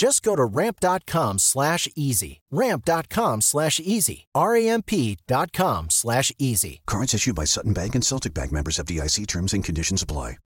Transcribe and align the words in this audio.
Just 0.00 0.22
go 0.22 0.34
to 0.34 0.46
ramp.com 0.46 1.38
slash 1.38 1.86
easy. 1.94 2.40
Ramp.com 2.50 3.42
slash 3.42 3.78
easy. 3.80 4.28
R-A-M-P 4.34 5.18
dot 5.26 5.52
com 5.52 5.90
slash 5.90 6.32
easy. 6.38 6.80
Cards 6.86 7.12
issued 7.12 7.34
by 7.34 7.44
Sutton 7.44 7.74
Bank 7.74 7.94
and 7.94 8.02
Celtic 8.02 8.32
Bank 8.32 8.50
members 8.50 8.78
FDIC 8.78 9.26
terms 9.26 9.52
and 9.52 9.62
conditions 9.62 10.00
apply. 10.00 10.36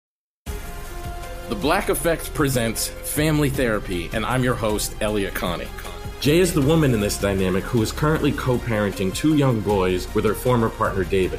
The 1.50 1.54
Black 1.54 1.88
Effect 1.88 2.34
presents 2.34 2.88
Family 2.88 3.48
Therapy, 3.48 4.10
and 4.12 4.26
I'm 4.26 4.42
your 4.42 4.56
host, 4.56 4.96
Elliott 5.00 5.34
Connie. 5.34 5.68
Jay 6.18 6.40
is 6.40 6.52
the 6.52 6.60
woman 6.60 6.92
in 6.92 6.98
this 6.98 7.20
dynamic 7.20 7.62
who 7.62 7.80
is 7.80 7.92
currently 7.92 8.32
co 8.32 8.58
parenting 8.58 9.14
two 9.14 9.36
young 9.36 9.60
boys 9.60 10.12
with 10.16 10.24
her 10.24 10.34
former 10.34 10.68
partner, 10.68 11.04
David. 11.04 11.38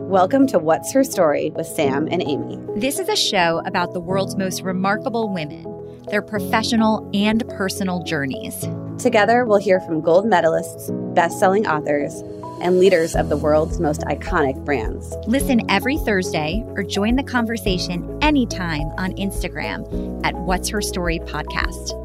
Welcome 0.11 0.45
to 0.47 0.59
What's 0.59 0.91
Her 0.91 1.05
Story 1.05 1.51
with 1.51 1.65
Sam 1.65 2.09
and 2.11 2.21
Amy. 2.21 2.59
This 2.75 2.99
is 2.99 3.07
a 3.07 3.15
show 3.15 3.61
about 3.65 3.93
the 3.93 4.01
world's 4.01 4.35
most 4.35 4.61
remarkable 4.61 5.33
women, 5.33 5.65
their 6.09 6.21
professional 6.21 7.09
and 7.13 7.47
personal 7.51 8.03
journeys. 8.03 8.67
Together, 9.01 9.45
we'll 9.45 9.57
hear 9.57 9.79
from 9.79 10.01
gold 10.01 10.25
medalists, 10.25 10.91
best 11.15 11.39
selling 11.39 11.65
authors, 11.65 12.13
and 12.61 12.77
leaders 12.77 13.15
of 13.15 13.29
the 13.29 13.37
world's 13.37 13.79
most 13.79 14.01
iconic 14.01 14.65
brands. 14.65 15.15
Listen 15.27 15.61
every 15.71 15.97
Thursday 15.99 16.61
or 16.75 16.83
join 16.83 17.15
the 17.15 17.23
conversation 17.23 18.19
anytime 18.21 18.87
on 18.97 19.13
Instagram 19.13 20.25
at 20.25 20.35
What's 20.35 20.67
Her 20.67 20.81
Story 20.81 21.19
Podcast. 21.19 21.97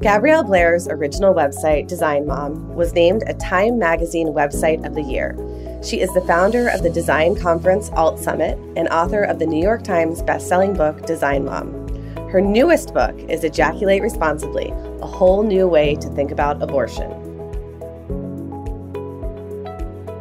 Gabrielle 0.00 0.44
Blair's 0.44 0.86
original 0.86 1.34
website, 1.34 1.88
Design 1.88 2.24
Mom, 2.24 2.72
was 2.76 2.92
named 2.92 3.24
a 3.26 3.34
Time 3.34 3.80
Magazine 3.80 4.28
Website 4.28 4.86
of 4.86 4.94
the 4.94 5.02
Year. 5.02 5.36
She 5.82 6.00
is 6.00 6.14
the 6.14 6.20
founder 6.20 6.68
of 6.68 6.84
the 6.84 6.90
design 6.90 7.34
conference 7.34 7.90
Alt 7.90 8.20
Summit 8.20 8.56
and 8.76 8.88
author 8.90 9.24
of 9.24 9.40
the 9.40 9.46
New 9.46 9.60
York 9.60 9.82
Times 9.82 10.22
bestselling 10.22 10.76
book, 10.76 11.04
Design 11.04 11.46
Mom. 11.46 11.88
Her 12.28 12.40
newest 12.40 12.94
book 12.94 13.18
is 13.28 13.42
Ejaculate 13.42 14.00
Responsibly 14.00 14.68
A 15.02 15.06
Whole 15.06 15.42
New 15.42 15.66
Way 15.66 15.96
to 15.96 16.08
Think 16.10 16.30
About 16.30 16.62
Abortion. 16.62 17.10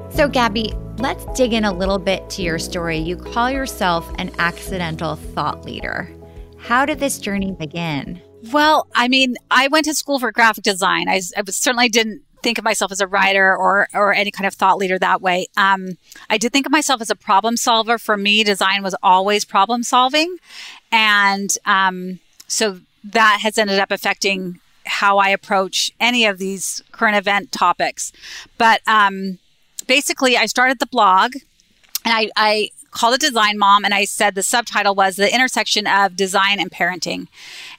So, 0.10 0.28
Gabby, 0.28 0.74
let's 0.98 1.24
dig 1.38 1.54
in 1.54 1.66
a 1.66 1.72
little 1.72 2.00
bit 2.00 2.28
to 2.32 2.42
your 2.42 2.58
story. 2.58 2.98
You 2.98 3.16
call 3.16 3.52
yourself 3.52 4.12
an 4.18 4.32
accidental 4.40 5.18
thought 5.18 5.66
leader. 5.66 6.10
How 6.58 6.84
did 6.84 7.00
this 7.00 7.20
journey 7.20 7.52
begin? 7.52 8.20
Well, 8.52 8.88
I 8.96 9.08
mean, 9.08 9.36
I 9.50 9.68
went 9.68 9.86
to 9.86 9.94
school 9.94 10.20
for 10.20 10.32
graphic 10.32 10.64
design. 10.64 11.10
I, 11.10 11.22
I 11.36 11.44
certainly 11.50 11.90
didn't 11.90 12.22
think 12.44 12.58
of 12.58 12.64
myself 12.64 12.92
as 12.92 13.02
a 13.02 13.08
writer 13.08 13.56
or 13.56 13.88
or 13.94 14.14
any 14.14 14.32
kind 14.32 14.46
of 14.46 14.54
thought 14.54 14.78
leader 14.78 15.00
that 15.00 15.22
way. 15.22 15.48
Um, 15.58 15.98
I 16.30 16.38
did 16.38 16.54
think 16.54 16.66
of 16.66 16.72
myself 16.72 17.02
as 17.02 17.10
a 17.10 17.16
problem 17.16 17.58
solver. 17.58 17.98
For 17.98 18.16
me, 18.16 18.44
design 18.44 18.84
was 18.84 18.96
always 19.02 19.44
problem 19.44 19.84
solving, 19.84 20.38
and 20.92 21.58
um, 21.66 22.20
so 22.48 22.82
that 23.04 23.40
has 23.42 23.58
ended 23.58 23.80
up 23.80 23.92
affecting 23.92 24.60
how 24.86 25.18
I 25.18 25.30
approach 25.30 25.92
any 26.00 26.26
of 26.26 26.38
these 26.38 26.82
current 26.92 27.18
event 27.18 27.52
topics. 27.52 28.14
But 28.58 28.82
um, 28.88 29.40
basically, 29.88 30.38
I 30.38 30.46
started 30.46 30.80
the 30.80 30.88
blog, 30.88 31.34
and 32.06 32.14
I, 32.14 32.30
I 32.36 32.70
called 32.92 33.16
it 33.16 33.22
Design 33.22 33.58
Mom, 33.58 33.86
and 33.86 33.94
I 33.94 34.06
said 34.06 34.36
the 34.36 34.44
subtitle 34.44 34.96
was 34.96 35.16
the 35.16 35.34
intersection 35.34 35.88
of 35.88 36.16
design 36.16 36.60
and 36.60 36.72
parenting, 36.72 37.28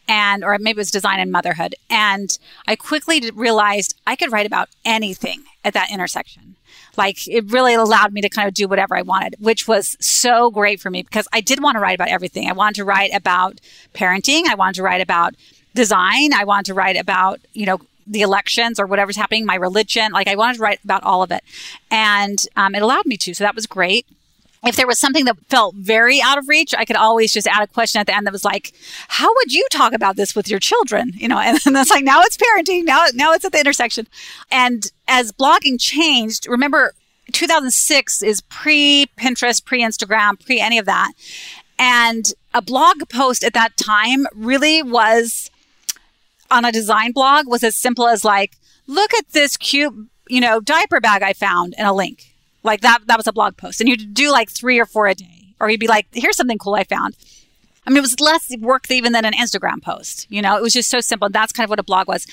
and 0.06 0.44
or 0.44 0.56
maybe 0.58 0.76
it 0.76 0.76
was 0.76 0.90
design 0.90 1.20
and 1.20 1.32
motherhood. 1.32 1.74
And 1.90 2.38
I 2.66 2.76
quickly 2.76 3.30
realized 3.34 3.94
I 4.06 4.16
could 4.16 4.32
write 4.32 4.46
about 4.46 4.68
anything 4.84 5.44
at 5.64 5.74
that 5.74 5.90
intersection. 5.90 6.56
Like 6.96 7.28
it 7.28 7.50
really 7.50 7.74
allowed 7.74 8.12
me 8.12 8.20
to 8.20 8.28
kind 8.28 8.48
of 8.48 8.54
do 8.54 8.66
whatever 8.66 8.96
I 8.96 9.02
wanted, 9.02 9.36
which 9.38 9.68
was 9.68 9.96
so 10.00 10.50
great 10.50 10.80
for 10.80 10.90
me 10.90 11.02
because 11.02 11.28
I 11.32 11.40
did 11.40 11.62
want 11.62 11.76
to 11.76 11.80
write 11.80 11.94
about 11.94 12.08
everything. 12.08 12.48
I 12.48 12.52
wanted 12.52 12.74
to 12.76 12.84
write 12.84 13.14
about 13.14 13.60
parenting. 13.94 14.46
I 14.48 14.56
wanted 14.56 14.74
to 14.74 14.82
write 14.82 15.00
about 15.00 15.34
design. 15.74 16.32
I 16.32 16.44
wanted 16.44 16.66
to 16.66 16.74
write 16.74 16.96
about, 16.96 17.40
you 17.52 17.66
know, 17.66 17.78
the 18.04 18.22
elections 18.22 18.80
or 18.80 18.86
whatever's 18.86 19.16
happening, 19.16 19.46
my 19.46 19.54
religion. 19.54 20.10
Like 20.12 20.26
I 20.26 20.34
wanted 20.34 20.56
to 20.56 20.62
write 20.62 20.80
about 20.82 21.04
all 21.04 21.22
of 21.22 21.30
it. 21.30 21.44
And 21.90 22.38
um, 22.56 22.74
it 22.74 22.82
allowed 22.82 23.06
me 23.06 23.16
to. 23.18 23.34
So 23.34 23.44
that 23.44 23.54
was 23.54 23.66
great 23.66 24.06
if 24.66 24.76
there 24.76 24.86
was 24.86 24.98
something 24.98 25.24
that 25.26 25.36
felt 25.48 25.74
very 25.76 26.20
out 26.20 26.38
of 26.38 26.48
reach, 26.48 26.74
I 26.76 26.84
could 26.84 26.96
always 26.96 27.32
just 27.32 27.46
add 27.46 27.62
a 27.62 27.66
question 27.66 28.00
at 28.00 28.06
the 28.06 28.16
end 28.16 28.26
that 28.26 28.32
was 28.32 28.44
like, 28.44 28.72
"How 29.08 29.32
would 29.34 29.52
you 29.52 29.66
talk 29.70 29.92
about 29.92 30.16
this 30.16 30.34
with 30.34 30.48
your 30.48 30.58
children?" 30.58 31.12
You 31.18 31.26
know, 31.26 31.38
and, 31.38 31.58
and 31.66 31.74
that's 31.74 31.90
like 31.90 32.04
now 32.04 32.20
it's 32.22 32.36
parenting, 32.36 32.84
now 32.84 33.06
now 33.12 33.32
it's 33.32 33.44
at 33.44 33.52
the 33.52 33.58
intersection. 33.58 34.06
And 34.50 34.90
as 35.08 35.32
blogging 35.32 35.80
changed, 35.80 36.46
remember 36.48 36.94
2006 37.32 38.22
is 38.22 38.40
pre 38.42 39.06
Pinterest, 39.18 39.64
pre 39.64 39.82
Instagram, 39.82 40.42
pre 40.44 40.60
any 40.60 40.78
of 40.78 40.86
that, 40.86 41.12
and 41.78 42.32
a 42.54 42.62
blog 42.62 43.08
post 43.08 43.42
at 43.42 43.52
that 43.54 43.76
time 43.76 44.26
really 44.34 44.82
was 44.82 45.50
on 46.50 46.64
a 46.64 46.72
design 46.72 47.12
blog 47.12 47.46
was 47.46 47.62
as 47.64 47.76
simple 47.76 48.06
as 48.06 48.24
like, 48.24 48.56
"Look 48.86 49.12
at 49.12 49.30
this 49.32 49.56
cute, 49.56 49.94
you 50.28 50.40
know, 50.40 50.60
diaper 50.60 51.00
bag 51.00 51.22
I 51.22 51.32
found," 51.32 51.74
and 51.76 51.86
a 51.86 51.92
link 51.92 52.28
like 52.62 52.80
that, 52.80 53.00
that 53.06 53.16
was 53.16 53.26
a 53.26 53.32
blog 53.32 53.56
post. 53.56 53.80
And 53.80 53.88
you'd 53.88 54.14
do 54.14 54.30
like 54.30 54.50
three 54.50 54.78
or 54.78 54.86
four 54.86 55.06
a 55.06 55.14
day. 55.14 55.54
Or 55.60 55.68
you'd 55.68 55.80
be 55.80 55.88
like, 55.88 56.06
here's 56.12 56.36
something 56.36 56.58
cool 56.58 56.74
I 56.74 56.84
found. 56.84 57.16
I 57.86 57.90
mean, 57.90 57.98
it 57.98 58.02
was 58.02 58.20
less 58.20 58.54
work 58.58 58.90
even 58.90 59.12
than 59.12 59.24
an 59.24 59.32
Instagram 59.32 59.82
post. 59.82 60.26
You 60.30 60.42
know, 60.42 60.56
it 60.56 60.62
was 60.62 60.74
just 60.74 60.90
so 60.90 61.00
simple. 61.00 61.30
That's 61.30 61.52
kind 61.52 61.64
of 61.64 61.70
what 61.70 61.78
a 61.78 61.84
blog 61.84 62.06
was. 62.06 62.26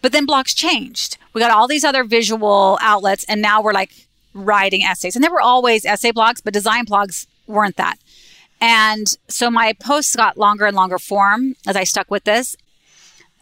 But 0.00 0.12
then 0.12 0.26
blogs 0.26 0.56
changed. 0.56 1.18
We 1.32 1.40
got 1.40 1.50
all 1.50 1.68
these 1.68 1.84
other 1.84 2.02
visual 2.02 2.78
outlets, 2.80 3.24
and 3.28 3.42
now 3.42 3.60
we're 3.62 3.74
like 3.74 3.92
writing 4.32 4.82
essays. 4.82 5.14
And 5.14 5.22
there 5.22 5.30
were 5.30 5.40
always 5.40 5.84
essay 5.84 6.12
blogs, 6.12 6.40
but 6.42 6.54
design 6.54 6.86
blogs 6.86 7.26
weren't 7.46 7.76
that. 7.76 7.98
And 8.60 9.18
so 9.28 9.50
my 9.50 9.74
posts 9.74 10.16
got 10.16 10.38
longer 10.38 10.66
and 10.66 10.76
longer 10.76 10.98
form 10.98 11.56
as 11.66 11.76
I 11.76 11.84
stuck 11.84 12.10
with 12.10 12.24
this. 12.24 12.56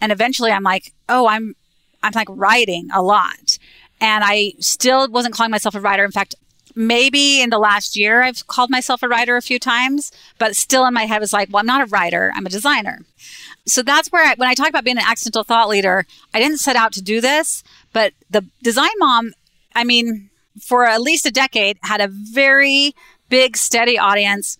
And 0.01 0.11
eventually 0.11 0.51
I'm 0.51 0.63
like, 0.63 0.93
oh, 1.09 1.29
I'm, 1.29 1.55
I'm 2.03 2.13
like 2.15 2.29
writing 2.31 2.89
a 2.93 3.03
lot. 3.03 3.59
And 4.01 4.25
I 4.25 4.55
still 4.59 5.09
wasn't 5.11 5.35
calling 5.35 5.51
myself 5.51 5.75
a 5.75 5.81
writer. 5.81 6.05
In 6.05 6.11
fact, 6.11 6.35
maybe 6.75 7.43
in 7.43 7.51
the 7.51 7.59
last 7.59 7.97
year 7.97 8.23
I've 8.23 8.47
called 8.47 8.71
myself 8.71 9.03
a 9.03 9.09
writer 9.09 9.37
a 9.37 9.43
few 9.43 9.59
times, 9.59 10.13
but 10.39 10.57
still 10.57 10.87
in 10.87 10.95
my 10.95 11.05
head 11.05 11.21
was 11.21 11.33
like, 11.33 11.49
well, 11.51 11.61
I'm 11.61 11.67
not 11.67 11.83
a 11.83 11.91
writer, 11.91 12.33
I'm 12.35 12.47
a 12.47 12.51
designer. 12.51 13.01
So 13.67 13.83
that's 13.83 14.09
where 14.09 14.25
I, 14.25 14.35
when 14.37 14.49
I 14.49 14.55
talk 14.55 14.69
about 14.69 14.85
being 14.85 14.97
an 14.97 15.05
accidental 15.07 15.45
thought 15.45 15.69
leader, 15.69 16.07
I 16.33 16.39
didn't 16.39 16.59
set 16.59 16.77
out 16.77 16.93
to 16.93 17.03
do 17.03 17.21
this, 17.21 17.63
but 17.93 18.13
the 18.31 18.45
design 18.63 18.91
mom, 18.99 19.33
I 19.75 19.85
mean, 19.85 20.31
for 20.61 20.87
at 20.87 21.03
least 21.03 21.27
a 21.27 21.31
decade 21.31 21.79
had 21.83 22.01
a 22.01 22.09
very 22.09 22.95
big 23.29 23.57
steady 23.57 23.99
audience 23.99 24.57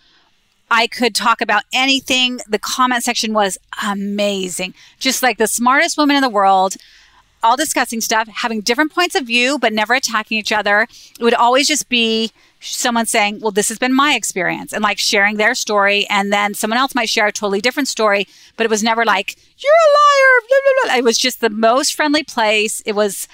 I 0.71 0.87
could 0.87 1.15
talk 1.15 1.41
about 1.41 1.65
anything. 1.73 2.41
The 2.49 2.59
comment 2.59 3.03
section 3.03 3.33
was 3.33 3.59
amazing. 3.85 4.75
Just 5.01 5.23
like 5.23 5.39
the 5.39 5.49
smartest 5.49 5.99
woman 5.99 6.17
in 6.17 6.23
the 6.23 6.29
world, 6.29 6.77
all 7.43 7.57
discussing 7.57 8.01
stuff, 8.01 8.29
having 8.29 8.61
different 8.61 8.93
points 8.93 9.15
of 9.15 9.27
view, 9.27 9.59
but 9.59 9.73
never 9.73 9.95
attacking 9.95 10.39
each 10.39 10.53
other. 10.53 10.87
It 11.19 11.23
would 11.23 11.35
always 11.35 11.67
just 11.67 11.89
be 11.89 12.33
someone 12.61 13.07
saying, 13.07 13.41
Well, 13.41 13.51
this 13.51 13.69
has 13.69 13.79
been 13.79 13.95
my 13.95 14.15
experience, 14.15 14.73
and 14.73 14.83
like 14.83 14.99
sharing 14.99 15.37
their 15.37 15.55
story. 15.55 16.07
And 16.09 16.33
then 16.33 16.55
someone 16.55 16.79
else 16.79 16.95
might 16.95 17.09
share 17.09 17.27
a 17.27 17.33
totally 17.33 17.61
different 17.61 17.89
story, 17.89 18.27
but 18.57 18.65
it 18.65 18.71
was 18.71 18.83
never 18.83 19.05
like, 19.05 19.37
You're 19.59 19.73
a 19.73 19.91
liar. 19.99 20.41
Blah, 20.49 20.59
blah, 20.63 20.85
blah. 20.85 20.99
It 20.99 21.05
was 21.05 21.19
just 21.19 21.41
the 21.41 21.51
most 21.51 21.95
friendly 21.95 22.23
place. 22.23 22.83
It 22.85 22.95
was, 22.95 23.29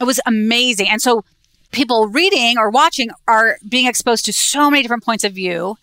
it 0.00 0.04
was 0.04 0.20
amazing. 0.26 0.88
And 0.88 1.00
so 1.00 1.24
people 1.70 2.06
reading 2.06 2.56
or 2.58 2.70
watching 2.70 3.10
are 3.26 3.58
being 3.68 3.86
exposed 3.86 4.24
to 4.24 4.32
so 4.32 4.70
many 4.70 4.82
different 4.82 5.04
points 5.04 5.24
of 5.24 5.32
view 5.32 5.76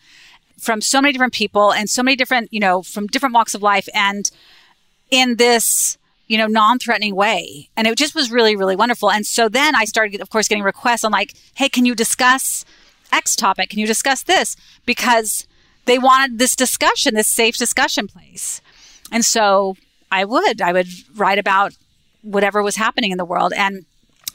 from 0.58 0.80
so 0.80 1.02
many 1.02 1.12
different 1.12 1.34
people 1.34 1.74
and 1.74 1.90
so 1.90 2.04
many 2.04 2.16
different, 2.16 2.52
you 2.54 2.60
know, 2.60 2.82
from 2.82 3.08
different 3.08 3.34
walks 3.34 3.56
of 3.56 3.62
life 3.62 3.90
and 3.94 4.30
in 5.10 5.36
this, 5.36 5.98
you 6.32 6.38
know, 6.38 6.48
non-threatening 6.48 7.14
way. 7.14 7.68
And 7.76 7.86
it 7.86 7.98
just 7.98 8.16
was 8.16 8.32
really, 8.32 8.56
really 8.56 8.78
wonderful. 8.78 9.12
And 9.12 9.26
so 9.26 9.50
then 9.50 9.76
I 9.76 9.84
started, 9.84 10.22
of 10.22 10.30
course, 10.30 10.48
getting 10.48 10.64
requests 10.64 11.04
on 11.04 11.12
like, 11.12 11.34
hey, 11.56 11.68
can 11.68 11.86
you 11.86 11.94
discuss 11.94 12.64
X 13.12 13.36
topic? 13.36 13.70
Can 13.70 13.80
you 13.80 13.86
discuss 13.86 14.24
this? 14.24 14.56
Because 14.86 15.46
they 15.84 16.00
wanted 16.00 16.40
this 16.40 16.56
discussion, 16.56 17.16
this 17.16 17.28
safe 17.28 17.58
discussion 17.58 18.08
place. 18.08 18.62
And 19.12 19.26
so 19.26 19.76
I 20.10 20.24
would, 20.24 20.62
I 20.62 20.72
would 20.72 20.88
write 21.18 21.38
about 21.38 21.74
whatever 22.22 22.64
was 22.64 22.78
happening 22.78 23.12
in 23.12 23.18
the 23.18 23.26
world. 23.26 23.52
And 23.52 23.84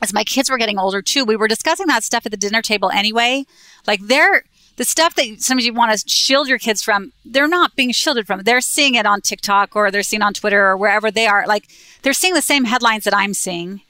as 0.03 0.13
my 0.13 0.23
kids 0.23 0.51
were 0.51 0.59
getting 0.59 0.79
older 0.79 1.01
too, 1.01 1.25
we 1.25 1.35
were 1.35 1.49
discussing 1.49 1.87
that 1.87 2.05
stuff 2.05 2.27
at 2.27 2.31
the 2.31 2.37
dinner 2.37 2.61
table 2.61 2.91
anyway. 2.91 3.47
Like 3.87 4.01
they're, 4.03 4.45
the 4.77 4.85
stuff 4.85 5.15
that 5.15 5.41
some 5.41 5.59
of 5.59 5.65
you 5.65 5.73
want 5.73 5.99
to 5.99 6.09
shield 6.09 6.49
your 6.49 6.59
kids 6.59 6.83
from, 6.83 7.13
they're 7.25 7.49
not 7.49 7.75
being 7.77 7.93
shielded 7.93 8.27
from. 8.27 8.43
They're 8.43 8.61
seeing 8.61 8.95
it 8.95 9.07
on 9.07 9.21
TikTok 9.21 9.75
or 9.75 9.91
they're 9.91 10.03
seeing 10.03 10.23
on 10.23 10.35
Twitter 10.35 10.67
or 10.67 10.77
wherever 10.77 11.11
they 11.11 11.27
are. 11.27 11.47
Like 11.47 11.69
they're 12.03 12.13
seeing 12.13 12.35
the 12.35 12.43
same 12.43 12.65
headlines 12.65 13.05
that 13.05 13.15
I'm 13.15 13.35
seeing. 13.35 13.81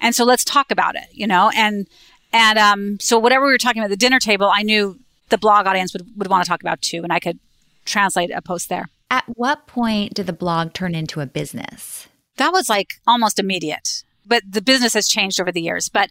And 0.00 0.14
so 0.14 0.24
let's 0.24 0.44
talk 0.44 0.70
about 0.70 0.96
it, 0.96 1.08
you 1.12 1.26
know? 1.26 1.50
And, 1.54 1.86
and, 2.32 2.58
um, 2.58 3.00
so 3.00 3.18
whatever 3.18 3.46
we 3.46 3.52
were 3.52 3.58
talking 3.58 3.80
about 3.80 3.86
at 3.86 3.90
the 3.90 3.96
dinner 3.96 4.20
table, 4.20 4.50
I 4.52 4.62
knew 4.62 4.98
the 5.30 5.38
blog 5.38 5.66
audience 5.66 5.92
would, 5.94 6.06
would 6.16 6.28
want 6.28 6.44
to 6.44 6.48
talk 6.48 6.60
about 6.60 6.82
too. 6.82 7.02
And 7.02 7.12
I 7.12 7.20
could 7.20 7.38
translate 7.86 8.30
a 8.30 8.42
post 8.42 8.68
there. 8.68 8.88
At 9.10 9.24
what 9.28 9.66
point 9.66 10.14
did 10.14 10.26
the 10.26 10.32
blog 10.32 10.72
turn 10.72 10.94
into 10.94 11.20
a 11.20 11.26
business? 11.26 12.08
That 12.36 12.52
was 12.52 12.68
like 12.68 12.94
almost 13.06 13.38
immediate, 13.38 14.02
but 14.26 14.42
the 14.48 14.60
business 14.60 14.94
has 14.94 15.08
changed 15.08 15.40
over 15.40 15.52
the 15.52 15.62
years. 15.62 15.88
But 15.88 16.10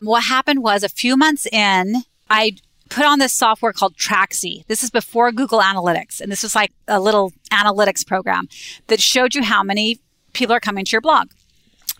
what 0.00 0.24
happened 0.24 0.62
was 0.62 0.82
a 0.82 0.88
few 0.88 1.16
months 1.16 1.46
in, 1.46 2.02
I 2.28 2.56
put 2.90 3.04
on 3.04 3.18
this 3.18 3.32
software 3.32 3.72
called 3.72 3.96
Tracksy. 3.96 4.66
This 4.66 4.82
is 4.82 4.90
before 4.90 5.32
Google 5.32 5.60
Analytics. 5.60 6.20
And 6.20 6.30
this 6.30 6.42
was 6.42 6.54
like 6.54 6.72
a 6.86 7.00
little 7.00 7.32
analytics 7.50 8.06
program 8.06 8.48
that 8.88 9.00
showed 9.00 9.34
you 9.34 9.42
how 9.42 9.62
many 9.62 9.98
people 10.34 10.54
are 10.54 10.60
coming 10.60 10.84
to 10.84 10.92
your 10.92 11.00
blog. 11.00 11.30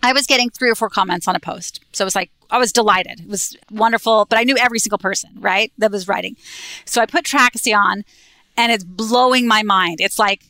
I 0.03 0.13
was 0.13 0.27
getting 0.27 0.49
three 0.49 0.69
or 0.69 0.75
four 0.75 0.89
comments 0.89 1.27
on 1.27 1.35
a 1.35 1.39
post. 1.39 1.79
So 1.93 2.03
it 2.03 2.05
was 2.05 2.15
like, 2.15 2.31
I 2.49 2.57
was 2.57 2.73
delighted. 2.73 3.21
It 3.21 3.27
was 3.27 3.55
wonderful, 3.71 4.25
but 4.25 4.37
I 4.37 4.43
knew 4.43 4.57
every 4.57 4.79
single 4.79 4.97
person, 4.97 5.29
right, 5.35 5.71
that 5.77 5.91
was 5.91 6.07
writing. 6.07 6.35
So 6.85 7.01
I 7.01 7.05
put 7.05 7.23
Tracksy 7.23 7.75
on 7.75 8.03
and 8.57 8.71
it's 8.71 8.83
blowing 8.83 9.47
my 9.47 9.63
mind. 9.63 10.01
It's 10.01 10.19
like 10.19 10.43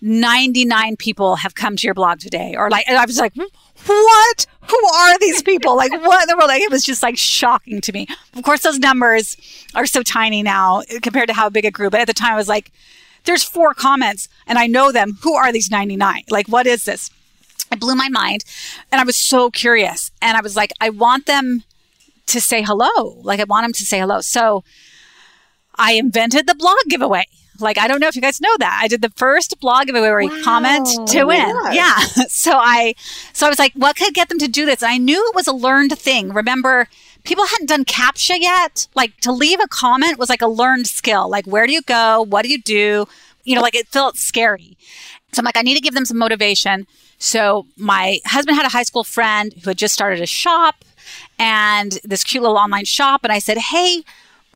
99 0.00 0.96
people 0.96 1.36
have 1.36 1.54
come 1.54 1.76
to 1.76 1.86
your 1.86 1.94
blog 1.94 2.20
today. 2.20 2.54
Or 2.56 2.70
like, 2.70 2.88
I 2.88 3.04
was 3.04 3.18
like, 3.18 3.34
hmm, 3.34 3.46
what? 3.94 4.46
Who 4.70 4.86
are 4.94 5.18
these 5.18 5.42
people? 5.42 5.76
Like, 5.76 5.92
what 5.92 6.22
in 6.22 6.28
the 6.28 6.36
world? 6.36 6.48
Like, 6.48 6.62
it 6.62 6.70
was 6.70 6.84
just 6.84 7.02
like 7.02 7.16
shocking 7.16 7.80
to 7.80 7.92
me. 7.92 8.06
Of 8.34 8.42
course, 8.42 8.62
those 8.62 8.78
numbers 8.78 9.36
are 9.74 9.86
so 9.86 10.02
tiny 10.02 10.42
now 10.42 10.82
compared 11.02 11.28
to 11.28 11.34
how 11.34 11.48
big 11.48 11.64
it 11.64 11.72
grew. 11.72 11.90
But 11.90 12.00
at 12.00 12.06
the 12.06 12.14
time, 12.14 12.32
I 12.32 12.36
was 12.36 12.48
like, 12.48 12.70
there's 13.24 13.44
four 13.44 13.74
comments 13.74 14.28
and 14.46 14.58
I 14.58 14.66
know 14.66 14.92
them. 14.92 15.18
Who 15.22 15.34
are 15.34 15.52
these 15.52 15.70
99? 15.70 16.24
Like, 16.30 16.48
what 16.48 16.66
is 16.66 16.84
this? 16.84 17.10
It 17.70 17.80
blew 17.80 17.94
my 17.94 18.08
mind. 18.08 18.44
And 18.90 19.00
I 19.00 19.04
was 19.04 19.16
so 19.16 19.50
curious. 19.50 20.10
And 20.22 20.36
I 20.36 20.40
was 20.40 20.56
like, 20.56 20.72
I 20.80 20.90
want 20.90 21.26
them 21.26 21.64
to 22.26 22.40
say 22.40 22.62
hello. 22.62 23.20
Like, 23.22 23.40
I 23.40 23.44
want 23.44 23.64
them 23.64 23.72
to 23.72 23.84
say 23.84 23.98
hello. 23.98 24.20
So 24.20 24.64
I 25.76 25.92
invented 25.92 26.46
the 26.46 26.54
blog 26.54 26.76
giveaway. 26.88 27.26
Like, 27.60 27.78
I 27.78 27.88
don't 27.88 28.00
know 28.00 28.08
if 28.08 28.16
you 28.16 28.22
guys 28.22 28.40
know 28.40 28.56
that. 28.58 28.80
I 28.82 28.88
did 28.88 29.02
the 29.02 29.10
first 29.10 29.58
blog 29.60 29.86
giveaway 29.86 30.08
where 30.08 30.20
you 30.20 30.42
comment 30.42 30.86
to 31.08 31.24
win. 31.24 31.38
Yeah. 31.38 31.72
yeah. 31.72 31.96
So 32.28 32.52
I, 32.52 32.94
so 33.32 33.46
I 33.46 33.48
was 33.48 33.58
like, 33.58 33.72
what 33.74 33.96
could 33.96 34.14
get 34.14 34.28
them 34.28 34.38
to 34.38 34.48
do 34.48 34.64
this? 34.64 34.82
And 34.82 34.90
I 34.90 34.98
knew 34.98 35.28
it 35.28 35.34
was 35.34 35.46
a 35.46 35.52
learned 35.52 35.98
thing. 35.98 36.32
Remember, 36.32 36.88
people 37.24 37.46
hadn't 37.46 37.68
done 37.68 37.84
CAPTCHA 37.84 38.38
yet. 38.40 38.88
Like 38.94 39.16
to 39.20 39.32
leave 39.32 39.60
a 39.60 39.68
comment 39.68 40.18
was 40.18 40.28
like 40.28 40.42
a 40.42 40.46
learned 40.46 40.86
skill. 40.86 41.28
Like, 41.28 41.46
where 41.46 41.66
do 41.66 41.72
you 41.72 41.82
go? 41.82 42.22
What 42.22 42.42
do 42.42 42.50
you 42.50 42.60
do? 42.60 43.06
You 43.44 43.54
know, 43.54 43.60
like 43.62 43.74
it 43.74 43.88
felt 43.88 44.16
scary. 44.16 44.76
So 45.32 45.40
I'm 45.40 45.44
like, 45.44 45.56
I 45.56 45.62
need 45.62 45.74
to 45.74 45.80
give 45.80 45.94
them 45.94 46.04
some 46.04 46.18
motivation. 46.18 46.86
So 47.18 47.66
my 47.76 48.20
husband 48.24 48.56
had 48.56 48.66
a 48.66 48.70
high 48.70 48.82
school 48.84 49.04
friend 49.04 49.52
who 49.62 49.70
had 49.70 49.78
just 49.78 49.94
started 49.94 50.20
a 50.20 50.26
shop 50.26 50.84
and 51.38 51.98
this 52.04 52.24
cute 52.24 52.42
little 52.42 52.56
online 52.56 52.84
shop. 52.84 53.20
And 53.24 53.32
I 53.32 53.38
said, 53.38 53.58
Hey, 53.58 54.04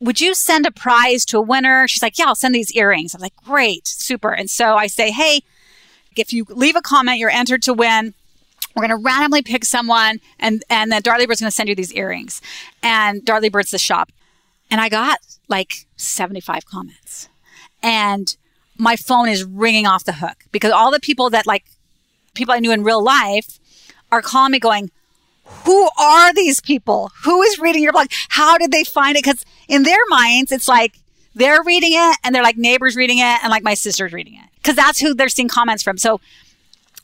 would 0.03 0.19
you 0.19 0.35
send 0.35 0.65
a 0.65 0.71
prize 0.71 1.23
to 1.25 1.37
a 1.37 1.41
winner? 1.41 1.87
She's 1.87 2.01
like, 2.01 2.19
yeah, 2.19 2.25
I'll 2.25 2.35
send 2.35 2.53
these 2.53 2.71
earrings. 2.73 3.15
I'm 3.15 3.21
like, 3.21 3.35
great, 3.37 3.87
super. 3.87 4.33
And 4.33 4.49
so 4.49 4.75
I 4.75 4.87
say, 4.87 5.11
hey, 5.11 5.41
if 6.17 6.33
you 6.33 6.45
leave 6.49 6.75
a 6.75 6.81
comment, 6.81 7.19
you're 7.19 7.29
entered 7.29 7.63
to 7.63 7.73
win. 7.73 8.13
We're 8.75 8.85
going 8.85 9.01
to 9.01 9.03
randomly 9.03 9.41
pick 9.43 9.65
someone, 9.65 10.19
and 10.39 10.63
and 10.69 10.91
then 10.91 11.01
Darlie 11.01 11.27
Bird's 11.27 11.39
going 11.39 11.49
to 11.49 11.55
send 11.55 11.69
you 11.69 11.75
these 11.75 11.93
earrings. 11.93 12.41
And 12.81 13.21
Darlie 13.21 13.51
Bird's 13.51 13.71
the 13.71 13.77
shop, 13.77 14.11
and 14.71 14.81
I 14.81 14.89
got 14.89 15.19
like 15.47 15.85
75 15.95 16.65
comments, 16.65 17.29
and 17.83 18.35
my 18.75 18.95
phone 18.95 19.29
is 19.29 19.43
ringing 19.43 19.85
off 19.85 20.03
the 20.05 20.13
hook 20.13 20.45
because 20.51 20.71
all 20.71 20.89
the 20.89 20.99
people 20.99 21.29
that 21.29 21.45
like 21.45 21.65
people 22.33 22.53
I 22.53 22.59
knew 22.59 22.71
in 22.71 22.83
real 22.83 23.03
life 23.03 23.59
are 24.11 24.23
calling 24.23 24.51
me, 24.51 24.59
going, 24.59 24.89
who 25.45 25.89
are 25.99 26.33
these 26.33 26.61
people? 26.61 27.11
Who 27.23 27.41
is 27.41 27.59
reading 27.59 27.83
your 27.83 27.91
blog? 27.91 28.07
How 28.29 28.57
did 28.57 28.71
they 28.71 28.83
find 28.83 29.15
it? 29.15 29.23
Because 29.23 29.45
in 29.67 29.83
their 29.83 29.99
minds, 30.09 30.51
it's 30.51 30.67
like 30.67 30.99
they're 31.35 31.63
reading 31.63 31.91
it 31.93 32.17
and 32.23 32.33
they're 32.33 32.43
like 32.43 32.57
neighbors 32.57 32.95
reading 32.95 33.17
it 33.17 33.43
and 33.43 33.49
like 33.49 33.63
my 33.63 33.73
sister's 33.73 34.13
reading 34.13 34.35
it. 34.35 34.49
Because 34.55 34.75
that's 34.75 34.99
who 34.99 35.13
they're 35.13 35.29
seeing 35.29 35.49
comments 35.49 35.83
from. 35.83 35.97
So 35.97 36.21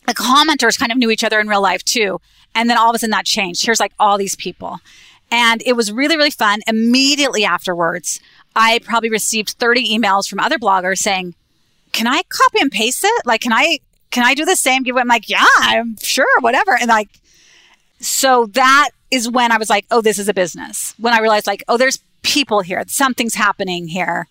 the 0.08 0.14
commenters 0.14 0.80
kind 0.80 0.92
of 0.92 0.98
knew 0.98 1.10
each 1.10 1.24
other 1.24 1.40
in 1.40 1.48
real 1.48 1.62
life 1.62 1.84
too. 1.84 2.20
And 2.56 2.70
then 2.70 2.78
all 2.78 2.90
of 2.90 2.96
a 2.96 3.00
sudden 3.00 3.12
that 3.12 3.26
changed. 3.26 3.66
Here's 3.66 3.80
like 3.80 3.94
all 4.00 4.18
these 4.18 4.36
people. 4.36 4.80
And 5.32 5.62
it 5.66 5.74
was 5.74 5.92
really, 5.92 6.18
really 6.18 6.32
fun. 6.32 6.62
Immediately 6.66 7.46
afterwards, 7.46 8.20
I 8.56 8.80
probably 8.80 9.10
received 9.10 9.50
30 9.52 9.98
emails 9.98 10.28
from 10.28 10.40
other 10.40 10.58
bloggers 10.58 10.98
saying, 10.98 11.36
Can 11.92 12.08
I 12.08 12.24
copy 12.30 12.60
and 12.62 12.72
paste 12.72 13.04
it? 13.04 13.26
Like, 13.26 13.42
can 13.42 13.54
I 13.54 13.80
can 14.12 14.24
I 14.24 14.34
do 14.34 14.46
the 14.46 14.56
same 14.56 14.84
giveaway? 14.84 15.02
I'm 15.02 15.08
like, 15.08 15.30
yeah, 15.30 15.46
I'm 15.60 15.98
sure, 15.98 16.40
whatever. 16.40 16.76
And 16.76 16.88
like 16.88 17.10
so 18.00 18.46
that 18.48 18.90
is 19.12 19.30
when 19.30 19.52
I 19.52 19.58
was 19.58 19.70
like, 19.70 19.86
oh, 19.92 20.02
this 20.02 20.20
is 20.20 20.28
a 20.28 20.34
business. 20.34 20.94
When 20.98 21.14
I 21.14 21.20
realized, 21.20 21.48
like, 21.48 21.64
oh, 21.68 21.78
there's 21.78 22.00
people 22.22 22.62
here, 22.62 22.84
something's 22.88 23.36
happening 23.36 23.88
here. 23.88 24.28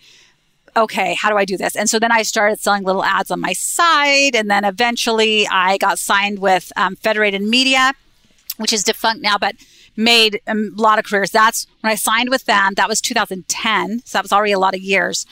Okay, 0.77 1.15
how 1.15 1.29
do 1.29 1.37
I 1.37 1.45
do 1.45 1.57
this? 1.57 1.75
And 1.75 1.91
so 1.91 1.99
then 1.99 2.13
I 2.13 2.23
started 2.23 2.61
selling 2.61 2.85
little 2.85 3.05
ads 3.05 3.31
on 3.31 3.41
my 3.41 3.53
side. 3.53 4.37
And 4.37 4.51
then 4.51 4.65
eventually 4.65 5.47
I 5.49 5.77
got 5.79 5.99
signed 5.99 6.39
with 6.39 6.73
um, 6.77 6.95
Federated 6.97 7.43
Media, 7.43 7.93
which 8.59 8.73
is 8.73 8.85
defunct 8.85 9.23
now, 9.23 9.39
but 9.39 9.57
made 9.97 10.41
a 10.47 10.55
lot 10.55 10.99
of 10.99 11.05
careers. 11.05 11.31
That's 11.31 11.67
when 11.81 11.91
I 11.91 11.97
signed 11.97 12.31
with 12.31 12.45
them. 12.45 12.75
That 12.75 12.89
was 12.89 13.01
2010. 13.01 14.03
So 14.05 14.19
that 14.19 14.23
was 14.23 14.33
already 14.33 14.53
a 14.53 14.59
lot 14.59 14.75
of 14.75 14.81
years. 14.81 15.27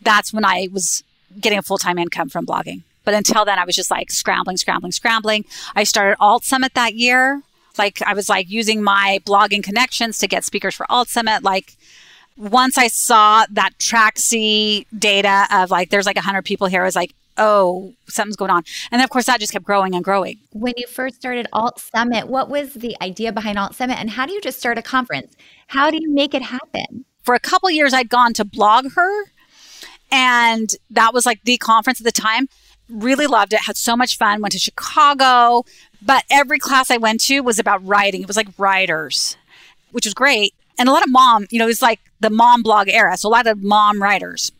That's 0.00 0.32
when 0.32 0.44
I 0.44 0.68
was 0.70 1.02
getting 1.40 1.58
a 1.58 1.62
full 1.62 1.78
time 1.78 1.98
income 1.98 2.28
from 2.28 2.46
blogging. 2.46 2.82
But 3.04 3.14
until 3.14 3.44
then, 3.44 3.58
I 3.58 3.64
was 3.64 3.74
just 3.74 3.90
like 3.90 4.12
scrambling, 4.12 4.56
scrambling, 4.56 4.92
scrambling. 4.92 5.44
I 5.74 5.82
started 5.82 6.16
Alt 6.20 6.44
Summit 6.44 6.74
that 6.74 6.94
year 6.94 7.42
like 7.78 8.02
I 8.02 8.14
was 8.14 8.28
like 8.28 8.50
using 8.50 8.82
my 8.82 9.20
blogging 9.24 9.62
connections 9.62 10.18
to 10.18 10.28
get 10.28 10.44
speakers 10.44 10.74
for 10.74 10.86
Alt 10.90 11.08
Summit. 11.08 11.42
Like 11.42 11.76
once 12.36 12.78
I 12.78 12.88
saw 12.88 13.44
that 13.50 13.78
Tracksy 13.78 14.86
data 14.96 15.46
of 15.50 15.70
like 15.70 15.90
there's 15.90 16.06
like 16.06 16.16
100 16.16 16.44
people 16.44 16.66
here, 16.66 16.82
I 16.82 16.86
was 16.86 16.96
like, 16.96 17.14
oh, 17.38 17.92
something's 18.08 18.36
going 18.36 18.50
on. 18.50 18.62
And 18.90 18.98
then, 18.98 19.04
of 19.04 19.10
course, 19.10 19.26
that 19.26 19.40
just 19.40 19.52
kept 19.52 19.64
growing 19.64 19.94
and 19.94 20.04
growing. 20.04 20.38
When 20.52 20.74
you 20.76 20.86
first 20.86 21.16
started 21.16 21.46
Alt 21.52 21.80
Summit, 21.80 22.28
what 22.28 22.48
was 22.48 22.74
the 22.74 22.96
idea 23.00 23.32
behind 23.32 23.58
Alt 23.58 23.74
Summit 23.74 23.98
and 23.98 24.10
how 24.10 24.26
do 24.26 24.32
you 24.32 24.40
just 24.40 24.58
start 24.58 24.78
a 24.78 24.82
conference? 24.82 25.34
How 25.68 25.90
do 25.90 25.98
you 26.00 26.12
make 26.12 26.34
it 26.34 26.42
happen? 26.42 27.04
For 27.22 27.34
a 27.34 27.40
couple 27.40 27.70
years, 27.70 27.94
I'd 27.94 28.08
gone 28.08 28.32
to 28.34 28.44
BlogHer, 28.44 29.22
and 30.10 30.70
that 30.90 31.14
was 31.14 31.24
like 31.24 31.42
the 31.44 31.56
conference 31.56 32.00
at 32.00 32.04
the 32.04 32.12
time. 32.12 32.48
Really 32.88 33.28
loved 33.28 33.52
it, 33.52 33.60
had 33.60 33.76
so 33.76 33.96
much 33.96 34.18
fun, 34.18 34.42
went 34.42 34.52
to 34.52 34.58
Chicago, 34.58 35.64
but 36.04 36.24
every 36.30 36.58
class 36.58 36.90
I 36.90 36.96
went 36.96 37.20
to 37.22 37.40
was 37.40 37.58
about 37.58 37.86
writing. 37.86 38.22
It 38.22 38.28
was 38.28 38.36
like 38.36 38.48
writers, 38.58 39.36
which 39.90 40.04
was 40.04 40.14
great. 40.14 40.54
And 40.78 40.88
a 40.88 40.92
lot 40.92 41.02
of 41.02 41.10
mom, 41.10 41.46
you 41.50 41.58
know, 41.58 41.66
it 41.66 41.68
was 41.68 41.82
like 41.82 42.00
the 42.20 42.30
mom 42.30 42.62
blog 42.62 42.88
era. 42.88 43.16
So 43.16 43.28
a 43.28 43.30
lot 43.30 43.46
of 43.46 43.62
mom 43.62 44.02
writers 44.02 44.52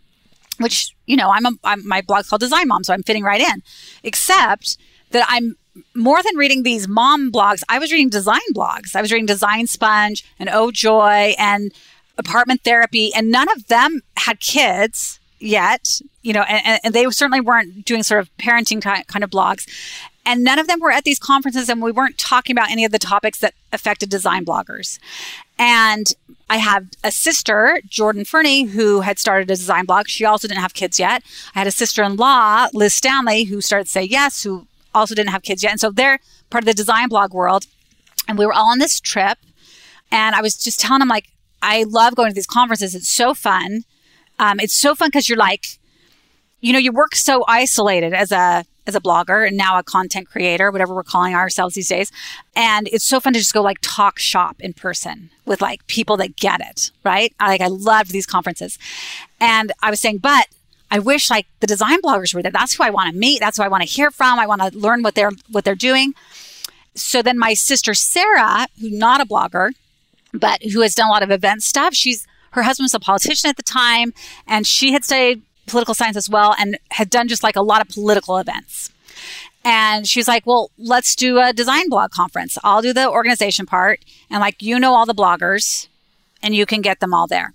which 0.58 0.94
you 1.06 1.16
know 1.16 1.30
I'm, 1.30 1.46
a, 1.46 1.52
I'm 1.64 1.86
my 1.86 2.00
blog's 2.00 2.28
called 2.28 2.40
Design 2.40 2.68
Mom, 2.68 2.84
so 2.84 2.92
I'm 2.92 3.02
fitting 3.02 3.24
right 3.24 3.40
in. 3.40 3.62
Except 4.02 4.76
that 5.10 5.26
I'm 5.28 5.56
more 5.94 6.22
than 6.22 6.36
reading 6.36 6.62
these 6.62 6.88
mom 6.88 7.32
blogs, 7.32 7.62
I 7.68 7.78
was 7.78 7.90
reading 7.92 8.08
design 8.08 8.40
blogs. 8.54 8.94
I 8.94 9.00
was 9.00 9.10
reading 9.10 9.26
Design 9.26 9.66
Sponge 9.66 10.24
and 10.38 10.48
Oh 10.50 10.70
Joy 10.70 11.34
and 11.38 11.72
Apartment 12.18 12.62
Therapy, 12.62 13.12
and 13.14 13.30
none 13.30 13.50
of 13.50 13.66
them 13.68 14.02
had 14.16 14.40
kids 14.40 15.18
yet. 15.38 16.00
You 16.22 16.32
know, 16.32 16.42
and, 16.42 16.80
and 16.84 16.94
they 16.94 17.08
certainly 17.10 17.40
weren't 17.40 17.84
doing 17.84 18.02
sort 18.02 18.20
of 18.20 18.34
parenting 18.36 18.80
kind 18.80 19.24
of 19.24 19.30
blogs. 19.30 19.66
And 20.24 20.44
none 20.44 20.58
of 20.58 20.68
them 20.68 20.78
were 20.80 20.92
at 20.92 21.04
these 21.04 21.18
conferences, 21.18 21.68
and 21.68 21.82
we 21.82 21.90
weren't 21.90 22.16
talking 22.16 22.54
about 22.54 22.70
any 22.70 22.84
of 22.84 22.92
the 22.92 22.98
topics 22.98 23.40
that 23.40 23.54
affected 23.72 24.08
design 24.08 24.44
bloggers. 24.44 25.00
And 25.58 26.06
I 26.48 26.58
have 26.58 26.86
a 27.02 27.10
sister, 27.10 27.80
Jordan 27.88 28.24
Ferney, 28.24 28.64
who 28.64 29.00
had 29.00 29.18
started 29.18 29.50
a 29.50 29.56
design 29.56 29.84
blog. 29.84 30.06
She 30.06 30.24
also 30.24 30.46
didn't 30.46 30.60
have 30.60 30.74
kids 30.74 30.98
yet. 30.98 31.22
I 31.54 31.60
had 31.60 31.66
a 31.66 31.72
sister 31.72 32.02
in 32.04 32.16
law, 32.16 32.68
Liz 32.72 32.94
Stanley, 32.94 33.44
who 33.44 33.60
started 33.60 33.88
Say 33.88 34.04
Yes, 34.04 34.42
who 34.44 34.66
also 34.94 35.14
didn't 35.14 35.30
have 35.30 35.42
kids 35.42 35.62
yet. 35.62 35.72
And 35.72 35.80
so 35.80 35.90
they're 35.90 36.18
part 36.50 36.62
of 36.62 36.66
the 36.66 36.74
design 36.74 37.08
blog 37.08 37.32
world. 37.32 37.66
And 38.28 38.38
we 38.38 38.46
were 38.46 38.52
all 38.52 38.70
on 38.70 38.78
this 38.78 39.00
trip. 39.00 39.38
And 40.10 40.36
I 40.36 40.42
was 40.42 40.56
just 40.56 40.78
telling 40.78 41.00
them, 41.00 41.08
like, 41.08 41.28
I 41.62 41.84
love 41.84 42.14
going 42.14 42.30
to 42.30 42.34
these 42.34 42.46
conferences. 42.46 42.94
It's 42.94 43.10
so 43.10 43.34
fun. 43.34 43.82
Um, 44.38 44.60
it's 44.60 44.78
so 44.78 44.94
fun 44.94 45.08
because 45.08 45.28
you're 45.28 45.38
like, 45.38 45.78
you 46.60 46.72
know, 46.72 46.78
you 46.78 46.92
work 46.92 47.14
so 47.14 47.44
isolated 47.48 48.12
as 48.12 48.30
a 48.30 48.64
as 48.86 48.94
a 48.94 49.00
blogger 49.00 49.46
and 49.46 49.56
now 49.56 49.78
a 49.78 49.82
content 49.82 50.28
creator, 50.28 50.70
whatever 50.70 50.94
we're 50.94 51.02
calling 51.02 51.34
ourselves 51.34 51.74
these 51.74 51.88
days. 51.88 52.10
And 52.56 52.88
it's 52.88 53.04
so 53.04 53.20
fun 53.20 53.32
to 53.32 53.38
just 53.38 53.54
go 53.54 53.62
like 53.62 53.78
talk 53.80 54.18
shop 54.18 54.56
in 54.60 54.72
person 54.72 55.30
with 55.44 55.62
like 55.62 55.86
people 55.86 56.16
that 56.18 56.36
get 56.36 56.60
it, 56.60 56.90
right? 57.04 57.32
Like 57.40 57.60
I 57.60 57.68
loved 57.68 58.10
these 58.10 58.26
conferences. 58.26 58.78
And 59.40 59.72
I 59.82 59.90
was 59.90 60.00
saying, 60.00 60.18
but 60.18 60.46
I 60.90 60.98
wish 60.98 61.30
like 61.30 61.46
the 61.60 61.66
design 61.66 62.02
bloggers 62.02 62.34
were 62.34 62.42
there. 62.42 62.52
That's 62.52 62.74
who 62.74 62.84
I 62.84 62.90
want 62.90 63.12
to 63.12 63.18
meet. 63.18 63.40
That's 63.40 63.56
who 63.56 63.62
I 63.62 63.68
want 63.68 63.82
to 63.82 63.88
hear 63.88 64.10
from. 64.10 64.38
I 64.38 64.46
want 64.46 64.60
to 64.60 64.78
learn 64.78 65.02
what 65.02 65.14
they're 65.14 65.30
what 65.50 65.64
they're 65.64 65.74
doing. 65.74 66.14
So 66.94 67.22
then 67.22 67.38
my 67.38 67.54
sister 67.54 67.94
Sarah, 67.94 68.66
who's 68.78 68.92
not 68.92 69.20
a 69.20 69.24
blogger, 69.24 69.70
but 70.34 70.62
who 70.62 70.82
has 70.82 70.94
done 70.94 71.08
a 71.08 71.10
lot 71.10 71.22
of 71.22 71.30
event 71.30 71.62
stuff, 71.62 71.94
she's 71.94 72.26
her 72.50 72.62
husband 72.62 72.84
was 72.84 72.94
a 72.94 73.00
politician 73.00 73.48
at 73.48 73.56
the 73.56 73.62
time 73.62 74.12
and 74.46 74.66
she 74.66 74.92
had 74.92 75.04
studied 75.04 75.42
political 75.66 75.94
science 75.94 76.16
as 76.16 76.28
well 76.28 76.54
and 76.58 76.78
had 76.90 77.10
done 77.10 77.28
just 77.28 77.42
like 77.42 77.56
a 77.56 77.62
lot 77.62 77.80
of 77.80 77.88
political 77.88 78.38
events. 78.38 78.90
And 79.64 80.08
she 80.08 80.18
was 80.18 80.26
like, 80.26 80.44
well, 80.44 80.70
let's 80.76 81.14
do 81.14 81.38
a 81.38 81.52
design 81.52 81.88
blog 81.88 82.10
conference. 82.10 82.58
I'll 82.64 82.82
do 82.82 82.92
the 82.92 83.08
organization 83.08 83.66
part. 83.66 84.00
And 84.28 84.40
like, 84.40 84.60
you 84.60 84.78
know, 84.78 84.94
all 84.94 85.06
the 85.06 85.14
bloggers 85.14 85.88
and 86.42 86.54
you 86.54 86.66
can 86.66 86.80
get 86.80 87.00
them 87.00 87.14
all 87.14 87.26
there. 87.26 87.54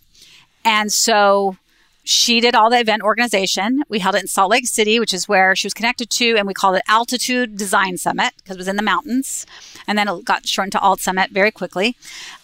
And 0.63 0.91
so 0.91 1.57
she 2.03 2.39
did 2.39 2.55
all 2.55 2.69
the 2.69 2.79
event 2.79 3.01
organization. 3.01 3.83
We 3.89 3.99
held 3.99 4.15
it 4.15 4.21
in 4.21 4.27
Salt 4.27 4.51
Lake 4.51 4.65
City, 4.65 4.97
which 4.97 5.13
is 5.13 5.27
where 5.27 5.55
she 5.57 5.65
was 5.65 5.73
connected 5.73 6.09
to. 6.11 6.37
And 6.37 6.47
we 6.47 6.53
called 6.53 6.77
it 6.77 6.83
Altitude 6.87 7.57
Design 7.57 7.97
Summit 7.97 8.33
because 8.37 8.55
it 8.55 8.59
was 8.59 8.67
in 8.69 8.77
the 8.77 8.81
mountains. 8.81 9.45
And 9.85 9.97
then 9.97 10.07
it 10.07 10.23
got 10.23 10.47
shortened 10.47 10.71
to 10.73 10.79
Alt 10.79 11.01
Summit 11.01 11.31
very 11.31 11.51
quickly. 11.51 11.97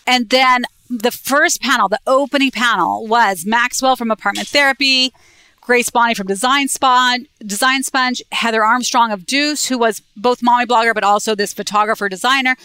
And 0.06 0.30
then 0.30 0.66
the 0.90 1.12
first 1.12 1.62
panel, 1.62 1.88
the 1.88 2.02
opening 2.06 2.52
panel 2.52 3.08
was 3.08 3.46
Maxwell 3.46 3.96
from 3.96 4.12
Apartment 4.12 4.50
Therapy, 4.50 5.14
Grace 5.66 5.90
Bonney 5.90 6.14
from 6.14 6.28
Design 6.28 6.68
Sponge, 6.68 7.28
Design 7.40 7.84
Sponge, 7.84 8.22
Heather 8.32 8.64
Armstrong 8.64 9.12
of 9.12 9.22
Dooce, 9.22 9.68
who 9.70 9.78
was 9.78 10.02
both 10.18 10.44
mommy 10.44 10.66
blogger 10.66 10.94
but 10.94 11.04
also 11.04 11.36
this 11.36 11.54
photographer 11.54 12.10
designer, 12.10 12.56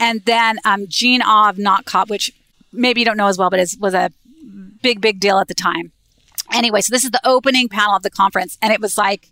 and 0.00 0.24
then 0.24 0.58
um, 0.64 0.86
Jean 0.88 1.22
of 1.22 1.56
NOTCOT, 1.56 2.08
which 2.08 2.32
maybe 2.72 3.00
you 3.00 3.04
don't 3.04 3.16
know 3.16 3.28
as 3.28 3.38
well, 3.38 3.50
but 3.50 3.60
is, 3.60 3.76
was 3.78 3.94
a 3.94 4.10
big 4.82 5.00
big 5.00 5.20
deal 5.20 5.38
at 5.38 5.48
the 5.48 5.54
time. 5.54 5.92
Anyway, 6.52 6.80
so 6.80 6.92
this 6.92 7.04
is 7.04 7.12
the 7.12 7.20
opening 7.24 7.68
panel 7.68 7.94
of 7.94 8.02
the 8.02 8.10
conference, 8.10 8.58
and 8.60 8.72
it 8.72 8.80
was 8.80 8.98
like 8.98 9.28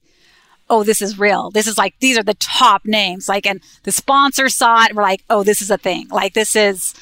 oh, 0.71 0.85
this 0.85 1.01
is 1.01 1.19
real. 1.19 1.51
This 1.51 1.67
is 1.67 1.79
like, 1.79 1.95
these 2.01 2.19
are 2.19 2.23
the 2.23 2.35
top 2.35 2.85
names. 2.85 3.29
Like, 3.29 3.47
and 3.47 3.61
the 3.85 3.93
sponsors 3.93 4.55
saw 4.55 4.83
it 4.85 4.91
and 4.91 4.97
were 4.97 5.03
like, 5.03 5.25
oh, 5.31 5.43
this 5.43 5.63
is 5.63 5.71
a 5.71 5.79
thing. 5.79 6.09
Like, 6.09 6.35
this 6.35 6.55
is, 6.55 6.95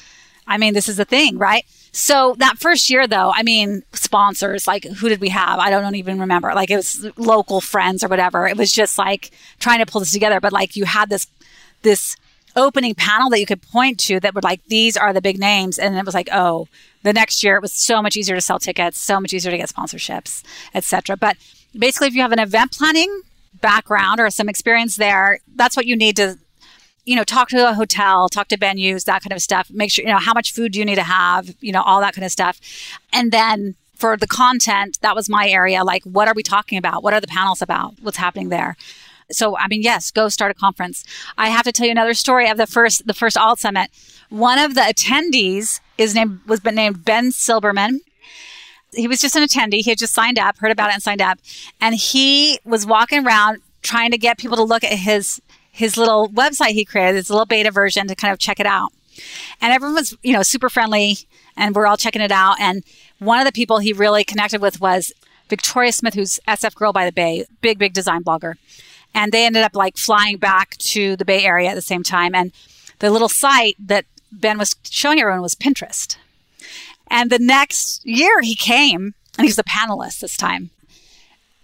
I 0.47 0.57
mean, 0.57 0.73
this 0.73 0.87
is 0.87 0.99
a 0.99 1.05
thing, 1.05 1.37
right? 1.37 1.65
So 1.97 2.35
that 2.37 2.59
first 2.59 2.91
year, 2.91 3.07
though, 3.07 3.31
I 3.33 3.41
mean, 3.41 3.81
sponsors, 3.91 4.67
like 4.67 4.83
who 4.83 5.09
did 5.09 5.19
we 5.19 5.29
have? 5.29 5.57
I 5.57 5.71
don't 5.71 5.95
even 5.95 6.19
remember. 6.19 6.53
Like 6.53 6.69
it 6.69 6.75
was 6.75 7.07
local 7.17 7.59
friends 7.59 8.03
or 8.03 8.07
whatever. 8.07 8.47
It 8.47 8.55
was 8.55 8.71
just 8.71 8.99
like 8.99 9.31
trying 9.59 9.79
to 9.79 9.87
pull 9.87 10.01
this 10.01 10.11
together. 10.11 10.39
But 10.39 10.53
like 10.53 10.75
you 10.75 10.85
had 10.85 11.09
this, 11.09 11.25
this 11.81 12.15
opening 12.55 12.93
panel 12.93 13.31
that 13.31 13.39
you 13.39 13.47
could 13.47 13.63
point 13.63 13.99
to 14.01 14.19
that 14.19 14.35
were 14.35 14.41
like, 14.41 14.63
these 14.65 14.95
are 14.95 15.11
the 15.11 15.23
big 15.23 15.39
names. 15.39 15.79
And 15.79 15.97
it 15.97 16.05
was 16.05 16.13
like, 16.13 16.29
oh, 16.31 16.67
the 17.01 17.13
next 17.13 17.43
year 17.43 17.55
it 17.55 17.63
was 17.63 17.73
so 17.73 17.99
much 17.99 18.15
easier 18.15 18.35
to 18.35 18.41
sell 18.41 18.59
tickets, 18.59 18.99
so 18.99 19.19
much 19.19 19.33
easier 19.33 19.49
to 19.49 19.57
get 19.57 19.67
sponsorships, 19.67 20.43
etc. 20.75 21.17
But 21.17 21.35
basically, 21.75 22.09
if 22.09 22.13
you 22.13 22.21
have 22.21 22.31
an 22.31 22.37
event 22.37 22.73
planning 22.73 23.23
background 23.59 24.19
or 24.19 24.29
some 24.29 24.49
experience 24.49 24.97
there, 24.97 25.39
that's 25.55 25.75
what 25.75 25.87
you 25.87 25.95
need 25.95 26.15
to 26.17 26.37
you 27.07 27.15
know, 27.15 27.23
talk 27.23 27.47
to 27.49 27.69
a 27.69 27.73
hotel, 27.73 28.27
talk 28.27 28.49
to 28.49 28.57
venues, 28.57 29.05
that 29.05 29.23
kind 29.23 29.31
of 29.31 29.41
stuff. 29.41 29.71
Make 29.71 29.91
sure, 29.91 30.03
you 30.03 30.11
know, 30.11 30.19
how 30.19 30.33
much 30.33 30.51
food 30.51 30.73
do 30.73 30.79
you 30.79 30.85
need 30.85 30.95
to 30.95 31.03
have, 31.03 31.55
you 31.61 31.71
know, 31.71 31.81
all 31.81 32.01
that 32.01 32.13
kind 32.13 32.25
of 32.25 32.31
stuff. 32.31 32.59
And 33.13 33.31
then 33.31 33.75
for 33.95 34.17
the 34.17 34.27
content, 34.27 34.99
that 35.01 35.15
was 35.15 35.29
my 35.29 35.47
area. 35.47 35.83
Like, 35.85 36.03
what 36.03 36.27
are 36.27 36.33
we 36.33 36.43
talking 36.43 36.77
about? 36.77 37.03
What 37.03 37.13
are 37.13 37.21
the 37.21 37.27
panels 37.27 37.61
about? 37.61 37.95
What's 38.01 38.17
happening 38.17 38.49
there? 38.49 38.75
So, 39.31 39.57
I 39.57 39.67
mean, 39.69 39.81
yes, 39.81 40.11
go 40.11 40.27
start 40.27 40.51
a 40.51 40.53
conference. 40.53 41.05
I 41.37 41.47
have 41.47 41.63
to 41.63 41.71
tell 41.71 41.85
you 41.85 41.91
another 41.91 42.13
story 42.13 42.49
of 42.49 42.57
the 42.57 42.67
first, 42.67 43.07
the 43.07 43.13
first 43.13 43.37
Alt 43.37 43.59
Summit. 43.59 43.89
One 44.29 44.59
of 44.59 44.75
the 44.75 44.81
attendees 44.81 45.79
is 45.97 46.13
named, 46.13 46.41
was 46.45 46.63
named 46.63 47.05
Ben 47.05 47.31
Silbermann 47.31 47.99
he 48.93 49.07
was 49.07 49.19
just 49.19 49.35
an 49.35 49.43
attendee. 49.43 49.81
He 49.83 49.91
had 49.91 49.97
just 49.97 50.13
signed 50.13 50.39
up, 50.39 50.57
heard 50.57 50.71
about 50.71 50.89
it 50.89 50.93
and 50.93 51.03
signed 51.03 51.21
up. 51.21 51.39
And 51.79 51.93
he 51.93 52.59
was 52.63 52.85
walking 52.85 53.25
around 53.25 53.61
trying 53.81 54.11
to 54.11 54.17
get 54.17 54.37
people 54.37 54.57
to 54.57 54.63
look 54.63 54.83
at 54.83 54.93
his 54.93 55.41
his 55.77 55.95
little 55.95 56.27
website 56.29 56.69
he 56.69 56.83
created, 56.83 57.15
his 57.15 57.29
little 57.29 57.45
beta 57.45 57.69
version 57.69 58.07
to 58.07 58.15
kind 58.15 58.33
of 58.33 58.39
check 58.39 58.59
it 58.59 58.65
out. 58.65 58.91
And 59.61 59.71
everyone 59.71 59.93
was, 59.93 60.17
you 60.23 60.33
know, 60.33 60.41
super 60.41 60.69
friendly 60.69 61.17
and 61.55 61.75
we're 61.75 61.85
all 61.85 61.97
checking 61.97 62.21
it 62.21 62.31
out. 62.31 62.59
And 62.59 62.83
one 63.19 63.39
of 63.39 63.45
the 63.45 63.51
people 63.51 63.77
he 63.77 63.93
really 63.93 64.23
connected 64.23 64.59
with 64.59 64.81
was 64.81 65.13
Victoria 65.49 65.91
Smith, 65.91 66.15
who's 66.15 66.39
SF 66.47 66.73
Girl 66.73 66.91
by 66.91 67.05
the 67.05 67.11
Bay, 67.11 67.45
big, 67.61 67.77
big 67.77 67.93
design 67.93 68.23
blogger. 68.23 68.55
And 69.13 69.31
they 69.31 69.45
ended 69.45 69.61
up 69.61 69.75
like 69.75 69.97
flying 69.97 70.37
back 70.37 70.77
to 70.77 71.15
the 71.15 71.25
Bay 71.25 71.45
Area 71.45 71.69
at 71.69 71.75
the 71.75 71.81
same 71.81 72.01
time. 72.01 72.33
And 72.33 72.51
the 72.97 73.11
little 73.11 73.29
site 73.29 73.75
that 73.79 74.05
Ben 74.31 74.57
was 74.57 74.75
showing 74.83 75.19
everyone 75.19 75.43
was 75.43 75.53
Pinterest. 75.53 76.17
And 77.11 77.29
the 77.29 77.39
next 77.39 78.03
year 78.03 78.41
he 78.41 78.55
came 78.55 79.13
and 79.37 79.45
he 79.45 79.49
was 79.49 79.59
a 79.59 79.63
panelist 79.63 80.21
this 80.21 80.37
time. 80.37 80.71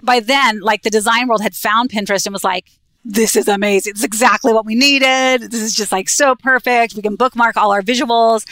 By 0.04 0.20
then, 0.20 0.60
like 0.60 0.84
the 0.84 0.92
design 0.92 1.28
world 1.28 1.42
had 1.42 1.56
found 1.56 1.90
Pinterest 1.90 2.28
and 2.28 2.34
was 2.34 2.44
like, 2.44 2.66
this 3.06 3.36
is 3.36 3.48
amazing. 3.48 3.92
It's 3.92 4.04
exactly 4.04 4.54
what 4.54 4.66
we 4.66 4.76
needed. 4.76 5.52
This 5.52 5.62
is 5.62 5.76
just 5.76 5.92
like 5.92 6.10
so 6.10 6.36
perfect. 6.36 6.96
We 6.96 7.02
can 7.02 7.16
bookmark 7.16 7.58
all 7.58 7.72
our 7.72 7.82
visuals. 7.82 8.46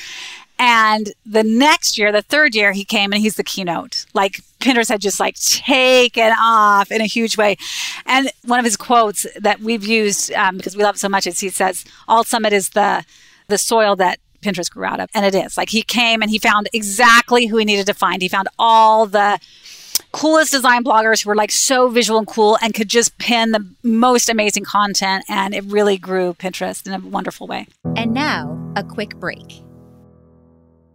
And 0.60 1.12
the 1.26 1.44
next 1.44 1.98
year, 1.98 2.12
the 2.12 2.22
third 2.22 2.54
year, 2.54 2.72
he 2.72 2.86
came 2.86 3.12
and 3.14 3.22
he's 3.22 3.36
the 3.36 3.44
keynote. 3.44 4.06
Like 4.14 4.42
Pinterest 4.60 4.90
had 4.90 5.02
just 5.02 5.20
like 5.20 5.36
taken 5.40 6.32
off 6.40 6.92
in 6.92 7.02
a 7.02 7.08
huge 7.08 7.36
way. 7.36 7.58
And 8.06 8.30
one 8.46 8.60
of 8.60 8.66
his 8.66 8.78
quotes 8.78 9.26
that 9.40 9.60
we've 9.62 9.84
used 9.84 10.32
um, 10.34 10.58
because 10.58 10.78
we 10.78 10.84
love 10.84 10.96
it 10.96 11.00
so 11.00 11.10
much 11.10 11.26
is 11.26 11.40
he 11.40 11.50
says, 11.50 11.84
"Alt 12.08 12.28
Summit 12.28 12.54
is 12.54 12.70
the 12.70 13.04
the 13.48 13.58
soil 13.58 13.96
that 13.96 14.20
Pinterest 14.42 14.70
grew 14.70 14.86
out 14.86 15.00
of," 15.00 15.10
and 15.16 15.26
it 15.26 15.34
is. 15.34 15.58
Like 15.58 15.70
he 15.70 15.82
came 15.82 16.22
and 16.22 16.30
he 16.30 16.38
found 16.38 16.70
exactly 16.74 17.48
who 17.48 17.58
he 17.58 17.66
needed 17.66 17.88
to 17.88 17.96
find. 17.96 18.22
He 18.22 18.28
found 18.28 18.48
all 18.60 19.08
the 19.08 19.40
coolest 20.12 20.52
design 20.52 20.84
bloggers 20.84 21.24
who 21.24 21.30
were 21.30 21.36
like 21.36 21.52
so 21.52 21.90
visual 21.90 22.20
and 22.20 22.28
cool 22.28 22.58
and 22.62 22.74
could 22.74 22.90
just 22.90 23.18
pin 23.18 23.52
the 23.52 23.66
most 23.84 24.30
amazing 24.30 24.66
content. 24.66 25.26
And 25.30 25.54
it 25.54 25.64
really 25.66 25.98
grew 25.98 26.34
Pinterest 26.34 26.86
in 26.86 26.94
a 26.94 27.00
wonderful 27.00 27.48
way. 27.48 27.68
And 27.96 28.12
now, 28.12 28.58
a 28.76 28.84
quick 28.84 29.16
break. 29.16 29.64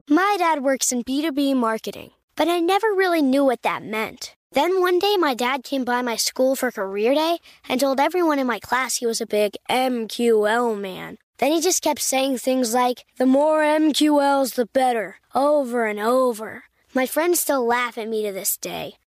My 0.08 0.37
dad 0.38 0.62
works 0.62 0.92
in 0.92 1.02
B2B 1.02 1.56
marketing, 1.56 2.12
but 2.37 2.49
I 2.49 2.61
never 2.61 2.88
really 2.88 3.23
knew 3.23 3.44
what 3.44 3.62
that 3.62 3.82
meant. 3.82 4.37
Then 4.52 4.80
one 4.80 4.99
day, 4.99 5.16
my 5.18 5.35
dad 5.35 5.64
came 5.64 5.85
by 5.85 6.00
my 6.00 6.16
school 6.16 6.54
for 6.54 6.70
career 6.70 7.14
day 7.14 7.38
and 7.68 7.80
told 7.80 8.00
everyone 8.00 8.38
in 8.38 8.46
my 8.46 8.58
class 8.61 8.96
he 8.96 9.06
was 9.06 9.20
a 9.20 9.26
big 9.26 9.56
MQL 9.68 10.80
man. 10.80 11.18
Then 11.38 11.52
he 11.52 11.61
just 11.61 11.82
kept 11.82 12.00
saying 12.00 12.38
things 12.38 12.73
like, 12.73 13.04
the 13.18 13.26
more 13.26 13.61
MQLs, 13.61 14.54
the 14.54 14.66
better, 14.66 15.16
over 15.35 15.87
and 15.87 16.00
over. 16.00 16.64
My 16.94 17.04
friends 17.04 17.40
still 17.40 17.66
laugh 17.66 17.99
at 17.99 18.08
me 18.08 18.25
to 18.25 18.32
this 18.32 18.56
day. 18.56 18.94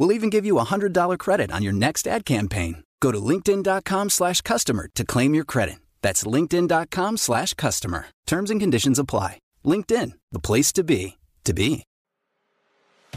We'll 0.00 0.12
even 0.12 0.30
give 0.30 0.46
you 0.46 0.58
a 0.58 0.64
$100 0.64 1.18
credit 1.18 1.52
on 1.52 1.62
your 1.62 1.74
next 1.74 2.08
ad 2.08 2.24
campaign. 2.24 2.84
Go 3.00 3.12
to 3.12 3.20
linkedin.com 3.20 4.08
slash 4.08 4.40
customer 4.40 4.88
to 4.94 5.04
claim 5.04 5.34
your 5.34 5.44
credit. 5.44 5.76
That's 6.00 6.24
linkedin.com 6.24 7.18
slash 7.18 7.52
customer. 7.52 8.06
Terms 8.26 8.50
and 8.50 8.58
conditions 8.58 8.98
apply. 8.98 9.40
LinkedIn, 9.62 10.12
the 10.32 10.38
place 10.38 10.72
to 10.72 10.84
be, 10.84 11.18
to 11.44 11.52
be. 11.52 11.84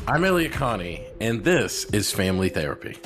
I'm 0.09 0.25
Elliott 0.25 0.51
Connie, 0.51 1.05
and 1.21 1.45
this 1.45 1.85
is 1.85 2.11
Family 2.11 2.49
Therapy. 2.49 2.97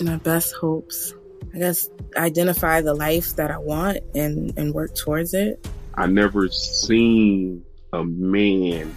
My 0.00 0.16
best 0.16 0.54
hopes. 0.54 1.12
I 1.54 1.58
guess 1.58 1.86
identify 2.16 2.80
the 2.80 2.94
life 2.94 3.36
that 3.36 3.50
I 3.50 3.58
want 3.58 3.98
and, 4.14 4.56
and 4.56 4.72
work 4.72 4.94
towards 4.94 5.34
it. 5.34 5.68
I 5.96 6.06
never 6.06 6.48
seen 6.48 7.62
a 7.92 8.04
man 8.04 8.96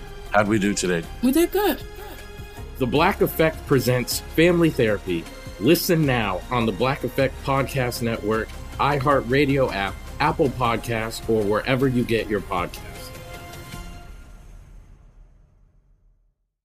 how'd 0.31 0.47
we 0.47 0.59
do 0.59 0.73
today? 0.73 1.05
We 1.23 1.31
did 1.31 1.51
good. 1.51 1.81
The 2.77 2.87
Black 2.87 3.21
Effect 3.21 3.63
presents 3.67 4.21
Family 4.35 4.69
Therapy. 4.69 5.23
Listen 5.59 6.05
now 6.05 6.41
on 6.49 6.65
the 6.65 6.71
Black 6.71 7.03
Effect 7.03 7.35
Podcast 7.43 8.01
Network, 8.01 8.49
iHeartRadio 8.79 9.71
app, 9.71 9.93
Apple 10.19 10.49
Podcasts, 10.49 11.27
or 11.29 11.43
wherever 11.43 11.87
you 11.87 12.03
get 12.03 12.27
your 12.27 12.41
podcasts. 12.41 12.91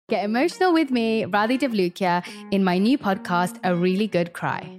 Get 0.08 0.24
emotional 0.24 0.72
with 0.72 0.90
me, 0.90 1.24
Radhi 1.24 1.58
Devlukia, 1.58 2.24
in 2.52 2.62
my 2.62 2.78
new 2.78 2.96
podcast, 2.96 3.58
A 3.64 3.74
Really 3.74 4.06
Good 4.06 4.32
Cry. 4.32 4.78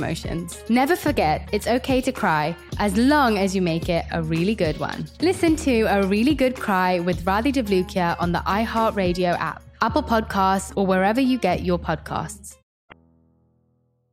emotions. 0.00 0.62
Never 0.68 0.96
forget, 0.96 1.48
it's 1.52 1.66
okay 1.66 2.00
to 2.00 2.12
cry 2.12 2.56
as 2.78 2.96
long 2.96 3.38
as 3.38 3.54
you 3.54 3.62
make 3.62 3.88
it 3.88 4.04
a 4.12 4.22
really 4.22 4.54
good 4.54 4.78
one. 4.78 5.06
Listen 5.20 5.56
to 5.56 5.82
A 5.82 6.06
Really 6.06 6.34
Good 6.34 6.56
Cry 6.56 7.00
with 7.00 7.24
Radhi 7.24 7.52
Devlukia 7.52 8.16
on 8.18 8.32
the 8.32 8.42
iHeartRadio 8.60 9.38
app, 9.38 9.62
Apple 9.82 10.02
Podcasts, 10.02 10.72
or 10.76 10.86
wherever 10.86 11.20
you 11.20 11.38
get 11.38 11.62
your 11.62 11.78
podcasts. 11.78 12.56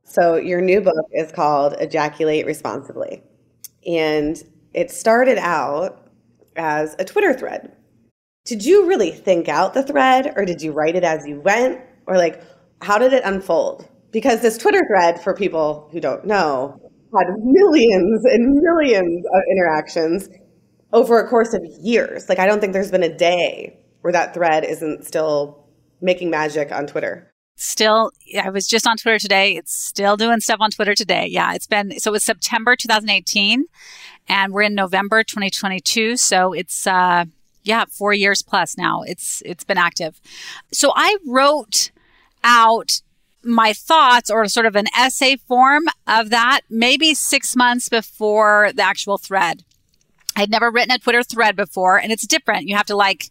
So, 0.04 0.36
your 0.36 0.60
new 0.60 0.80
book 0.80 1.06
is 1.12 1.32
called 1.32 1.74
Ejaculate 1.80 2.46
Responsibly. 2.46 3.22
And 3.86 4.42
it 4.74 4.90
started 4.90 5.38
out 5.38 6.10
as 6.56 6.96
a 6.98 7.04
Twitter 7.04 7.32
thread. 7.34 7.72
Did 8.44 8.64
you 8.64 8.86
really 8.86 9.10
think 9.10 9.48
out 9.48 9.74
the 9.74 9.82
thread 9.82 10.32
or 10.36 10.44
did 10.44 10.62
you 10.62 10.72
write 10.72 10.96
it 10.96 11.04
as 11.04 11.26
you 11.26 11.40
went? 11.40 11.80
Or 12.06 12.16
like, 12.16 12.42
how 12.80 12.98
did 12.98 13.12
it 13.12 13.22
unfold? 13.24 13.86
Because 14.10 14.40
this 14.40 14.56
Twitter 14.56 14.82
thread, 14.86 15.20
for 15.22 15.34
people 15.34 15.88
who 15.92 16.00
don't 16.00 16.24
know, 16.24 16.80
had 17.14 17.26
millions 17.42 18.24
and 18.24 18.54
millions 18.54 19.24
of 19.26 19.42
interactions 19.50 20.28
over 20.92 21.18
a 21.18 21.28
course 21.28 21.52
of 21.52 21.64
years. 21.80 22.28
Like, 22.28 22.38
I 22.38 22.46
don't 22.46 22.60
think 22.60 22.72
there's 22.72 22.90
been 22.90 23.02
a 23.02 23.14
day 23.14 23.78
where 24.00 24.12
that 24.12 24.34
thread 24.34 24.64
isn't 24.64 25.04
still 25.04 25.66
making 26.00 26.30
magic 26.30 26.72
on 26.72 26.86
Twitter. 26.86 27.30
Still 27.60 28.12
i 28.40 28.50
was 28.50 28.68
just 28.68 28.86
on 28.86 28.96
twitter 28.96 29.18
today. 29.18 29.56
It's 29.56 29.74
still 29.74 30.16
doing 30.16 30.38
stuff 30.38 30.60
on 30.60 30.70
twitter 30.70 30.94
today. 30.94 31.26
Yeah 31.26 31.54
it's 31.54 31.66
been 31.66 31.98
so 31.98 32.12
it 32.12 32.12
was 32.12 32.22
september 32.22 32.76
2018 32.76 33.64
and 34.28 34.52
we're 34.52 34.62
in 34.62 34.76
november 34.76 35.24
2022 35.24 36.16
so 36.16 36.52
it's 36.52 36.86
uh 36.86 37.24
yeah 37.64 37.84
four 37.90 38.12
years 38.12 38.42
plus 38.42 38.78
now. 38.78 39.02
It's 39.02 39.42
it's 39.44 39.64
been 39.64 39.76
active. 39.76 40.20
So 40.72 40.92
i 40.94 41.16
wrote 41.26 41.90
out 42.44 43.00
my 43.42 43.72
thoughts 43.72 44.30
or 44.30 44.46
sort 44.46 44.66
of 44.66 44.76
an 44.76 44.86
essay 44.96 45.36
form 45.36 45.84
of 46.06 46.30
that 46.30 46.60
maybe 46.68 47.14
six 47.14 47.54
months 47.54 47.88
before 47.88 48.70
the 48.74 48.82
actual 48.82 49.16
thread 49.16 49.64
i'd 50.36 50.50
never 50.50 50.70
written 50.70 50.90
a 50.90 50.98
twitter 50.98 51.22
thread 51.22 51.54
before 51.56 51.98
and 51.98 52.12
it's 52.12 52.26
different 52.26 52.66
you 52.66 52.76
have 52.76 52.86
to 52.86 52.96
like 52.96 53.30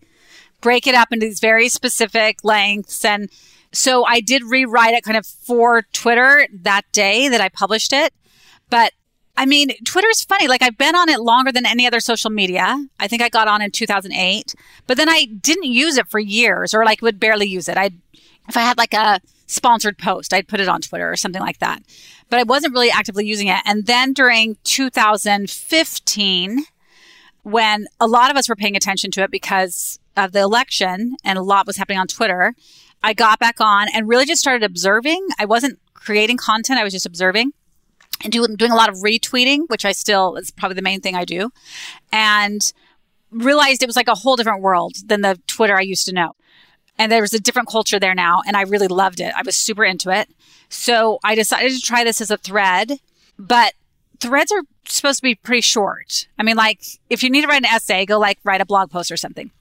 break 0.62 0.88
it 0.88 0.96
up 0.96 1.10
into 1.12 1.26
these 1.26 1.40
very 1.40 1.70
specific 1.70 2.38
lengths 2.44 3.04
and 3.06 3.30
so 3.72 4.06
I 4.06 4.22
did 4.22 4.44
rewrite 4.44 4.94
it 4.94 5.04
kind 5.04 5.18
of 5.18 5.26
for 5.26 5.84
Twitter 5.94 6.48
that 6.62 6.84
day 6.92 7.28
that 7.30 7.42
I 7.42 7.50
published 7.50 7.94
it. 7.94 8.14
But 8.70 8.94
I 9.36 9.46
mean, 9.46 9.70
Twitter's 9.86 10.24
funny. 10.24 10.48
Like 10.48 10.64
I've 10.64 10.78
been 10.78 10.96
on 10.96 11.10
it 11.10 11.20
longer 11.20 11.52
than 11.52 11.66
any 11.66 11.86
other 11.86 12.00
social 12.00 12.32
media. 12.32 12.88
I 13.00 13.08
think 13.08 13.22
I 13.22 13.30
got 13.30 13.48
on 13.48 13.62
in 13.62 13.72
2008, 13.72 14.56
but 14.88 14.98
then 14.98 15.10
I 15.10 15.26
didn't 15.26 15.66
use 15.66 15.98
it 15.98 16.10
for 16.10 16.20
years 16.20 16.74
or 16.74 16.84
like 16.86 17.02
would 17.02 17.20
barely 17.20 17.46
use 17.46 17.70
it. 17.70 17.78
I, 17.78 17.92
if 18.48 18.58
I 18.58 18.62
had 18.62 18.78
like 18.78 18.94
a 18.94 19.20
sponsored 19.48 19.98
post, 19.98 20.34
I'd 20.34 20.48
put 20.48 20.60
it 20.60 20.68
on 20.68 20.82
Twitter 20.82 21.12
or 21.12 21.16
something 21.16 21.42
like 21.42 21.60
that, 21.60 21.82
but 22.30 22.40
I 22.40 22.44
wasn't 22.44 22.74
really 22.74 22.92
actively 22.92 23.26
using 23.26 23.48
it. 23.48 23.62
And 23.66 23.86
then 23.86 24.14
during 24.14 24.58
2015, 24.64 26.66
when 27.44 27.88
a 28.00 28.08
lot 28.08 28.30
of 28.30 28.38
us 28.38 28.50
were 28.50 28.56
paying 28.56 28.76
attention 28.76 29.12
to 29.12 29.24
it 29.24 29.32
because 29.32 30.00
of 30.16 30.34
the 30.34 30.42
election 30.42 31.16
and 31.24 31.38
a 31.38 31.42
lot 31.42 31.66
was 31.66 31.78
happening 31.78 32.00
on 32.00 32.08
Twitter, 32.08 32.54
I 33.02 33.14
got 33.14 33.40
back 33.40 33.62
on 33.62 33.88
and 33.94 34.08
really 34.08 34.26
just 34.26 34.42
started 34.42 34.64
observing. 34.64 35.26
I 35.40 35.46
wasn't 35.46 35.80
creating 35.94 36.38
content, 36.38 36.80
I 36.80 36.84
was 36.84 36.94
just 36.94 37.06
observing 37.06 37.54
and 38.24 38.34
doing, 38.34 38.56
doing 38.56 38.72
a 38.72 38.76
lot 38.76 38.90
of 38.90 38.96
retweeting, 38.96 39.64
which 39.68 39.86
I 39.86 39.92
still 39.92 40.36
is 40.36 40.52
probably 40.52 40.76
the 40.76 40.82
main 40.82 41.02
thing 41.02 41.16
I 41.16 41.26
do. 41.26 41.52
And 42.12 42.62
realized 43.32 43.84
it 43.84 43.88
was 43.88 43.96
like 43.96 44.08
a 44.08 44.16
whole 44.16 44.36
different 44.36 44.62
world 44.62 44.96
than 45.06 45.22
the 45.22 45.40
Twitter 45.48 45.78
I 45.78 45.82
used 45.82 46.06
to 46.08 46.14
know. 46.14 46.34
And 46.98 47.12
there 47.12 47.22
was 47.22 47.34
a 47.34 47.40
different 47.40 47.70
culture 47.70 48.00
there 48.00 48.16
now, 48.16 48.42
and 48.48 48.58
I 48.58 48.64
really 48.64 48.88
loved 48.88 49.20
it. 49.20 49.34
I 49.36 49.44
was 49.44 49.56
super 49.56 49.86
into 49.86 50.10
it. 50.10 50.30
So 50.70 51.20
I 51.24 51.36
decided 51.36 51.72
to 51.72 51.82
try 51.82 52.04
this 52.04 52.22
as 52.22 52.32
a 52.32 52.38
thread, 52.38 53.00
but 53.38 53.74
threads 54.20 54.52
are 54.52 54.64
supposed 54.88 55.20
to 55.20 55.24
be 55.24 55.36
pretty 55.36 55.62
short. 55.62 56.28
I 56.40 56.44
mean, 56.44 56.56
like 56.56 56.82
if 57.10 57.24
you 57.24 57.30
need 57.30 57.42
to 57.42 57.48
write 57.48 57.62
an 57.62 57.66
essay, 57.66 58.06
go 58.06 58.20
like 58.20 58.40
write 58.44 58.62
a 58.62 58.66
blog 58.66 58.90
post 58.90 59.12
or 59.12 59.18
something. 59.18 59.52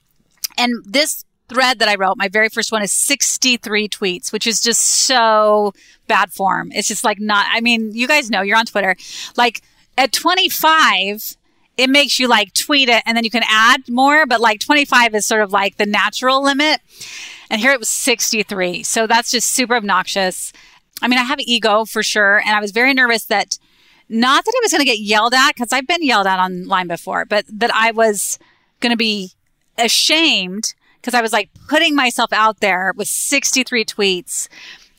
And 0.56 0.82
this 0.84 1.24
thread 1.48 1.78
that 1.78 1.88
I 1.88 1.94
wrote, 1.94 2.16
my 2.16 2.28
very 2.28 2.48
first 2.48 2.72
one 2.72 2.82
is 2.82 2.92
63 2.92 3.88
tweets, 3.88 4.32
which 4.32 4.46
is 4.46 4.60
just 4.60 4.82
so 4.82 5.72
bad 6.08 6.32
form. 6.32 6.72
It's 6.72 6.88
just 6.88 7.04
like 7.04 7.20
not, 7.20 7.46
I 7.50 7.60
mean, 7.60 7.92
you 7.94 8.08
guys 8.08 8.30
know 8.30 8.42
you're 8.42 8.56
on 8.56 8.66
Twitter. 8.66 8.96
Like 9.36 9.62
at 9.98 10.12
25, 10.12 11.36
it 11.76 11.90
makes 11.90 12.18
you 12.18 12.28
like 12.28 12.54
tweet 12.54 12.88
it 12.88 13.02
and 13.06 13.16
then 13.16 13.24
you 13.24 13.30
can 13.30 13.44
add 13.48 13.88
more, 13.88 14.26
but 14.26 14.40
like 14.40 14.60
25 14.60 15.14
is 15.14 15.26
sort 15.26 15.42
of 15.42 15.52
like 15.52 15.76
the 15.76 15.86
natural 15.86 16.42
limit. 16.42 16.80
And 17.50 17.60
here 17.60 17.72
it 17.72 17.78
was 17.78 17.88
63. 17.88 18.82
So 18.82 19.06
that's 19.06 19.30
just 19.30 19.50
super 19.50 19.76
obnoxious. 19.76 20.52
I 21.02 21.08
mean, 21.08 21.18
I 21.18 21.24
have 21.24 21.38
ego 21.40 21.84
for 21.84 22.02
sure. 22.02 22.38
And 22.38 22.50
I 22.50 22.60
was 22.60 22.70
very 22.70 22.94
nervous 22.94 23.26
that 23.26 23.58
not 24.08 24.44
that 24.44 24.54
I 24.56 24.60
was 24.62 24.72
going 24.72 24.80
to 24.80 24.86
get 24.86 25.00
yelled 25.00 25.34
at 25.34 25.54
because 25.54 25.72
I've 25.72 25.86
been 25.86 26.02
yelled 26.02 26.26
at 26.26 26.38
online 26.38 26.86
before, 26.86 27.24
but 27.24 27.44
that 27.48 27.74
I 27.74 27.90
was 27.90 28.38
going 28.80 28.92
to 28.92 28.96
be 28.96 29.32
ashamed 29.76 30.74
because 31.00 31.14
I 31.14 31.20
was 31.20 31.32
like 31.32 31.50
putting 31.68 31.94
myself 31.94 32.32
out 32.32 32.60
there 32.60 32.92
with 32.96 33.08
63 33.08 33.84
tweets. 33.84 34.48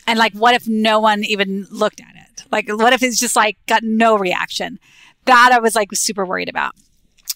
And 0.06 0.18
like, 0.20 0.34
what 0.34 0.56
if 0.56 0.68
no 0.68 1.00
one 1.00 1.24
even 1.26 1.68
looked 1.70 2.00
at 2.00 2.16
it? 2.16 2.46
Like, 2.52 2.70
what 2.70 2.94
if 2.94 3.04
it's 3.04 3.20
just 3.20 3.36
like 3.36 3.58
got 3.66 3.84
no 3.84 4.18
reaction? 4.18 4.80
That 5.28 5.52
I 5.52 5.60
was 5.60 5.76
like 5.76 5.90
super 5.94 6.26
worried 6.26 6.50
about. 6.50 6.74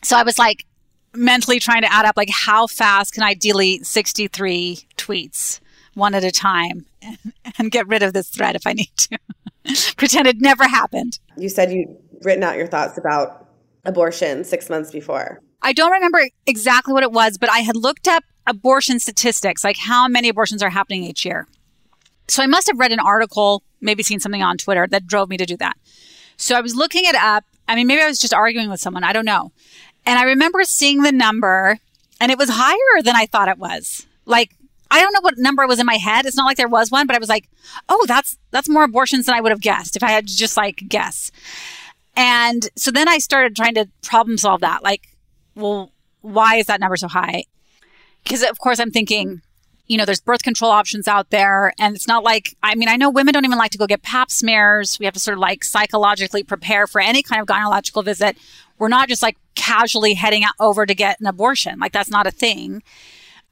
So 0.03 0.17
I 0.17 0.23
was 0.23 0.39
like 0.39 0.65
mentally 1.13 1.59
trying 1.59 1.81
to 1.81 1.91
add 1.91 2.05
up 2.05 2.15
like 2.17 2.29
how 2.31 2.67
fast 2.67 3.13
can 3.13 3.23
I 3.23 3.33
delete 3.33 3.85
63 3.85 4.79
tweets 4.97 5.59
one 5.93 6.15
at 6.15 6.23
a 6.23 6.31
time 6.31 6.85
and, 7.01 7.17
and 7.57 7.71
get 7.71 7.87
rid 7.87 8.03
of 8.03 8.13
this 8.13 8.29
thread 8.29 8.55
if 8.55 8.65
I 8.65 8.73
need 8.73 8.91
to. 8.97 9.17
Pretend 9.97 10.27
it 10.27 10.41
never 10.41 10.67
happened. 10.67 11.19
You 11.37 11.49
said 11.49 11.71
you'd 11.71 11.95
written 12.21 12.43
out 12.43 12.57
your 12.57 12.67
thoughts 12.67 12.97
about 12.97 13.47
abortion 13.85 14.43
six 14.43 14.69
months 14.69 14.91
before. 14.91 15.41
I 15.61 15.73
don't 15.73 15.91
remember 15.91 16.27
exactly 16.47 16.93
what 16.93 17.03
it 17.03 17.11
was, 17.11 17.37
but 17.37 17.49
I 17.49 17.59
had 17.59 17.75
looked 17.75 18.07
up 18.07 18.23
abortion 18.47 18.99
statistics, 18.99 19.63
like 19.63 19.77
how 19.77 20.07
many 20.07 20.29
abortions 20.29 20.63
are 20.63 20.69
happening 20.69 21.03
each 21.03 21.25
year. 21.25 21.47
So 22.27 22.41
I 22.41 22.47
must 22.47 22.67
have 22.67 22.79
read 22.79 22.91
an 22.91 22.99
article, 22.99 23.63
maybe 23.81 24.03
seen 24.03 24.19
something 24.19 24.41
on 24.41 24.57
Twitter 24.57 24.87
that 24.89 25.05
drove 25.05 25.29
me 25.29 25.37
to 25.37 25.45
do 25.45 25.57
that. 25.57 25.77
So 26.37 26.55
I 26.55 26.61
was 26.61 26.75
looking 26.75 27.05
it 27.05 27.15
up. 27.15 27.43
I 27.71 27.75
mean, 27.75 27.87
maybe 27.87 28.01
I 28.01 28.07
was 28.07 28.19
just 28.19 28.33
arguing 28.33 28.69
with 28.69 28.81
someone. 28.81 29.05
I 29.05 29.13
don't 29.13 29.25
know. 29.25 29.53
And 30.05 30.19
I 30.19 30.23
remember 30.23 30.65
seeing 30.65 31.03
the 31.03 31.11
number 31.13 31.79
and 32.19 32.29
it 32.29 32.37
was 32.37 32.49
higher 32.51 33.01
than 33.01 33.15
I 33.15 33.27
thought 33.27 33.47
it 33.47 33.57
was. 33.57 34.05
Like, 34.25 34.53
I 34.91 34.99
don't 34.99 35.13
know 35.13 35.21
what 35.21 35.37
number 35.37 35.65
was 35.65 35.79
in 35.79 35.85
my 35.85 35.95
head. 35.95 36.25
It's 36.25 36.35
not 36.35 36.45
like 36.45 36.57
there 36.57 36.67
was 36.67 36.91
one, 36.91 37.07
but 37.07 37.15
I 37.15 37.19
was 37.19 37.29
like, 37.29 37.47
oh, 37.87 38.05
that's, 38.09 38.37
that's 38.51 38.67
more 38.67 38.83
abortions 38.83 39.25
than 39.25 39.35
I 39.35 39.39
would 39.39 39.53
have 39.53 39.61
guessed 39.61 39.95
if 39.95 40.03
I 40.03 40.11
had 40.11 40.27
just 40.27 40.57
like 40.57 40.83
guess. 40.89 41.31
And 42.13 42.67
so 42.75 42.91
then 42.91 43.07
I 43.07 43.19
started 43.19 43.55
trying 43.55 43.75
to 43.75 43.87
problem 44.03 44.37
solve 44.37 44.59
that. 44.59 44.83
Like, 44.83 45.07
well, 45.55 45.93
why 46.19 46.57
is 46.57 46.65
that 46.65 46.81
number 46.81 46.97
so 46.97 47.07
high? 47.07 47.45
Because 48.23 48.43
of 48.43 48.59
course 48.59 48.81
I'm 48.81 48.91
thinking, 48.91 49.41
you 49.91 49.97
know, 49.97 50.05
there's 50.05 50.21
birth 50.21 50.41
control 50.41 50.71
options 50.71 51.05
out 51.05 51.31
there. 51.31 51.73
And 51.77 51.97
it's 51.97 52.07
not 52.07 52.23
like, 52.23 52.55
I 52.63 52.75
mean, 52.75 52.87
I 52.87 52.95
know 52.95 53.09
women 53.09 53.33
don't 53.33 53.43
even 53.43 53.57
like 53.57 53.71
to 53.71 53.77
go 53.77 53.85
get 53.85 54.01
pap 54.01 54.31
smears. 54.31 54.97
We 54.97 55.03
have 55.03 55.13
to 55.15 55.19
sort 55.19 55.37
of 55.37 55.41
like 55.41 55.65
psychologically 55.65 56.43
prepare 56.43 56.87
for 56.87 57.01
any 57.01 57.21
kind 57.21 57.41
of 57.41 57.47
gynecological 57.47 58.05
visit. 58.05 58.37
We're 58.77 58.87
not 58.87 59.09
just 59.09 59.21
like 59.21 59.35
casually 59.53 60.13
heading 60.13 60.45
out 60.45 60.53
over 60.61 60.85
to 60.85 60.95
get 60.95 61.19
an 61.19 61.27
abortion. 61.27 61.77
Like 61.77 61.91
that's 61.91 62.09
not 62.09 62.25
a 62.25 62.31
thing. 62.31 62.83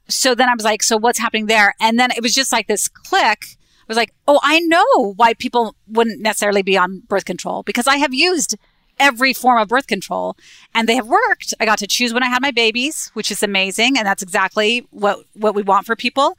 So 0.08 0.34
then 0.34 0.48
I 0.48 0.54
was 0.54 0.64
like, 0.64 0.82
so 0.82 0.96
what's 0.96 1.18
happening 1.18 1.44
there? 1.44 1.74
And 1.78 2.00
then 2.00 2.10
it 2.10 2.22
was 2.22 2.32
just 2.32 2.52
like 2.52 2.68
this 2.68 2.88
click. 2.88 3.44
I 3.44 3.84
was 3.86 3.98
like, 3.98 4.14
oh, 4.26 4.40
I 4.42 4.60
know 4.60 5.12
why 5.16 5.34
people 5.34 5.76
wouldn't 5.88 6.22
necessarily 6.22 6.62
be 6.62 6.78
on 6.78 7.02
birth 7.06 7.26
control 7.26 7.64
because 7.64 7.86
I 7.86 7.96
have 7.96 8.14
used 8.14 8.56
every 9.00 9.32
form 9.32 9.60
of 9.60 9.68
birth 9.68 9.86
control 9.86 10.36
and 10.74 10.88
they 10.88 10.94
have 10.94 11.08
worked. 11.08 11.54
I 11.58 11.64
got 11.64 11.78
to 11.78 11.86
choose 11.86 12.12
when 12.12 12.22
I 12.22 12.28
had 12.28 12.42
my 12.42 12.52
babies, 12.52 13.10
which 13.14 13.32
is 13.32 13.42
amazing. 13.42 13.96
And 13.98 14.06
that's 14.06 14.22
exactly 14.22 14.86
what, 14.90 15.24
what 15.34 15.54
we 15.54 15.62
want 15.62 15.86
for 15.86 15.96
people. 15.96 16.36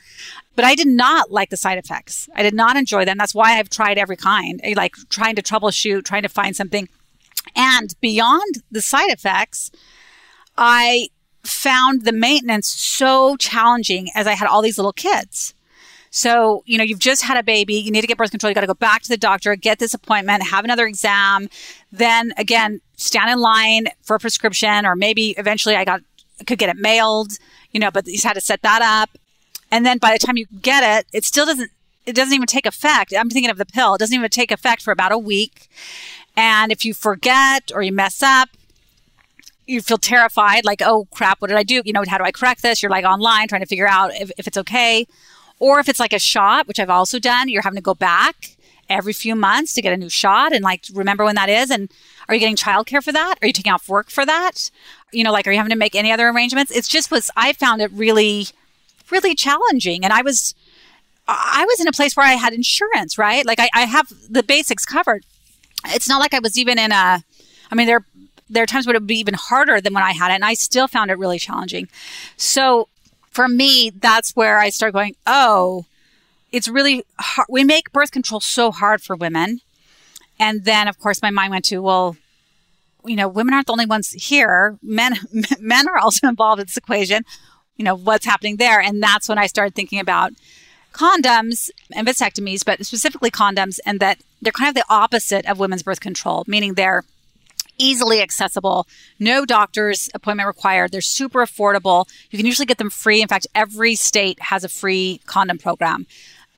But 0.56 0.64
I 0.64 0.76
did 0.76 0.88
not 0.88 1.32
like 1.32 1.50
the 1.50 1.58
side 1.58 1.78
effects. 1.78 2.30
I 2.36 2.44
did 2.44 2.54
not 2.54 2.78
enjoy 2.78 3.04
them. 3.04 3.18
That's 3.18 3.36
why 3.36 3.58
I've 3.58 3.70
tried 3.70 3.98
every 3.98 4.18
kind, 4.18 4.62
eh, 4.64 4.74
like 4.78 4.96
trying 5.10 5.36
to 5.36 5.42
troubleshoot, 5.42 6.06
trying 6.06 6.24
to 6.24 6.30
find 6.30 6.56
something. 6.56 6.88
And 7.56 7.94
beyond 8.00 8.64
the 8.72 8.82
side 8.82 9.12
effects, 9.12 9.72
I 10.58 11.10
found 11.44 12.06
the 12.06 12.12
maintenance 12.12 12.68
so 12.68 13.36
challenging 13.38 14.10
as 14.16 14.28
I 14.28 14.34
had 14.34 14.48
all 14.48 14.62
these 14.62 14.78
little 14.78 14.94
kids. 14.94 15.54
So, 16.14 16.62
you 16.66 16.78
know, 16.78 16.84
you've 16.84 17.00
just 17.00 17.24
had 17.24 17.38
a 17.38 17.44
baby, 17.44 17.76
you 17.76 17.90
need 17.90 18.02
to 18.02 18.08
get 18.08 18.18
birth 18.18 18.32
control, 18.32 18.52
you 18.52 18.54
got 18.54 18.62
to 18.62 18.68
go 18.68 18.74
back 18.74 19.02
to 19.04 19.10
the 19.10 19.18
doctor, 19.18 19.56
get 19.56 19.80
this 19.80 19.94
appointment, 19.94 20.44
have 20.44 20.66
another 20.66 20.86
exam, 20.86 21.50
then 21.90 22.34
again, 22.38 22.82
stand 22.98 23.32
in 23.32 23.40
line 23.40 23.88
for 24.02 24.18
a 24.18 24.20
prescription, 24.20 24.86
or 24.86 24.96
maybe 24.96 25.30
eventually 25.38 25.76
I 25.76 25.86
got, 25.86 26.02
could 26.46 26.60
get 26.60 26.70
it 26.70 26.76
mailed, 26.76 27.32
you 27.72 27.80
know, 27.80 27.90
but 27.90 28.06
he's 28.06 28.26
had 28.26 28.34
to 28.34 28.42
set 28.42 28.62
that 28.62 28.82
up. 28.82 29.18
And 29.72 29.86
then 29.86 30.00
by 30.00 30.12
the 30.12 30.20
time 30.20 30.36
you 30.36 30.48
get 30.62 30.84
it, 31.00 31.08
it 31.14 31.24
still 31.24 31.46
doesn't, 31.46 31.72
it 32.06 32.14
doesn't 32.14 32.34
even 32.34 32.46
take 32.48 32.66
effect. 32.66 33.14
I'm 33.18 33.30
thinking 33.30 33.50
of 33.50 33.58
the 33.58 33.66
pill. 33.66 33.96
It 33.96 34.00
doesn't 34.00 34.14
even 34.14 34.30
take 34.30 34.52
effect 34.52 34.82
for 34.82 34.92
about 34.92 35.14
a 35.14 35.18
week. 35.18 35.70
And 36.36 36.74
if 36.74 36.84
you 36.84 36.94
forget 36.94 37.72
or 37.74 37.82
you 37.82 37.94
mess 37.94 38.22
up, 38.22 38.50
you 39.66 39.80
feel 39.82 39.98
terrified, 39.98 40.66
like, 40.66 40.82
oh 40.82 41.08
crap, 41.12 41.40
what 41.40 41.48
did 41.48 41.58
I 41.58 41.64
do? 41.64 41.82
You 41.86 41.94
know, 41.94 42.04
how 42.06 42.18
do 42.18 42.26
I 42.26 42.32
correct 42.32 42.64
this? 42.64 42.84
You're 42.84 42.90
like 42.90 43.06
online 43.06 43.48
trying 43.48 43.62
to 43.62 43.68
figure 43.68 43.88
out 43.88 44.14
if, 44.14 44.30
if 44.38 44.46
it's 44.48 44.58
okay. 44.58 45.08
Or 45.62 45.80
if 45.80 45.88
it's 45.88 46.00
like 46.00 46.12
a 46.12 46.18
shot, 46.18 46.68
which 46.68 46.80
I've 46.80 46.90
also 46.90 47.20
done, 47.20 47.48
you're 47.48 47.62
having 47.62 47.78
to 47.78 47.84
go 47.84 47.94
back 47.94 48.58
every 48.90 49.14
few 49.14 49.36
months 49.36 49.74
to 49.76 49.82
get 49.82 49.94
a 49.94 49.98
new 49.98 50.10
shot 50.10 50.52
and 50.52 50.64
like 50.64 50.86
remember 50.92 51.24
when 51.24 51.36
that 51.36 51.50
is. 51.50 51.70
And 51.70 51.92
are 52.28 52.34
you 52.34 52.40
getting 52.40 52.56
childcare 52.56 53.04
for 53.04 53.12
that? 53.12 53.36
Are 53.42 53.48
you 53.48 53.54
taking 53.54 53.72
off 53.72 53.88
work 53.88 54.10
for 54.10 54.26
that? 54.26 54.72
You 55.12 55.24
know, 55.24 55.32
like, 55.32 55.46
are 55.46 55.52
you 55.52 55.58
having 55.58 55.70
to 55.70 55.78
make 55.78 55.94
any 55.94 56.12
other 56.12 56.28
arrangements? 56.28 56.72
It's 56.72 56.88
just 56.88 57.12
was, 57.12 57.30
I 57.36 57.54
found 57.54 57.80
it 57.80 57.92
really, 57.92 58.48
really 59.12 59.36
challenging. 59.36 60.04
And 60.04 60.12
I 60.12 60.24
was, 60.24 60.56
I 61.28 61.64
was 61.70 61.80
in 61.80 61.88
a 61.88 61.92
place 61.92 62.18
where 62.18 62.26
I 62.26 62.34
had 62.34 62.54
insurance, 62.54 63.20
right? 63.20 63.46
Like 63.46 63.60
I, 63.60 63.70
I 63.72 63.82
have 63.82 64.12
the 64.28 64.42
basics 64.42 64.84
covered. 64.84 65.24
It's 65.90 66.10
not 66.10 66.20
like 66.20 66.34
I 66.34 66.40
was 66.40 66.58
even 66.58 66.80
in 66.80 66.92
a, 66.92 67.24
I 67.70 67.76
mean, 67.76 67.86
there, 67.86 68.04
there 68.50 68.64
are 68.64 68.68
times 68.68 68.88
when 68.88 68.96
it 68.96 69.00
would 69.00 69.08
be 69.08 69.20
even 69.20 69.36
harder 69.36 69.80
than 69.80 69.94
when 69.94 70.04
I 70.04 70.14
had 70.14 70.32
it. 70.32 70.36
And 70.36 70.44
I 70.44 70.56
still 70.56 70.88
found 70.88 71.12
it 71.12 71.20
really 71.20 71.38
challenging. 71.38 71.88
So 72.36 72.88
for 73.32 73.48
me, 73.48 73.90
that's 73.90 74.36
where 74.36 74.60
I 74.60 74.70
start 74.70 74.94
going, 74.94 75.16
oh, 75.26 75.86
it's 76.52 76.68
really 76.68 77.04
hard. 77.18 77.48
We 77.50 77.64
make 77.64 77.92
birth 77.92 78.12
control 78.12 78.42
so 78.42 78.72
hard 78.72 79.02
for 79.02 79.16
women. 79.16 79.62
And 80.40 80.66
then, 80.66 80.88
of 80.88 81.00
course, 81.00 81.22
my 81.22 81.32
mind 81.32 81.52
went 81.52 81.66
to, 81.66 81.82
well, 81.82 82.18
you 83.06 83.16
know, 83.16 83.28
women 83.28 83.54
aren't 83.54 83.68
the 83.68 83.74
only 83.74 83.86
ones 83.86 84.12
here. 84.12 84.78
Men, 84.82 85.16
men 85.60 85.88
are 85.88 85.98
also 85.98 86.28
involved 86.28 86.60
in 86.60 86.68
this 86.68 86.78
equation. 86.78 87.24
You 87.78 87.86
know, 87.86 87.96
what's 87.96 88.26
happening 88.26 88.58
there? 88.58 88.82
And 88.82 89.02
that's 89.02 89.30
when 89.30 89.38
I 89.38 89.48
started 89.48 89.76
thinking 89.76 90.00
about 90.00 90.34
condoms 90.94 91.70
and 91.94 92.06
vasectomies, 92.06 92.66
but 92.66 92.86
specifically 92.86 93.32
condoms, 93.32 93.80
and 93.86 94.00
that 94.02 94.20
they're 94.42 94.52
kind 94.52 94.68
of 94.68 94.76
the 94.76 94.86
opposite 94.90 95.46
of 95.50 95.58
women's 95.58 95.84
birth 95.84 96.02
control, 96.02 96.44
meaning 96.48 96.74
they're 96.74 97.04
easily 97.82 98.22
accessible, 98.22 98.88
no 99.20 99.46
doctor's 99.46 100.10
appointment 100.14 100.48
required. 100.48 100.92
They're 100.92 101.02
super 101.02 101.44
affordable. 101.44 102.08
You 102.30 102.38
can 102.38 102.46
usually 102.46 102.66
get 102.66 102.78
them 102.78 102.90
free. 102.90 103.22
In 103.22 103.28
fact, 103.28 103.48
every 103.56 103.96
state 103.96 104.40
has 104.40 104.64
a 104.64 104.70
free 104.70 105.22
condom 105.26 105.58
program. 105.58 106.06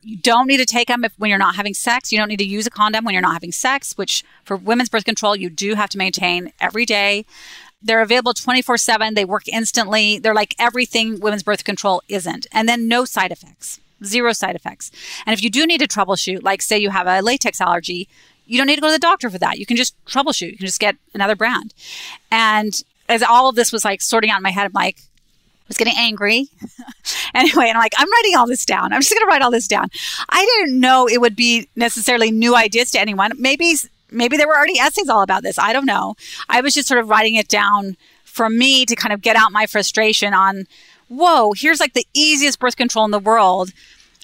You 0.01 0.17
don't 0.17 0.47
need 0.47 0.57
to 0.57 0.65
take 0.65 0.89
them 0.89 1.05
if, 1.05 1.13
when 1.17 1.29
you're 1.29 1.39
not 1.39 1.55
having 1.55 1.73
sex. 1.73 2.11
You 2.11 2.17
don't 2.17 2.27
need 2.27 2.39
to 2.39 2.45
use 2.45 2.67
a 2.67 2.69
condom 2.69 3.05
when 3.05 3.13
you're 3.13 3.21
not 3.21 3.33
having 3.33 3.53
sex, 3.53 3.97
which 3.97 4.23
for 4.43 4.57
women's 4.57 4.89
birth 4.89 5.05
control, 5.05 5.35
you 5.35 5.49
do 5.49 5.75
have 5.75 5.89
to 5.91 5.97
maintain 5.97 6.51
every 6.59 6.85
day. 6.85 7.25
They're 7.81 8.01
available 8.01 8.33
24 8.33 8.77
7. 8.77 9.13
They 9.13 9.25
work 9.25 9.47
instantly. 9.47 10.19
They're 10.19 10.33
like 10.33 10.55
everything 10.59 11.19
women's 11.19 11.43
birth 11.43 11.63
control 11.63 12.01
isn't. 12.09 12.47
And 12.51 12.67
then 12.67 12.87
no 12.87 13.05
side 13.05 13.31
effects, 13.31 13.79
zero 14.03 14.33
side 14.33 14.55
effects. 14.55 14.91
And 15.25 15.33
if 15.33 15.43
you 15.43 15.49
do 15.49 15.65
need 15.65 15.79
to 15.79 15.87
troubleshoot, 15.87 16.43
like 16.43 16.61
say 16.61 16.77
you 16.77 16.89
have 16.89 17.07
a 17.07 17.21
latex 17.21 17.61
allergy, 17.61 18.09
you 18.45 18.57
don't 18.57 18.67
need 18.67 18.75
to 18.75 18.81
go 18.81 18.87
to 18.87 18.93
the 18.93 18.99
doctor 18.99 19.29
for 19.29 19.37
that. 19.39 19.57
You 19.57 19.65
can 19.65 19.77
just 19.77 19.95
troubleshoot. 20.05 20.51
You 20.51 20.57
can 20.57 20.65
just 20.65 20.79
get 20.79 20.95
another 21.13 21.35
brand. 21.35 21.73
And 22.31 22.73
as 23.09 23.23
all 23.23 23.49
of 23.49 23.55
this 23.55 23.71
was 23.71 23.85
like 23.85 24.01
sorting 24.01 24.29
out 24.29 24.37
in 24.37 24.43
my 24.43 24.51
head, 24.51 24.65
I'm 24.65 24.71
like, 24.73 24.97
I 24.99 25.67
was 25.69 25.77
getting 25.77 25.93
angry. 25.97 26.47
anyway, 27.33 27.67
and 27.67 27.77
I'm 27.77 27.81
like, 27.81 27.93
I'm 27.97 28.11
writing 28.11 28.35
all 28.35 28.47
this 28.47 28.65
down. 28.65 28.91
I'm 28.91 29.01
just 29.01 29.13
going 29.13 29.21
to 29.21 29.27
write 29.27 29.41
all 29.41 29.51
this 29.51 29.67
down. 29.67 29.89
I 30.29 30.45
didn't 30.45 30.79
know 30.79 31.07
it 31.07 31.21
would 31.21 31.35
be 31.35 31.69
necessarily 31.75 32.31
new 32.31 32.55
ideas 32.55 32.91
to 32.91 32.99
anyone. 32.99 33.31
Maybe, 33.37 33.75
maybe 34.11 34.35
there 34.35 34.47
were 34.47 34.57
already 34.57 34.79
essays 34.79 35.07
all 35.07 35.21
about 35.21 35.43
this. 35.43 35.57
I 35.57 35.71
don't 35.71 35.85
know. 35.85 36.15
I 36.49 36.61
was 36.61 36.73
just 36.73 36.87
sort 36.87 36.99
of 36.99 37.09
writing 37.09 37.35
it 37.35 37.47
down 37.47 37.95
for 38.25 38.49
me 38.49 38.85
to 38.85 38.95
kind 38.95 39.13
of 39.13 39.21
get 39.21 39.35
out 39.35 39.51
my 39.51 39.65
frustration 39.67 40.33
on, 40.33 40.65
whoa, 41.07 41.53
here's 41.53 41.79
like 41.79 41.93
the 41.93 42.07
easiest 42.13 42.59
birth 42.59 42.75
control 42.75 43.05
in 43.05 43.11
the 43.11 43.19
world 43.19 43.71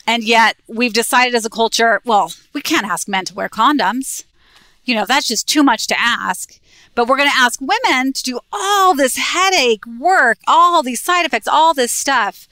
and 0.10 0.24
yet 0.24 0.58
we've 0.66 0.92
decided 0.92 1.36
as 1.36 1.46
a 1.46 1.52
culture, 1.52 2.02
well, 2.04 2.34
we 2.52 2.64
can't 2.64 2.88
ask 2.88 3.08
men 3.08 3.26
to 3.26 3.36
wear 3.36 3.48
condoms. 3.48 4.24
You 4.84 4.96
know, 4.96 5.06
that's 5.06 5.28
just 5.28 5.48
too 5.48 5.62
much 5.62 5.86
to 5.86 6.00
ask. 6.00 6.60
But 6.96 7.08
we're 7.08 7.18
going 7.18 7.30
to 7.30 7.38
ask 7.38 7.62
women 7.62 8.14
to 8.14 8.24
do 8.24 8.40
all 8.52 8.96
this 8.96 9.18
headache 9.18 9.86
work, 10.00 10.40
all 10.48 10.82
these 10.82 11.00
side 11.00 11.28
effects, 11.28 11.48
all 11.48 11.76
this 11.76 11.92
stuff. 11.92 12.48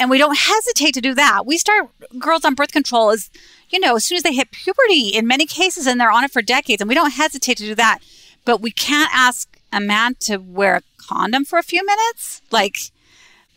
And 0.00 0.10
we 0.10 0.18
don't 0.18 0.36
hesitate 0.36 0.92
to 0.94 1.00
do 1.00 1.14
that. 1.14 1.46
We 1.46 1.56
start 1.56 1.88
girls 2.18 2.44
on 2.44 2.56
birth 2.56 2.72
control 2.72 3.12
as, 3.12 3.30
you 3.70 3.78
know, 3.78 3.94
as 3.94 4.04
soon 4.04 4.16
as 4.16 4.24
they 4.24 4.34
hit 4.34 4.50
puberty 4.50 5.10
in 5.10 5.24
many 5.24 5.46
cases 5.46 5.86
and 5.86 6.00
they're 6.00 6.10
on 6.10 6.24
it 6.24 6.32
for 6.32 6.42
decades. 6.42 6.82
And 6.82 6.88
we 6.88 6.96
don't 6.96 7.12
hesitate 7.12 7.58
to 7.58 7.62
do 7.62 7.76
that. 7.76 8.00
But 8.44 8.60
we 8.60 8.72
can't 8.72 9.14
ask 9.14 9.56
a 9.72 9.80
man 9.80 10.16
to 10.22 10.38
wear 10.38 10.74
a 10.74 10.82
condom 10.96 11.44
for 11.44 11.60
a 11.60 11.62
few 11.62 11.86
minutes. 11.86 12.42
Like, 12.50 12.90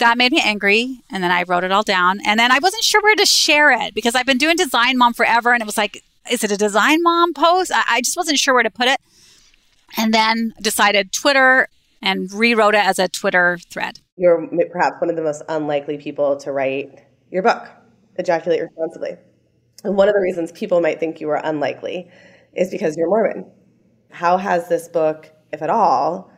that 0.01 0.17
made 0.17 0.31
me 0.31 0.41
angry. 0.43 1.01
And 1.09 1.23
then 1.23 1.31
I 1.31 1.43
wrote 1.43 1.63
it 1.63 1.71
all 1.71 1.83
down. 1.83 2.19
And 2.25 2.39
then 2.39 2.51
I 2.51 2.59
wasn't 2.59 2.83
sure 2.83 3.01
where 3.01 3.15
to 3.15 3.25
share 3.25 3.71
it 3.71 3.93
because 3.93 4.15
I've 4.15 4.25
been 4.25 4.37
doing 4.37 4.55
Design 4.55 4.97
Mom 4.97 5.13
forever. 5.13 5.53
And 5.53 5.61
it 5.61 5.65
was 5.65 5.77
like, 5.77 6.03
is 6.29 6.43
it 6.43 6.51
a 6.51 6.57
Design 6.57 7.01
Mom 7.01 7.33
post? 7.33 7.71
I, 7.73 7.83
I 7.87 8.01
just 8.01 8.17
wasn't 8.17 8.37
sure 8.37 8.53
where 8.53 8.63
to 8.63 8.69
put 8.69 8.87
it. 8.87 8.99
And 9.97 10.13
then 10.13 10.53
decided 10.61 11.11
Twitter 11.11 11.67
and 12.01 12.31
rewrote 12.31 12.75
it 12.75 12.85
as 12.85 12.99
a 12.99 13.07
Twitter 13.07 13.59
thread. 13.69 13.99
You're 14.17 14.47
perhaps 14.71 14.95
one 14.99 15.09
of 15.09 15.15
the 15.15 15.21
most 15.21 15.43
unlikely 15.49 15.97
people 15.97 16.37
to 16.37 16.51
write 16.51 17.03
your 17.29 17.43
book, 17.43 17.67
Ejaculate 18.17 18.61
Responsibly. 18.61 19.17
And 19.83 19.95
one 19.95 20.07
of 20.07 20.15
the 20.15 20.21
reasons 20.21 20.51
people 20.51 20.81
might 20.81 20.99
think 20.99 21.21
you 21.21 21.29
are 21.29 21.41
unlikely 21.43 22.09
is 22.53 22.69
because 22.69 22.95
you're 22.97 23.09
Mormon. 23.09 23.49
How 24.09 24.37
has 24.37 24.67
this 24.67 24.87
book, 24.87 25.31
if 25.51 25.61
at 25.61 25.69
all, 25.69 26.30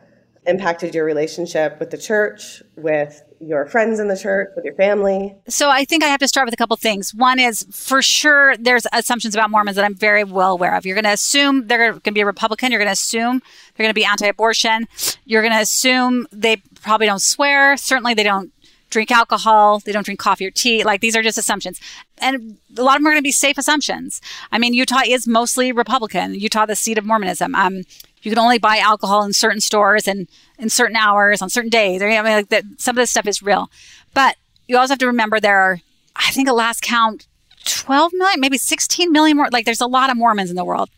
impacted 0.46 0.94
your 0.94 1.04
relationship 1.04 1.78
with 1.80 1.90
the 1.90 1.98
church, 1.98 2.62
with 2.76 3.22
your 3.40 3.66
friends 3.66 3.98
in 3.98 4.08
the 4.08 4.16
church, 4.16 4.50
with 4.56 4.64
your 4.64 4.74
family? 4.74 5.34
So 5.48 5.70
I 5.70 5.84
think 5.84 6.02
I 6.02 6.08
have 6.08 6.20
to 6.20 6.28
start 6.28 6.46
with 6.46 6.54
a 6.54 6.56
couple 6.56 6.76
things. 6.76 7.14
One 7.14 7.38
is 7.38 7.66
for 7.70 8.02
sure 8.02 8.56
there's 8.56 8.86
assumptions 8.92 9.34
about 9.34 9.50
Mormons 9.50 9.76
that 9.76 9.84
I'm 9.84 9.94
very 9.94 10.24
well 10.24 10.52
aware 10.52 10.74
of. 10.74 10.84
You're 10.86 10.96
going 10.96 11.04
to 11.04 11.12
assume 11.12 11.66
they're 11.66 11.92
going 11.92 12.00
to 12.00 12.12
be 12.12 12.20
a 12.20 12.26
Republican. 12.26 12.72
You're 12.72 12.80
going 12.80 12.88
to 12.88 12.92
assume 12.92 13.40
they're 13.76 13.84
going 13.84 13.90
to 13.90 13.94
be 13.94 14.04
anti-abortion. 14.04 14.86
You're 15.24 15.42
going 15.42 15.52
to 15.52 15.60
assume 15.60 16.26
they 16.32 16.56
probably 16.82 17.06
don't 17.06 17.22
swear. 17.22 17.76
Certainly 17.76 18.14
they 18.14 18.22
don't 18.22 18.52
drink 18.90 19.10
alcohol. 19.10 19.80
They 19.80 19.92
don't 19.92 20.04
drink 20.04 20.20
coffee 20.20 20.46
or 20.46 20.50
tea. 20.50 20.84
Like 20.84 21.00
these 21.00 21.16
are 21.16 21.22
just 21.22 21.36
assumptions. 21.36 21.80
And 22.18 22.58
a 22.76 22.82
lot 22.82 22.96
of 22.96 23.00
them 23.00 23.08
are 23.08 23.10
going 23.10 23.22
to 23.22 23.26
be 23.26 23.32
safe 23.32 23.58
assumptions. 23.58 24.20
I 24.52 24.58
mean, 24.58 24.72
Utah 24.72 25.00
is 25.04 25.26
mostly 25.26 25.72
Republican. 25.72 26.34
Utah, 26.34 26.64
the 26.64 26.76
seat 26.76 26.96
of 26.96 27.04
Mormonism. 27.04 27.54
Um, 27.54 27.82
you 28.24 28.30
can 28.30 28.38
only 28.38 28.58
buy 28.58 28.78
alcohol 28.78 29.22
in 29.24 29.32
certain 29.32 29.60
stores 29.60 30.08
and 30.08 30.28
in 30.58 30.70
certain 30.70 30.96
hours 30.96 31.42
on 31.42 31.50
certain 31.50 31.70
days. 31.70 32.02
I 32.02 32.06
mean, 32.06 32.24
like 32.24 32.48
that, 32.48 32.64
some 32.78 32.96
of 32.96 33.02
this 33.02 33.10
stuff 33.10 33.26
is 33.26 33.42
real, 33.42 33.70
but 34.14 34.36
you 34.66 34.78
also 34.78 34.92
have 34.92 34.98
to 35.00 35.06
remember 35.06 35.40
there 35.40 35.58
are, 35.58 35.80
I 36.16 36.30
think, 36.30 36.48
at 36.48 36.54
last 36.54 36.82
count, 36.82 37.26
12 37.66 38.12
million, 38.14 38.40
maybe 38.40 38.58
16 38.58 39.12
million 39.12 39.36
more. 39.36 39.48
Like, 39.50 39.64
there's 39.64 39.80
a 39.80 39.86
lot 39.86 40.10
of 40.10 40.16
Mormons 40.16 40.50
in 40.50 40.56
the 40.56 40.64
world. 40.64 40.90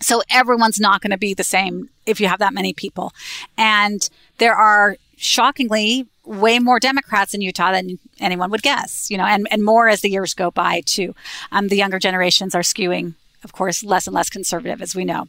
So 0.00 0.22
everyone's 0.30 0.78
not 0.78 1.00
going 1.00 1.10
to 1.10 1.18
be 1.18 1.34
the 1.34 1.44
same 1.44 1.90
if 2.06 2.20
you 2.20 2.28
have 2.28 2.38
that 2.38 2.54
many 2.54 2.72
people. 2.72 3.12
And 3.56 4.08
there 4.38 4.54
are 4.54 4.96
shockingly 5.16 6.06
way 6.24 6.58
more 6.58 6.78
Democrats 6.78 7.34
in 7.34 7.40
Utah 7.40 7.72
than 7.72 7.98
anyone 8.20 8.50
would 8.50 8.62
guess, 8.62 9.10
you 9.10 9.16
know, 9.16 9.24
and, 9.24 9.48
and 9.50 9.64
more 9.64 9.88
as 9.88 10.02
the 10.02 10.10
years 10.10 10.34
go 10.34 10.50
by 10.50 10.82
too. 10.82 11.14
Um, 11.50 11.68
the 11.68 11.76
younger 11.76 11.98
generations 11.98 12.54
are 12.54 12.60
skewing, 12.60 13.14
of 13.42 13.52
course, 13.52 13.82
less 13.82 14.06
and 14.06 14.14
less 14.14 14.30
conservative, 14.30 14.80
as 14.80 14.94
we 14.94 15.04
know. 15.04 15.26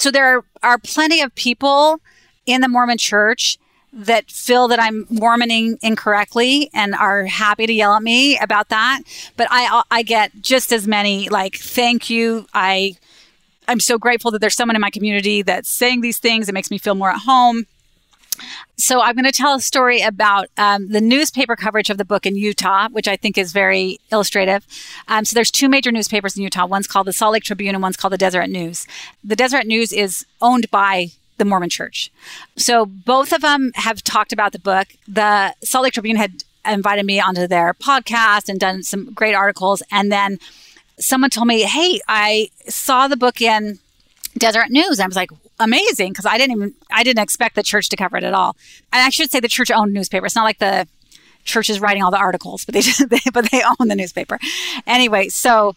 So 0.00 0.10
there 0.10 0.42
are 0.62 0.78
plenty 0.78 1.20
of 1.20 1.34
people 1.34 2.00
in 2.46 2.62
the 2.62 2.68
Mormon 2.68 2.96
church 2.96 3.58
that 3.92 4.30
feel 4.30 4.66
that 4.68 4.80
I'm 4.80 5.06
Mormoning 5.10 5.76
incorrectly 5.82 6.70
and 6.72 6.94
are 6.94 7.26
happy 7.26 7.66
to 7.66 7.72
yell 7.72 7.92
at 7.94 8.02
me 8.02 8.38
about 8.38 8.70
that. 8.70 9.02
But 9.36 9.48
I, 9.50 9.82
I 9.90 10.02
get 10.02 10.30
just 10.40 10.72
as 10.72 10.88
many 10.88 11.28
like, 11.28 11.56
thank 11.56 12.08
you. 12.08 12.46
I, 12.54 12.96
I'm 13.68 13.78
so 13.78 13.98
grateful 13.98 14.30
that 14.30 14.38
there's 14.38 14.56
someone 14.56 14.74
in 14.74 14.80
my 14.80 14.90
community 14.90 15.42
that's 15.42 15.68
saying 15.68 16.00
these 16.00 16.18
things. 16.18 16.48
It 16.48 16.52
makes 16.52 16.70
me 16.70 16.78
feel 16.78 16.94
more 16.94 17.10
at 17.10 17.20
home. 17.20 17.66
So 18.76 19.00
I'm 19.00 19.14
going 19.14 19.24
to 19.24 19.32
tell 19.32 19.54
a 19.54 19.60
story 19.60 20.00
about 20.00 20.48
um, 20.56 20.88
the 20.88 21.00
newspaper 21.00 21.56
coverage 21.56 21.90
of 21.90 21.98
the 21.98 22.04
book 22.04 22.26
in 22.26 22.36
Utah, 22.36 22.88
which 22.90 23.08
I 23.08 23.16
think 23.16 23.36
is 23.36 23.52
very 23.52 23.98
illustrative. 24.10 24.66
Um, 25.08 25.24
so 25.24 25.34
there's 25.34 25.50
two 25.50 25.68
major 25.68 25.92
newspapers 25.92 26.36
in 26.36 26.42
Utah. 26.42 26.66
One's 26.66 26.86
called 26.86 27.06
the 27.06 27.12
Salt 27.12 27.32
Lake 27.32 27.44
Tribune, 27.44 27.74
and 27.74 27.82
one's 27.82 27.96
called 27.96 28.12
the 28.12 28.18
Deseret 28.18 28.50
News. 28.50 28.86
The 29.22 29.36
Deseret 29.36 29.66
News 29.66 29.92
is 29.92 30.24
owned 30.40 30.70
by 30.70 31.08
the 31.38 31.44
Mormon 31.44 31.70
Church. 31.70 32.10
So 32.56 32.86
both 32.86 33.32
of 33.32 33.42
them 33.42 33.72
have 33.74 34.02
talked 34.02 34.32
about 34.32 34.52
the 34.52 34.58
book. 34.58 34.88
The 35.06 35.54
Salt 35.62 35.84
Lake 35.84 35.94
Tribune 35.94 36.16
had 36.16 36.44
invited 36.66 37.06
me 37.06 37.20
onto 37.20 37.46
their 37.46 37.74
podcast 37.74 38.48
and 38.48 38.60
done 38.60 38.82
some 38.82 39.12
great 39.12 39.34
articles, 39.34 39.82
and 39.90 40.12
then 40.12 40.38
someone 40.98 41.30
told 41.30 41.48
me, 41.48 41.62
"Hey, 41.62 42.00
I 42.08 42.50
saw 42.68 43.08
the 43.08 43.16
book 43.16 43.40
in." 43.40 43.78
Deseret 44.38 44.70
News. 44.70 45.00
I 45.00 45.06
was 45.06 45.16
like, 45.16 45.30
amazing 45.60 46.12
because 46.12 46.26
I 46.26 46.38
didn't 46.38 46.56
even 46.56 46.74
I 46.90 47.04
didn't 47.04 47.22
expect 47.22 47.54
the 47.54 47.62
church 47.62 47.88
to 47.90 47.96
cover 47.96 48.16
it 48.16 48.24
at 48.24 48.34
all. 48.34 48.56
And 48.92 49.02
I 49.02 49.10
should 49.10 49.30
say 49.30 49.38
the 49.38 49.48
church 49.48 49.70
owned 49.70 49.92
newspaper. 49.92 50.26
It's 50.26 50.34
not 50.34 50.44
like 50.44 50.58
the 50.58 50.88
church 51.44 51.70
is 51.70 51.80
writing 51.80 52.02
all 52.02 52.10
the 52.10 52.18
articles, 52.18 52.64
but 52.64 52.74
they, 52.74 52.80
they 53.06 53.20
but 53.32 53.50
they 53.50 53.62
own 53.62 53.88
the 53.88 53.96
newspaper. 53.96 54.38
Anyway, 54.86 55.28
so 55.28 55.76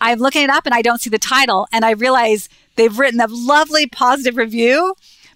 I'm 0.00 0.18
looking 0.18 0.42
it 0.42 0.50
up 0.50 0.66
and 0.66 0.74
I 0.74 0.82
don't 0.82 1.00
see 1.00 1.10
the 1.10 1.18
title, 1.18 1.66
and 1.72 1.84
I 1.84 1.90
realize 1.90 2.48
they've 2.76 2.96
written 2.98 3.20
a 3.20 3.26
lovely 3.28 3.86
positive 3.86 4.36
review. 4.36 4.94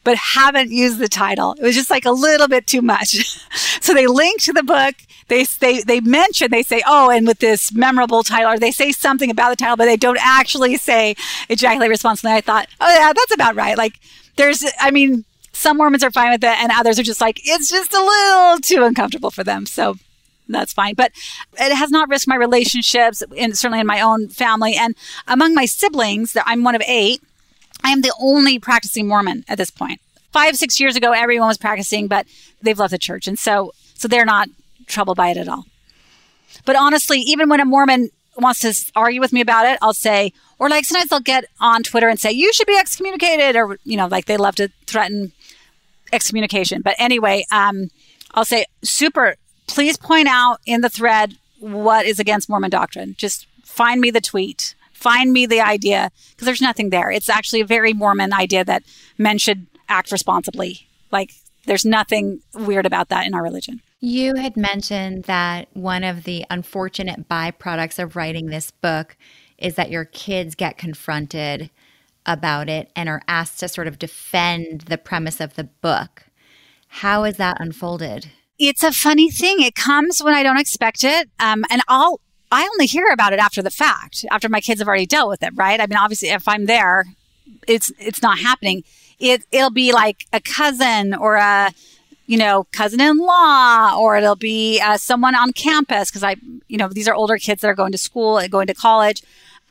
But 0.08 0.16
haven't 0.16 0.70
used 0.70 0.96
the 1.00 1.06
title. 1.06 1.52
It 1.58 1.62
was 1.62 1.74
just 1.74 1.90
like 1.90 2.06
a 2.06 2.10
little 2.10 2.48
bit 2.48 2.66
too 2.66 2.80
much. 2.80 3.08
so 3.82 3.92
they 3.92 4.06
link 4.06 4.40
to 4.44 4.54
the 4.54 4.62
book. 4.62 4.94
They 5.26 5.44
they 5.60 5.82
they 5.82 6.00
mention 6.00 6.50
they 6.50 6.62
say 6.62 6.80
oh 6.86 7.10
and 7.10 7.26
with 7.26 7.40
this 7.40 7.74
memorable 7.74 8.22
title 8.22 8.52
or 8.52 8.58
they 8.58 8.70
say 8.70 8.90
something 8.90 9.30
about 9.30 9.50
the 9.50 9.56
title 9.56 9.76
but 9.76 9.84
they 9.84 9.98
don't 9.98 10.16
actually 10.18 10.78
say 10.78 11.14
ejaculate 11.50 11.90
responsibly. 11.90 12.32
I 12.32 12.40
thought 12.40 12.68
oh 12.80 12.90
yeah 12.90 13.12
that's 13.12 13.34
about 13.34 13.54
right. 13.54 13.76
Like 13.76 14.00
there's 14.36 14.64
i 14.80 14.90
mean 14.90 15.26
some 15.52 15.76
mormons 15.76 16.02
are 16.02 16.10
fine 16.10 16.30
with 16.30 16.42
it 16.42 16.58
and 16.58 16.72
others 16.74 16.98
are 16.98 17.02
just 17.02 17.20
like 17.20 17.38
it's 17.44 17.68
just 17.68 17.92
a 17.92 18.02
little 18.02 18.60
too 18.60 18.84
uncomfortable 18.84 19.30
for 19.30 19.44
them. 19.44 19.66
So 19.66 19.96
that's 20.48 20.72
fine. 20.72 20.94
But 20.94 21.12
it 21.60 21.74
has 21.76 21.90
not 21.90 22.08
risked 22.08 22.28
my 22.28 22.36
relationships 22.36 23.22
and 23.36 23.58
certainly 23.58 23.80
in 23.80 23.86
my 23.86 24.00
own 24.00 24.28
family. 24.28 24.74
And 24.74 24.94
among 25.26 25.54
my 25.54 25.66
siblings 25.66 26.34
i'm 26.46 26.64
one 26.64 26.74
of 26.74 26.80
eight 26.86 27.20
i 27.84 27.90
am 27.90 28.00
the 28.00 28.14
only 28.20 28.58
practicing 28.58 29.06
mormon 29.06 29.44
at 29.48 29.58
this 29.58 29.70
point 29.70 30.00
five 30.32 30.56
six 30.56 30.78
years 30.78 30.96
ago 30.96 31.12
everyone 31.12 31.48
was 31.48 31.58
practicing 31.58 32.06
but 32.06 32.26
they've 32.62 32.78
left 32.78 32.90
the 32.90 32.98
church 32.98 33.26
and 33.26 33.38
so 33.38 33.72
so 33.98 34.06
they're 34.06 34.24
not 34.24 34.48
troubled 34.86 35.16
by 35.16 35.30
it 35.30 35.36
at 35.36 35.48
all. 35.48 35.66
But 36.64 36.76
honestly, 36.76 37.18
even 37.20 37.48
when 37.48 37.60
a 37.60 37.64
Mormon 37.64 38.10
wants 38.36 38.60
to 38.60 38.92
argue 38.96 39.20
with 39.20 39.32
me 39.32 39.40
about 39.40 39.66
it, 39.66 39.78
I'll 39.82 39.92
say, 39.92 40.32
or 40.58 40.68
like 40.68 40.84
sometimes 40.84 41.10
they'll 41.10 41.20
get 41.20 41.44
on 41.60 41.82
Twitter 41.82 42.08
and 42.08 42.18
say, 42.18 42.30
you 42.30 42.52
should 42.52 42.66
be 42.66 42.76
excommunicated, 42.78 43.56
or, 43.56 43.78
you 43.84 43.96
know, 43.96 44.06
like 44.06 44.26
they 44.26 44.36
love 44.36 44.54
to 44.56 44.68
threaten 44.86 45.32
excommunication. 46.12 46.80
But 46.80 46.94
anyway, 46.98 47.44
um, 47.50 47.90
I'll 48.34 48.44
say, 48.44 48.66
super, 48.82 49.36
please 49.66 49.96
point 49.96 50.28
out 50.28 50.60
in 50.64 50.80
the 50.80 50.88
thread 50.88 51.36
what 51.58 52.06
is 52.06 52.18
against 52.18 52.48
Mormon 52.48 52.70
doctrine. 52.70 53.14
Just 53.18 53.46
find 53.64 54.00
me 54.00 54.10
the 54.10 54.20
tweet, 54.20 54.74
find 54.98 55.32
me 55.32 55.46
the 55.46 55.60
idea, 55.60 56.10
because 56.30 56.46
there's 56.46 56.60
nothing 56.60 56.90
there. 56.90 57.10
It's 57.10 57.28
actually 57.28 57.60
a 57.60 57.66
very 57.66 57.92
Mormon 57.92 58.32
idea 58.32 58.64
that 58.64 58.82
men 59.16 59.38
should 59.38 59.66
act 59.88 60.12
responsibly. 60.12 60.86
Like, 61.10 61.32
there's 61.66 61.84
nothing 61.84 62.40
weird 62.54 62.86
about 62.86 63.08
that 63.08 63.26
in 63.26 63.34
our 63.34 63.42
religion. 63.42 63.80
You 64.00 64.34
had 64.36 64.56
mentioned 64.56 65.24
that 65.24 65.68
one 65.74 66.04
of 66.04 66.24
the 66.24 66.44
unfortunate 66.50 67.28
byproducts 67.28 68.02
of 68.02 68.16
writing 68.16 68.46
this 68.46 68.70
book 68.70 69.16
is 69.58 69.74
that 69.74 69.90
your 69.90 70.04
kids 70.04 70.54
get 70.54 70.78
confronted 70.78 71.70
about 72.24 72.68
it 72.68 72.90
and 72.94 73.08
are 73.08 73.22
asked 73.26 73.58
to 73.60 73.68
sort 73.68 73.86
of 73.86 73.98
defend 73.98 74.82
the 74.82 74.98
premise 74.98 75.40
of 75.40 75.54
the 75.54 75.64
book. 75.64 76.24
How 76.88 77.24
is 77.24 77.36
that 77.38 77.60
unfolded? 77.60 78.30
It's 78.58 78.82
a 78.82 78.92
funny 78.92 79.30
thing. 79.30 79.60
It 79.60 79.74
comes 79.74 80.22
when 80.22 80.34
I 80.34 80.42
don't 80.42 80.60
expect 80.60 81.04
it. 81.04 81.28
Um, 81.40 81.64
and 81.70 81.82
I'll, 81.88 82.20
I 82.50 82.64
only 82.64 82.86
hear 82.86 83.06
about 83.12 83.32
it 83.32 83.38
after 83.38 83.62
the 83.62 83.70
fact, 83.70 84.24
after 84.30 84.48
my 84.48 84.60
kids 84.60 84.80
have 84.80 84.88
already 84.88 85.06
dealt 85.06 85.28
with 85.28 85.42
it, 85.42 85.52
right? 85.54 85.80
I 85.80 85.86
mean, 85.86 85.98
obviously, 85.98 86.30
if 86.30 86.48
I'm 86.48 86.66
there, 86.66 87.04
it's 87.66 87.92
it's 87.98 88.22
not 88.22 88.38
happening. 88.38 88.84
It 89.18 89.44
it'll 89.52 89.70
be 89.70 89.92
like 89.92 90.26
a 90.32 90.40
cousin 90.40 91.14
or 91.14 91.36
a 91.36 91.72
you 92.28 92.36
know, 92.36 92.66
cousin 92.72 93.00
in 93.00 93.16
law, 93.16 93.96
or 93.98 94.18
it'll 94.18 94.36
be 94.36 94.78
uh, 94.80 94.98
someone 94.98 95.34
on 95.34 95.50
campus. 95.54 96.10
Cause 96.10 96.22
I, 96.22 96.36
you 96.68 96.76
know, 96.76 96.88
these 96.88 97.08
are 97.08 97.14
older 97.14 97.38
kids 97.38 97.62
that 97.62 97.68
are 97.68 97.74
going 97.74 97.90
to 97.92 97.98
school 97.98 98.36
and 98.36 98.52
going 98.52 98.66
to 98.66 98.74
college 98.74 99.22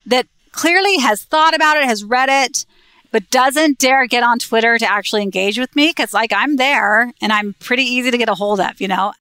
that 0.07 0.25
clearly 0.53 0.97
has 0.97 1.23
thought 1.23 1.53
about 1.53 1.77
it, 1.77 1.83
has 1.83 2.03
read 2.03 2.29
it, 2.29 2.65
but 3.11 3.29
doesn't 3.29 3.77
dare 3.77 4.07
get 4.07 4.23
on 4.23 4.39
Twitter 4.39 4.79
to 4.79 4.91
actually 4.91 5.21
engage 5.21 5.59
with 5.59 5.75
me. 5.75 5.93
Cause 5.93 6.15
like 6.15 6.33
I'm 6.33 6.55
there 6.55 7.13
and 7.21 7.31
I'm 7.31 7.53
pretty 7.59 7.83
easy 7.83 8.09
to 8.09 8.17
get 8.17 8.27
a 8.27 8.33
hold 8.33 8.59
of, 8.59 8.81
you 8.81 8.87
know? 8.87 9.13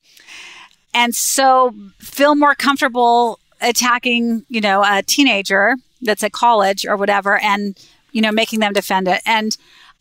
And 0.95 1.14
so 1.14 1.75
feel 1.99 2.37
more 2.37 2.55
comfortable 2.55 3.38
attacking, 3.61 4.45
you 4.49 4.61
know, 4.61 4.83
a 4.85 5.03
teenager 5.03 5.77
that's 6.03 6.23
at 6.23 6.33
college 6.33 6.87
or 6.87 6.97
whatever 6.97 7.38
and, 7.38 7.79
you 8.12 8.21
know, 8.21 8.33
making 8.33 8.61
them 8.61 8.73
defend 8.73 9.09
it. 9.09 9.23
And 9.27 9.57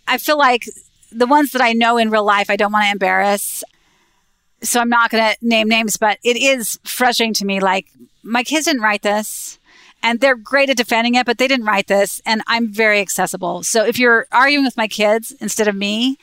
I 0.08 0.18
feel 0.18 0.38
like 0.38 0.66
the 1.12 1.28
ones 1.28 1.52
that 1.52 1.62
I 1.62 1.74
know 1.74 1.98
in 1.98 2.12
real 2.12 2.26
life, 2.26 2.50
I 2.50 2.56
don't 2.56 2.72
want 2.72 2.86
to 2.86 2.92
embarrass. 2.92 3.64
So 4.62 4.80
I'm 4.80 4.90
not 4.90 5.12
going 5.12 5.24
to 5.24 5.38
name 5.42 5.70
names, 5.70 5.98
but 5.98 6.18
it 6.24 6.38
is 6.38 6.80
frustrating 6.84 7.34
to 7.36 7.46
me. 7.46 7.60
Like, 7.60 7.88
my 8.24 8.44
kids 8.44 8.66
didn't 8.66 8.82
write 8.82 9.04
this 9.04 9.60
and 10.02 10.20
they're 10.20 10.36
great 10.36 10.70
at 10.70 10.78
defending 10.78 11.16
it, 11.16 11.26
but 11.26 11.38
they 11.38 11.48
didn't 11.48 11.66
write 11.66 11.88
this. 11.88 12.22
And 12.26 12.42
I'm 12.48 12.72
very 12.72 13.00
accessible. 13.00 13.64
So 13.64 13.86
if 13.86 13.98
you're 13.98 14.28
arguing 14.32 14.66
with 14.66 14.78
my 14.78 14.88
kids 14.88 15.34
instead 15.40 15.68
of 15.68 15.76
me, 15.76 16.18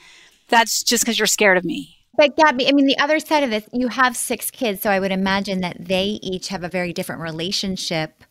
that's 0.48 0.82
just 0.82 1.04
because 1.04 1.18
you're 1.18 1.26
scared 1.26 1.56
of 1.56 1.64
me. 1.64 1.96
But 2.14 2.36
Gabby, 2.36 2.68
I 2.68 2.72
mean, 2.72 2.86
the 2.86 2.98
other 2.98 3.18
side 3.18 3.42
of 3.42 3.50
this, 3.50 3.66
you 3.72 3.88
have 3.88 4.16
six 4.16 4.50
kids. 4.50 4.82
So 4.82 4.90
I 4.90 5.00
would 5.00 5.12
imagine 5.12 5.60
that 5.62 5.76
they 5.78 6.18
each 6.22 6.48
have 6.48 6.62
a 6.62 6.68
very 6.68 6.92
different 6.92 7.22
relationship 7.22 8.24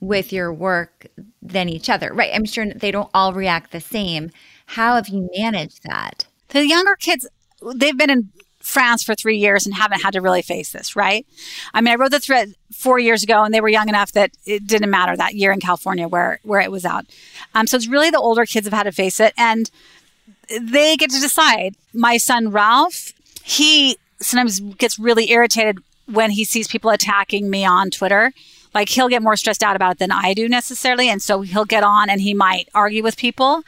with 0.00 0.32
your 0.32 0.52
work 0.52 1.06
than 1.40 1.68
each 1.68 1.88
other, 1.88 2.12
right? 2.12 2.32
I'm 2.34 2.44
sure 2.44 2.66
they 2.66 2.90
don't 2.90 3.10
all 3.14 3.32
react 3.32 3.70
the 3.70 3.80
same. 3.80 4.30
How 4.66 4.96
have 4.96 5.08
you 5.08 5.30
managed 5.36 5.84
that? 5.84 6.26
The 6.48 6.66
younger 6.66 6.96
kids, 6.96 7.28
they've 7.76 7.96
been 7.96 8.10
in 8.10 8.30
France 8.58 9.04
for 9.04 9.14
three 9.14 9.38
years 9.38 9.64
and 9.64 9.74
haven't 9.74 10.02
had 10.02 10.14
to 10.14 10.20
really 10.20 10.42
face 10.42 10.72
this, 10.72 10.96
right? 10.96 11.24
I 11.72 11.80
mean, 11.80 11.92
I 11.92 11.96
wrote 11.96 12.10
the 12.10 12.18
thread 12.20 12.54
four 12.72 12.98
years 12.98 13.22
ago 13.22 13.44
and 13.44 13.54
they 13.54 13.60
were 13.60 13.68
young 13.68 13.88
enough 13.88 14.12
that 14.12 14.32
it 14.44 14.66
didn't 14.66 14.90
matter 14.90 15.16
that 15.16 15.34
year 15.34 15.52
in 15.52 15.60
California 15.60 16.08
where, 16.08 16.40
where 16.42 16.60
it 16.60 16.72
was 16.72 16.84
out. 16.84 17.06
Um, 17.54 17.68
so 17.68 17.76
it's 17.76 17.86
really 17.86 18.10
the 18.10 18.18
older 18.18 18.44
kids 18.44 18.66
have 18.66 18.74
had 18.74 18.84
to 18.84 18.92
face 18.92 19.20
it 19.20 19.34
and 19.36 19.70
they 20.60 20.96
get 20.96 21.10
to 21.10 21.20
decide. 21.20 21.74
My 21.92 22.16
son, 22.16 22.50
Ralph, 22.50 23.12
he 23.42 23.96
sometimes 24.20 24.60
gets 24.60 24.98
really 24.98 25.30
irritated 25.30 25.78
when 26.06 26.30
he 26.30 26.44
sees 26.44 26.68
people 26.68 26.90
attacking 26.90 27.48
me 27.50 27.64
on 27.64 27.90
Twitter. 27.90 28.32
Like 28.74 28.88
he'll 28.88 29.08
get 29.08 29.22
more 29.22 29.36
stressed 29.36 29.62
out 29.62 29.76
about 29.76 29.92
it 29.92 29.98
than 29.98 30.10
I 30.10 30.34
do 30.34 30.48
necessarily. 30.48 31.08
And 31.08 31.22
so 31.22 31.42
he'll 31.42 31.64
get 31.64 31.84
on 31.84 32.08
and 32.08 32.20
he 32.20 32.34
might 32.34 32.68
argue 32.74 33.02
with 33.02 33.16
people. 33.16 33.62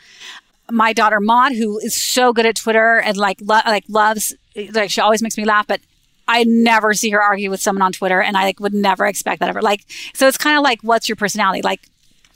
my 0.70 0.92
daughter 0.92 1.20
Maude, 1.20 1.52
who 1.52 1.78
is 1.78 1.94
so 1.94 2.32
good 2.32 2.46
at 2.46 2.56
Twitter 2.56 3.00
and 3.00 3.16
like 3.16 3.38
lo- 3.40 3.60
like 3.66 3.84
loves 3.88 4.34
like 4.72 4.90
she 4.90 5.00
always 5.00 5.22
makes 5.22 5.36
me 5.36 5.44
laugh, 5.44 5.66
but 5.66 5.80
I 6.26 6.44
never 6.44 6.94
see 6.94 7.10
her 7.10 7.20
argue 7.20 7.50
with 7.50 7.60
someone 7.60 7.82
on 7.82 7.92
Twitter, 7.92 8.22
and 8.22 8.36
I 8.36 8.44
like 8.44 8.60
would 8.60 8.72
never 8.72 9.04
expect 9.06 9.40
that 9.40 9.48
ever. 9.48 9.60
Like, 9.60 9.84
so 10.14 10.26
it's 10.26 10.38
kind 10.38 10.56
of 10.56 10.62
like, 10.62 10.80
what's 10.82 11.08
your 11.08 11.16
personality? 11.16 11.60
Like, 11.62 11.82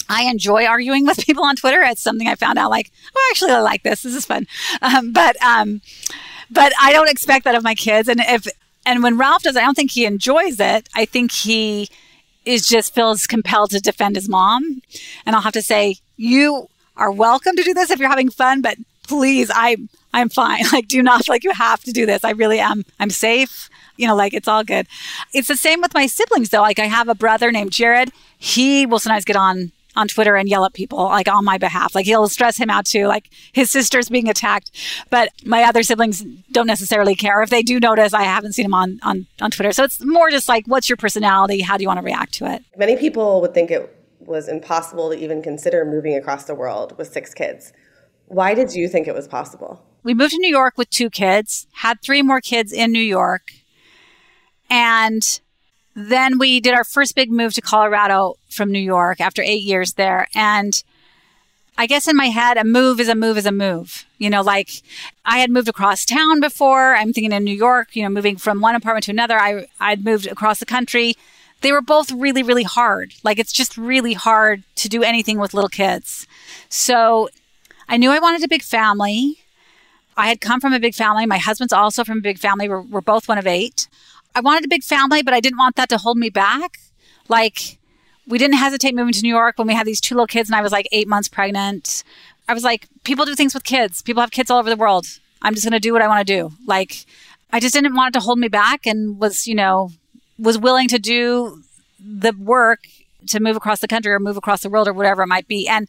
I 0.08 0.24
enjoy 0.24 0.64
arguing 0.64 1.06
with 1.06 1.18
people 1.26 1.44
on 1.44 1.56
Twitter. 1.56 1.82
It's 1.82 2.02
something 2.02 2.28
I 2.28 2.34
found 2.34 2.58
out. 2.58 2.70
Like, 2.70 2.90
oh, 3.14 3.28
actually, 3.30 3.52
I 3.52 3.60
like 3.60 3.82
this. 3.82 4.02
This 4.02 4.14
is 4.14 4.26
fun. 4.26 4.46
Um, 4.82 5.12
but 5.12 5.40
um, 5.42 5.80
but 6.50 6.72
I 6.80 6.92
don't 6.92 7.10
expect 7.10 7.44
that 7.44 7.54
of 7.54 7.62
my 7.62 7.74
kids. 7.74 8.08
And 8.08 8.20
if 8.20 8.46
and 8.86 9.02
when 9.02 9.18
Ralph 9.18 9.42
does, 9.42 9.56
I 9.56 9.62
don't 9.62 9.74
think 9.74 9.92
he 9.92 10.06
enjoys 10.06 10.60
it. 10.60 10.88
I 10.94 11.04
think 11.04 11.32
he 11.32 11.88
is 12.44 12.66
just 12.66 12.94
feels 12.94 13.26
compelled 13.26 13.70
to 13.70 13.80
defend 13.80 14.16
his 14.16 14.28
mom. 14.28 14.80
And 15.26 15.36
I'll 15.36 15.42
have 15.42 15.52
to 15.52 15.62
say, 15.62 15.96
you 16.16 16.68
are 16.96 17.12
welcome 17.12 17.54
to 17.56 17.62
do 17.62 17.74
this 17.74 17.90
if 17.90 18.00
you're 18.00 18.08
having 18.08 18.30
fun, 18.30 18.62
but 18.62 18.78
please, 19.06 19.50
I 19.54 19.76
I'm 20.12 20.28
fine. 20.28 20.64
Like, 20.72 20.88
do 20.88 21.02
not 21.02 21.28
like 21.28 21.44
you 21.44 21.52
have 21.52 21.82
to 21.84 21.92
do 21.92 22.06
this. 22.06 22.24
I 22.24 22.30
really 22.30 22.60
am. 22.60 22.84
I'm 22.98 23.10
safe. 23.10 23.68
You 23.96 24.06
know, 24.06 24.14
like 24.14 24.32
it's 24.32 24.48
all 24.48 24.64
good. 24.64 24.86
It's 25.34 25.48
the 25.48 25.56
same 25.56 25.80
with 25.80 25.92
my 25.92 26.06
siblings 26.06 26.50
though. 26.50 26.60
Like 26.60 26.78
I 26.78 26.86
have 26.86 27.08
a 27.08 27.14
brother 27.14 27.50
named 27.50 27.72
Jared. 27.72 28.12
He 28.38 28.86
will 28.86 29.00
sometimes 29.00 29.24
get 29.24 29.36
on 29.36 29.72
on 29.98 30.08
Twitter 30.08 30.36
and 30.36 30.48
yell 30.48 30.64
at 30.64 30.72
people 30.72 30.98
like 31.04 31.28
on 31.28 31.44
my 31.44 31.58
behalf. 31.58 31.94
Like 31.94 32.06
he'll 32.06 32.28
stress 32.28 32.56
him 32.56 32.70
out 32.70 32.86
too, 32.86 33.06
like 33.06 33.28
his 33.52 33.70
sister's 33.70 34.08
being 34.08 34.28
attacked. 34.28 34.70
But 35.10 35.30
my 35.44 35.64
other 35.64 35.82
siblings 35.82 36.24
don't 36.52 36.66
necessarily 36.66 37.14
care. 37.14 37.42
If 37.42 37.50
they 37.50 37.62
do 37.62 37.80
notice, 37.80 38.14
I 38.14 38.22
haven't 38.22 38.52
seen 38.52 38.64
him 38.64 38.74
on 38.74 39.00
on 39.02 39.26
on 39.40 39.50
Twitter. 39.50 39.72
So 39.72 39.84
it's 39.84 40.02
more 40.04 40.30
just 40.30 40.48
like, 40.48 40.66
what's 40.66 40.88
your 40.88 40.96
personality? 40.96 41.60
How 41.60 41.76
do 41.76 41.82
you 41.82 41.88
want 41.88 41.98
to 41.98 42.04
react 42.04 42.32
to 42.34 42.52
it? 42.52 42.64
Many 42.76 42.96
people 42.96 43.40
would 43.40 43.54
think 43.54 43.70
it 43.70 43.94
was 44.20 44.48
impossible 44.48 45.10
to 45.10 45.16
even 45.18 45.42
consider 45.42 45.84
moving 45.84 46.14
across 46.14 46.44
the 46.44 46.54
world 46.54 46.96
with 46.96 47.12
six 47.12 47.34
kids. 47.34 47.72
Why 48.26 48.54
did 48.54 48.74
you 48.74 48.88
think 48.88 49.08
it 49.08 49.14
was 49.14 49.26
possible? 49.26 49.84
We 50.02 50.14
moved 50.14 50.32
to 50.32 50.38
New 50.38 50.50
York 50.50 50.76
with 50.76 50.90
two 50.90 51.10
kids, 51.10 51.66
had 51.72 52.00
three 52.02 52.22
more 52.22 52.40
kids 52.40 52.72
in 52.72 52.92
New 52.92 53.02
York. 53.02 53.50
And 54.70 55.40
then 55.98 56.38
we 56.38 56.60
did 56.60 56.74
our 56.74 56.84
first 56.84 57.16
big 57.16 57.28
move 57.28 57.54
to 57.54 57.60
Colorado 57.60 58.36
from 58.48 58.70
New 58.70 58.78
York 58.78 59.20
after 59.20 59.42
eight 59.42 59.64
years 59.64 59.94
there. 59.94 60.28
And 60.32 60.80
I 61.76 61.86
guess 61.86 62.06
in 62.06 62.16
my 62.16 62.26
head, 62.26 62.56
a 62.56 62.62
move 62.62 63.00
is 63.00 63.08
a 63.08 63.16
move 63.16 63.36
is 63.36 63.46
a 63.46 63.52
move. 63.52 64.06
You 64.16 64.30
know, 64.30 64.42
like 64.42 64.70
I 65.24 65.38
had 65.38 65.50
moved 65.50 65.66
across 65.68 66.04
town 66.04 66.38
before. 66.38 66.94
I'm 66.94 67.12
thinking 67.12 67.32
in 67.32 67.42
New 67.42 67.54
York, 67.54 67.96
you 67.96 68.04
know, 68.04 68.10
moving 68.10 68.36
from 68.36 68.60
one 68.60 68.76
apartment 68.76 69.06
to 69.06 69.10
another. 69.10 69.40
I, 69.40 69.66
I'd 69.80 70.04
moved 70.04 70.28
across 70.28 70.60
the 70.60 70.66
country. 70.66 71.16
They 71.62 71.72
were 71.72 71.80
both 71.80 72.12
really, 72.12 72.44
really 72.44 72.62
hard. 72.62 73.14
Like 73.24 73.40
it's 73.40 73.52
just 73.52 73.76
really 73.76 74.14
hard 74.14 74.62
to 74.76 74.88
do 74.88 75.02
anything 75.02 75.40
with 75.40 75.52
little 75.52 75.68
kids. 75.68 76.28
So 76.68 77.28
I 77.88 77.96
knew 77.96 78.12
I 78.12 78.20
wanted 78.20 78.44
a 78.44 78.48
big 78.48 78.62
family. 78.62 79.38
I 80.16 80.28
had 80.28 80.40
come 80.40 80.60
from 80.60 80.72
a 80.72 80.80
big 80.80 80.94
family. 80.94 81.26
My 81.26 81.38
husband's 81.38 81.72
also 81.72 82.04
from 82.04 82.18
a 82.18 82.22
big 82.22 82.38
family. 82.38 82.68
We're, 82.68 82.82
we're 82.82 83.00
both 83.00 83.26
one 83.26 83.38
of 83.38 83.48
eight. 83.48 83.88
I 84.38 84.40
wanted 84.40 84.64
a 84.64 84.68
big 84.68 84.84
family, 84.84 85.20
but 85.20 85.34
I 85.34 85.40
didn't 85.40 85.58
want 85.58 85.74
that 85.74 85.88
to 85.88 85.98
hold 85.98 86.16
me 86.16 86.30
back. 86.30 86.78
Like, 87.28 87.78
we 88.28 88.38
didn't 88.38 88.58
hesitate 88.58 88.94
moving 88.94 89.12
to 89.14 89.22
New 89.22 89.34
York 89.34 89.58
when 89.58 89.66
we 89.66 89.74
had 89.74 89.84
these 89.84 90.00
two 90.00 90.14
little 90.14 90.28
kids 90.28 90.48
and 90.48 90.54
I 90.54 90.62
was 90.62 90.70
like 90.70 90.86
eight 90.92 91.08
months 91.08 91.28
pregnant. 91.28 92.04
I 92.46 92.54
was 92.54 92.62
like, 92.62 92.86
people 93.02 93.24
do 93.24 93.34
things 93.34 93.52
with 93.52 93.64
kids. 93.64 94.00
People 94.00 94.20
have 94.20 94.30
kids 94.30 94.48
all 94.48 94.60
over 94.60 94.70
the 94.70 94.76
world. 94.76 95.06
I'm 95.42 95.54
just 95.54 95.64
going 95.64 95.72
to 95.72 95.80
do 95.80 95.92
what 95.92 96.02
I 96.02 96.06
want 96.06 96.24
to 96.24 96.32
do. 96.32 96.52
Like, 96.66 97.04
I 97.52 97.58
just 97.58 97.74
didn't 97.74 97.96
want 97.96 98.14
it 98.14 98.18
to 98.20 98.24
hold 98.24 98.38
me 98.38 98.46
back 98.46 98.86
and 98.86 99.18
was, 99.18 99.48
you 99.48 99.56
know, 99.56 99.90
was 100.38 100.56
willing 100.56 100.86
to 100.88 101.00
do 101.00 101.64
the 101.98 102.32
work 102.32 102.80
to 103.26 103.40
move 103.40 103.56
across 103.56 103.80
the 103.80 103.88
country 103.88 104.12
or 104.12 104.20
move 104.20 104.36
across 104.36 104.62
the 104.62 104.70
world 104.70 104.86
or 104.86 104.92
whatever 104.92 105.22
it 105.22 105.26
might 105.26 105.48
be. 105.48 105.66
And 105.66 105.88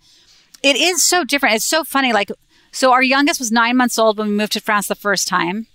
it 0.64 0.76
is 0.76 1.04
so 1.04 1.24
different. 1.24 1.56
It's 1.56 1.66
so 1.66 1.84
funny. 1.84 2.14
Like, 2.14 2.32
so 2.72 2.92
our 2.94 3.04
youngest 3.04 3.40
was 3.40 3.52
nine 3.52 3.78
months 3.78 4.00
old 4.00 4.18
when 4.18 4.30
we 4.30 4.34
moved 4.34 4.54
to 4.54 4.60
France 4.60 4.88
the 4.88 4.96
first 4.96 5.28
time. 5.28 5.68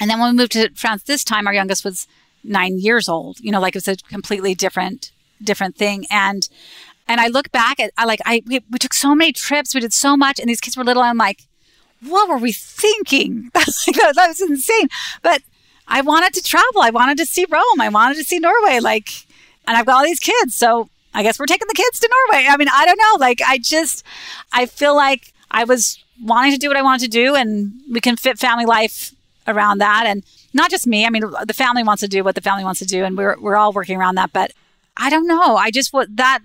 And 0.00 0.10
then 0.10 0.18
when 0.20 0.30
we 0.30 0.36
moved 0.36 0.52
to 0.52 0.70
France 0.74 1.02
this 1.02 1.24
time, 1.24 1.46
our 1.46 1.54
youngest 1.54 1.84
was 1.84 2.06
nine 2.44 2.78
years 2.78 3.08
old. 3.08 3.40
You 3.40 3.52
know, 3.52 3.60
like 3.60 3.74
it 3.74 3.86
was 3.86 3.88
a 3.88 3.96
completely 3.96 4.54
different, 4.54 5.10
different 5.42 5.76
thing. 5.76 6.06
And, 6.10 6.48
and 7.08 7.20
I 7.20 7.28
look 7.28 7.50
back 7.50 7.80
at, 7.80 7.92
I 7.96 8.04
like, 8.04 8.20
I, 8.24 8.42
we, 8.46 8.60
we 8.70 8.78
took 8.78 8.94
so 8.94 9.14
many 9.14 9.32
trips. 9.32 9.74
We 9.74 9.80
did 9.80 9.92
so 9.92 10.16
much 10.16 10.38
and 10.38 10.48
these 10.48 10.60
kids 10.60 10.76
were 10.76 10.84
little. 10.84 11.02
I'm 11.02 11.16
like, 11.16 11.42
what 12.00 12.28
were 12.28 12.38
we 12.38 12.52
thinking? 12.52 13.50
that 13.54 14.14
was 14.16 14.40
insane. 14.40 14.88
But 15.22 15.42
I 15.88 16.00
wanted 16.00 16.34
to 16.34 16.42
travel. 16.42 16.82
I 16.82 16.90
wanted 16.90 17.18
to 17.18 17.26
see 17.26 17.46
Rome. 17.48 17.80
I 17.80 17.88
wanted 17.88 18.16
to 18.16 18.24
see 18.24 18.38
Norway. 18.38 18.80
Like, 18.80 19.08
and 19.66 19.76
I've 19.76 19.86
got 19.86 19.96
all 19.98 20.04
these 20.04 20.20
kids. 20.20 20.54
So 20.54 20.88
I 21.14 21.22
guess 21.22 21.38
we're 21.38 21.46
taking 21.46 21.68
the 21.68 21.74
kids 21.74 22.00
to 22.00 22.10
Norway. 22.28 22.46
I 22.48 22.56
mean, 22.56 22.68
I 22.72 22.84
don't 22.84 22.98
know. 22.98 23.16
Like, 23.18 23.40
I 23.46 23.58
just, 23.58 24.04
I 24.52 24.66
feel 24.66 24.94
like 24.94 25.32
I 25.50 25.64
was 25.64 26.02
wanting 26.22 26.52
to 26.52 26.58
do 26.58 26.68
what 26.68 26.76
I 26.76 26.82
wanted 26.82 27.04
to 27.04 27.10
do 27.10 27.34
and 27.34 27.72
we 27.90 28.00
can 28.00 28.16
fit 28.16 28.38
family 28.38 28.64
life 28.64 29.12
around 29.46 29.78
that. 29.78 30.04
And 30.06 30.24
not 30.52 30.70
just 30.70 30.86
me. 30.86 31.06
I 31.06 31.10
mean, 31.10 31.22
the 31.44 31.54
family 31.54 31.82
wants 31.82 32.00
to 32.00 32.08
do 32.08 32.24
what 32.24 32.34
the 32.34 32.40
family 32.40 32.64
wants 32.64 32.80
to 32.80 32.86
do 32.86 33.04
and 33.04 33.16
we're, 33.16 33.38
we're 33.38 33.56
all 33.56 33.72
working 33.72 33.96
around 33.98 34.14
that. 34.16 34.32
But 34.32 34.52
I 34.96 35.10
don't 35.10 35.26
know. 35.26 35.56
I 35.56 35.70
just, 35.70 35.92
what 35.92 36.16
that, 36.16 36.40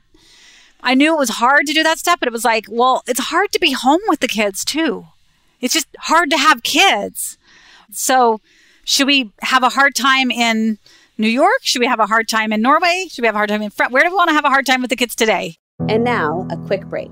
I 0.84 0.96
knew 0.96 1.14
it 1.14 1.20
was 1.20 1.30
hard 1.30 1.68
to 1.68 1.74
do 1.74 1.84
that 1.84 2.00
stuff, 2.00 2.20
but 2.20 2.28
it 2.28 2.34
was 2.34 2.46
like, 2.46 2.66
well, 2.70 3.04
it's 3.08 3.20
hard 3.20 3.52
to 3.54 3.60
be 3.60 3.72
home 3.72 4.02
with 4.08 4.20
the 4.20 4.28
kids 4.28 4.66
too. 4.66 5.06
It's 5.60 5.74
just 5.74 5.88
hard 6.00 6.30
to 6.32 6.38
have 6.38 6.64
kids. 6.64 7.38
So 7.92 8.42
should 8.84 9.08
we 9.08 9.32
have 9.42 9.64
a 9.64 9.70
hard 9.70 9.96
time 9.96 10.32
in 10.32 10.80
New 11.18 11.30
York? 11.30 11.60
Should 11.62 11.80
we 11.80 11.88
have 11.88 12.00
a 12.00 12.08
hard 12.08 12.28
time 12.28 12.52
in 12.52 12.62
Norway? 12.62 13.06
Should 13.10 13.22
we 13.22 13.28
have 13.28 13.36
a 13.36 13.38
hard 13.38 13.50
time 13.50 13.62
in 13.62 13.70
France? 13.70 13.94
Where 13.94 14.04
do 14.04 14.10
we 14.10 14.16
want 14.16 14.30
to 14.30 14.34
have 14.34 14.46
a 14.46 14.50
hard 14.50 14.66
time 14.66 14.82
with 14.82 14.90
the 14.90 14.96
kids 14.96 15.16
today? 15.16 15.58
And 15.88 16.04
now, 16.04 16.48
a 16.52 16.58
quick 16.58 16.86
break. 16.86 17.12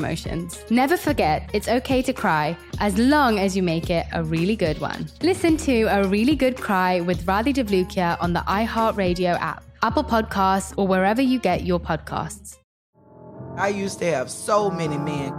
emotions. 0.01 0.63
Never 0.69 0.97
forget, 0.97 1.49
it's 1.53 1.67
okay 1.67 2.01
to 2.01 2.13
cry 2.13 2.57
as 2.79 2.97
long 2.97 3.39
as 3.39 3.55
you 3.55 3.63
make 3.63 3.89
it 3.89 4.05
a 4.13 4.23
really 4.23 4.55
good 4.55 4.79
one. 4.79 5.07
Listen 5.21 5.57
to 5.57 5.75
A 5.83 6.07
Really 6.07 6.35
Good 6.35 6.57
Cry 6.57 7.01
with 7.01 7.25
Radhi 7.25 7.53
Devlukia 7.53 8.17
on 8.19 8.33
the 8.33 8.43
iHeartRadio 8.61 9.39
app, 9.39 9.63
Apple 9.83 10.03
Podcasts, 10.03 10.73
or 10.77 10.87
wherever 10.87 11.21
you 11.21 11.39
get 11.39 11.63
your 11.63 11.79
podcasts. 11.79 12.57
I 13.57 13.67
used 13.67 13.99
to 13.99 14.05
have 14.05 14.29
so 14.31 14.69
many 14.71 14.97
men. 14.97 15.33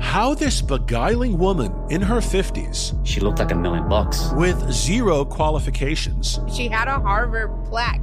How 0.00 0.34
this 0.34 0.60
beguiling 0.60 1.38
woman 1.38 1.72
in 1.88 2.02
her 2.02 2.18
50s, 2.18 2.94
she 3.04 3.20
looked 3.20 3.38
like 3.38 3.52
a 3.52 3.54
million 3.54 3.88
bucks, 3.88 4.30
with 4.34 4.58
zero 4.70 5.24
qualifications, 5.24 6.38
she 6.52 6.68
had 6.68 6.88
a 6.88 7.00
Harvard 7.00 7.50
plaque, 7.64 8.02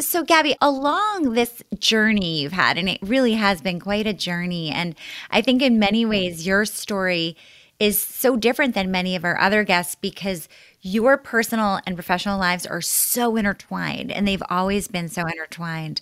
So, 0.00 0.24
Gabby, 0.24 0.56
along 0.60 1.34
this 1.34 1.62
journey 1.78 2.42
you've 2.42 2.52
had, 2.52 2.78
and 2.78 2.88
it 2.88 2.98
really 3.00 3.34
has 3.34 3.60
been 3.60 3.78
quite 3.78 4.06
a 4.06 4.12
journey. 4.12 4.70
And 4.70 4.96
I 5.30 5.40
think 5.40 5.62
in 5.62 5.78
many 5.78 6.02
mm-hmm. 6.02 6.10
ways, 6.10 6.46
your 6.46 6.64
story 6.64 7.36
is 7.78 8.00
so 8.00 8.36
different 8.36 8.74
than 8.74 8.90
many 8.90 9.14
of 9.14 9.24
our 9.24 9.38
other 9.38 9.62
guests 9.62 9.94
because 9.94 10.48
your 10.80 11.16
personal 11.16 11.80
and 11.86 11.96
professional 11.96 12.38
lives 12.38 12.66
are 12.66 12.80
so 12.80 13.36
intertwined 13.36 14.12
and 14.12 14.28
they've 14.28 14.42
always 14.48 14.86
been 14.88 15.08
so 15.08 15.22
intertwined. 15.26 16.00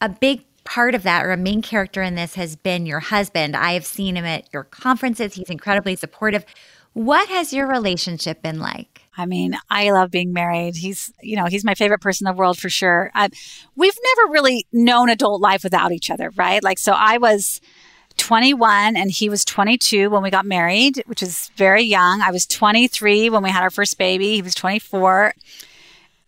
A 0.00 0.08
big 0.08 0.44
part 0.64 0.94
of 0.94 1.02
that, 1.02 1.24
or 1.24 1.32
a 1.32 1.36
main 1.36 1.62
character 1.62 2.02
in 2.02 2.14
this, 2.14 2.34
has 2.36 2.56
been 2.56 2.86
your 2.86 3.00
husband. 3.00 3.56
I 3.56 3.72
have 3.72 3.86
seen 3.86 4.16
him 4.16 4.24
at 4.24 4.48
your 4.52 4.64
conferences, 4.64 5.34
he's 5.34 5.50
incredibly 5.50 5.96
supportive. 5.96 6.44
What 6.94 7.28
has 7.28 7.52
your 7.52 7.66
relationship 7.66 8.42
been 8.42 8.58
like? 8.58 9.02
I 9.16 9.26
mean, 9.26 9.56
I 9.68 9.90
love 9.90 10.10
being 10.10 10.32
married. 10.32 10.76
He's, 10.76 11.12
you 11.22 11.36
know, 11.36 11.46
he's 11.46 11.64
my 11.64 11.74
favorite 11.74 12.00
person 12.00 12.26
in 12.26 12.34
the 12.34 12.38
world 12.38 12.58
for 12.58 12.68
sure. 12.70 13.10
Uh, 13.14 13.28
we've 13.76 13.96
never 14.16 14.32
really 14.32 14.66
known 14.72 15.10
adult 15.10 15.40
life 15.40 15.64
without 15.64 15.92
each 15.92 16.10
other, 16.10 16.30
right? 16.30 16.62
Like, 16.62 16.78
so 16.78 16.92
I 16.92 17.18
was 17.18 17.60
21 18.16 18.96
and 18.96 19.10
he 19.10 19.28
was 19.28 19.44
22 19.44 20.08
when 20.10 20.22
we 20.22 20.30
got 20.30 20.46
married, 20.46 21.02
which 21.06 21.22
is 21.22 21.50
very 21.56 21.82
young. 21.82 22.22
I 22.22 22.30
was 22.30 22.46
23 22.46 23.30
when 23.30 23.42
we 23.42 23.50
had 23.50 23.62
our 23.62 23.70
first 23.70 23.98
baby. 23.98 24.34
He 24.34 24.42
was 24.42 24.54
24. 24.54 25.34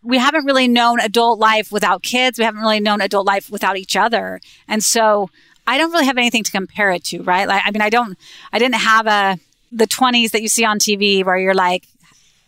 We 0.03 0.19
haven't 0.19 0.45
really 0.45 0.69
known 0.69 1.01
adult 1.01 1.39
life 1.39 1.73
without 1.73 2.03
kids. 2.03 2.39
We 2.39 2.45
haven't 2.45 2.61
really 2.61 2.81
known 2.81 3.01
adult 3.01 3.27
life 3.27 3.51
without 3.51 3.79
each 3.79 3.97
other. 3.97 4.41
And 4.69 4.85
so 4.85 5.31
I 5.67 5.79
don't 5.79 5.93
really 5.93 6.07
have 6.07 6.19
anything 6.19 6.45
to 6.45 6.53
compare 6.53 6.91
it 6.91 7.05
to, 7.05 7.23
right? 7.23 7.49
Like, 7.49 7.63
I 7.65 7.71
mean, 7.71 7.81
I 7.81 7.89
don't, 7.89 8.19
I 8.53 8.59
didn't 8.59 8.75
have 8.75 9.07
a, 9.07 9.39
the 9.75 9.87
20s 9.87 10.31
that 10.31 10.43
you 10.43 10.49
see 10.49 10.65
on 10.65 10.79
TV 10.79 11.25
where 11.25 11.37
you're 11.37 11.55
like, 11.55 11.87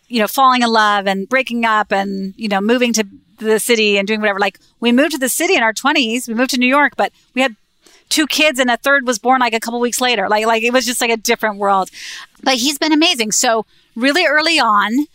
you 0.09 0.21
know, 0.21 0.29
falling 0.29 0.63
in 0.63 0.69
love 0.69 1.07
and 1.07 1.29
breaking 1.29 1.65
up 1.65 1.93
and, 1.93 2.35
you 2.37 2.49
know, 2.49 2.61
moving 2.61 2.93
to 2.93 3.07
the 3.39 3.59
city 3.59 3.99
and 3.99 4.07
doing 4.07 4.21
whatever. 4.21 4.39
Like 4.39 4.59
we 4.81 4.93
moved 4.93 5.13
to 5.13 5.19
the 5.19 5.29
city 5.29 5.57
in 5.57 5.63
our 5.63 5.73
20s. 5.73 6.29
We 6.29 6.35
moved 6.35 6.51
to 6.51 6.59
New 6.59 6.69
York, 6.69 6.95
but 6.97 7.13
we 7.35 7.43
had 7.43 7.57
two 8.09 8.27
kids 8.27 8.59
and 8.59 8.71
a 8.71 8.77
third 8.77 9.07
was 9.07 9.19
born 9.19 9.41
like 9.41 9.55
a 9.55 9.61
couple 9.61 9.81
weeks 9.81 10.01
later. 10.01 10.29
Like 10.29 10.47
like 10.47 10.63
it 10.63 10.73
was 10.73 10.87
just 10.87 11.01
like 11.01 11.11
a 11.11 11.17
different 11.17 11.57
world. 11.57 11.91
But 12.43 12.55
he's 12.55 12.79
been 12.79 12.93
amazing. 12.93 13.33
So 13.33 13.67
really 13.95 14.27
early 14.27 14.59
on, 14.61 15.07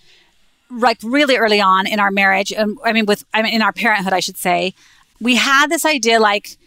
like 0.70 1.00
really 1.04 1.38
early 1.38 1.62
on 1.62 1.88
in 1.88 2.00
our 2.00 2.12
marriage, 2.12 2.52
and 2.52 2.78
I 2.84 2.94
mean 2.94 3.06
with 3.06 3.24
I 3.34 3.42
mean 3.42 3.54
in 3.54 3.62
our 3.62 3.74
parenthood, 3.74 4.14
I 4.14 4.20
should 4.20 4.38
say, 4.38 4.74
we 5.20 5.36
had 5.36 5.68
this 5.68 5.86
idea 5.86 6.20
like 6.20 6.58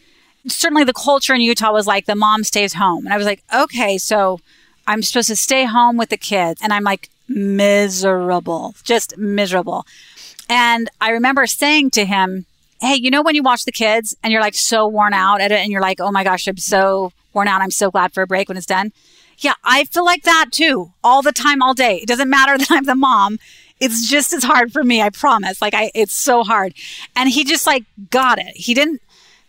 certainly 0.46 0.84
the 0.84 0.92
culture 0.92 1.34
in 1.34 1.40
Utah 1.40 1.72
was 1.72 1.86
like 1.86 2.06
the 2.06 2.14
mom 2.14 2.44
stays 2.44 2.74
home. 2.74 3.06
And 3.06 3.14
I 3.14 3.16
was 3.16 3.26
like, 3.26 3.42
okay, 3.54 3.98
so 3.98 4.40
I'm 4.86 5.02
supposed 5.02 5.28
to 5.28 5.36
stay 5.36 5.64
home 5.64 5.96
with 5.96 6.10
the 6.10 6.16
kids. 6.16 6.60
And 6.62 6.72
I'm 6.72 6.84
like, 6.84 7.08
miserable, 7.28 8.74
just 8.84 9.16
miserable. 9.16 9.86
And 10.48 10.88
I 11.00 11.10
remember 11.10 11.46
saying 11.46 11.90
to 11.92 12.04
him, 12.04 12.46
Hey, 12.80 12.96
you 12.96 13.10
know, 13.10 13.22
when 13.22 13.34
you 13.34 13.42
watch 13.42 13.64
the 13.64 13.72
kids 13.72 14.14
and 14.22 14.32
you're 14.32 14.42
like 14.42 14.54
so 14.54 14.86
worn 14.86 15.14
out 15.14 15.40
at 15.40 15.52
it 15.52 15.60
and 15.60 15.72
you're 15.72 15.80
like, 15.80 16.00
Oh 16.00 16.10
my 16.10 16.24
gosh, 16.24 16.46
I'm 16.46 16.56
so 16.56 17.12
worn 17.32 17.48
out. 17.48 17.62
I'm 17.62 17.70
so 17.70 17.90
glad 17.90 18.12
for 18.12 18.22
a 18.22 18.26
break 18.26 18.48
when 18.48 18.56
it's 18.56 18.66
done. 18.66 18.92
Yeah, 19.38 19.54
I 19.64 19.84
feel 19.84 20.04
like 20.04 20.22
that 20.24 20.46
too, 20.52 20.92
all 21.02 21.22
the 21.22 21.32
time, 21.32 21.62
all 21.62 21.74
day. 21.74 21.96
It 21.96 22.08
doesn't 22.08 22.30
matter 22.30 22.58
that 22.58 22.70
I'm 22.70 22.84
the 22.84 22.94
mom. 22.94 23.38
It's 23.80 24.08
just 24.08 24.32
as 24.32 24.44
hard 24.44 24.72
for 24.72 24.84
me, 24.84 25.02
I 25.02 25.10
promise. 25.10 25.60
Like 25.60 25.74
I, 25.74 25.90
it's 25.94 26.14
so 26.14 26.44
hard. 26.44 26.74
And 27.16 27.28
he 27.28 27.44
just 27.44 27.66
like 27.66 27.84
got 28.10 28.38
it. 28.38 28.56
He 28.56 28.74
didn't 28.74 29.00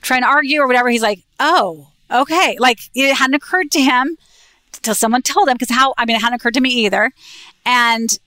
try 0.02 0.18
and 0.18 0.26
argue 0.26 0.62
or 0.62 0.68
whatever. 0.68 0.90
He's 0.90 1.02
like, 1.02 1.22
Oh, 1.40 1.90
okay. 2.10 2.58
Like 2.60 2.80
it 2.94 3.16
hadn't 3.16 3.36
occurred 3.36 3.72
to 3.72 3.82
him 3.82 4.18
till 4.86 4.96
someone 4.96 5.22
told 5.22 5.48
them 5.48 5.56
because 5.56 5.76
how, 5.76 5.94
I 5.98 6.06
mean, 6.06 6.16
it 6.16 6.22
hadn't 6.22 6.36
occurred 6.36 6.54
to 6.54 6.62
me 6.62 6.70
either. 6.70 7.12
And 7.66 8.18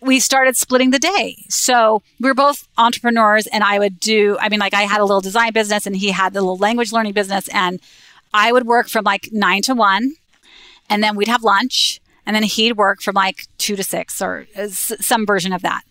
we 0.00 0.20
started 0.20 0.56
splitting 0.56 0.90
the 0.90 0.98
day. 0.98 1.44
So 1.48 2.02
we 2.20 2.28
were 2.28 2.34
both 2.34 2.68
entrepreneurs 2.78 3.46
and 3.46 3.64
I 3.64 3.78
would 3.78 3.98
do, 3.98 4.38
I 4.40 4.48
mean, 4.48 4.60
like 4.60 4.74
I 4.74 4.82
had 4.82 5.00
a 5.00 5.04
little 5.04 5.20
design 5.20 5.52
business 5.52 5.86
and 5.86 5.96
he 5.96 6.10
had 6.10 6.32
the 6.32 6.40
little 6.40 6.56
language 6.56 6.92
learning 6.92 7.12
business 7.12 7.48
and 7.48 7.80
I 8.32 8.52
would 8.52 8.66
work 8.66 8.88
from 8.88 9.04
like 9.04 9.30
nine 9.32 9.62
to 9.62 9.74
one 9.74 10.14
and 10.88 11.02
then 11.02 11.16
we'd 11.16 11.28
have 11.28 11.42
lunch 11.42 12.00
and 12.24 12.36
then 12.36 12.42
he'd 12.42 12.76
work 12.76 13.02
from 13.02 13.14
like 13.14 13.46
two 13.58 13.76
to 13.76 13.82
six 13.82 14.20
or 14.22 14.46
some 14.66 15.26
version 15.26 15.52
of 15.52 15.62
that. 15.62 15.82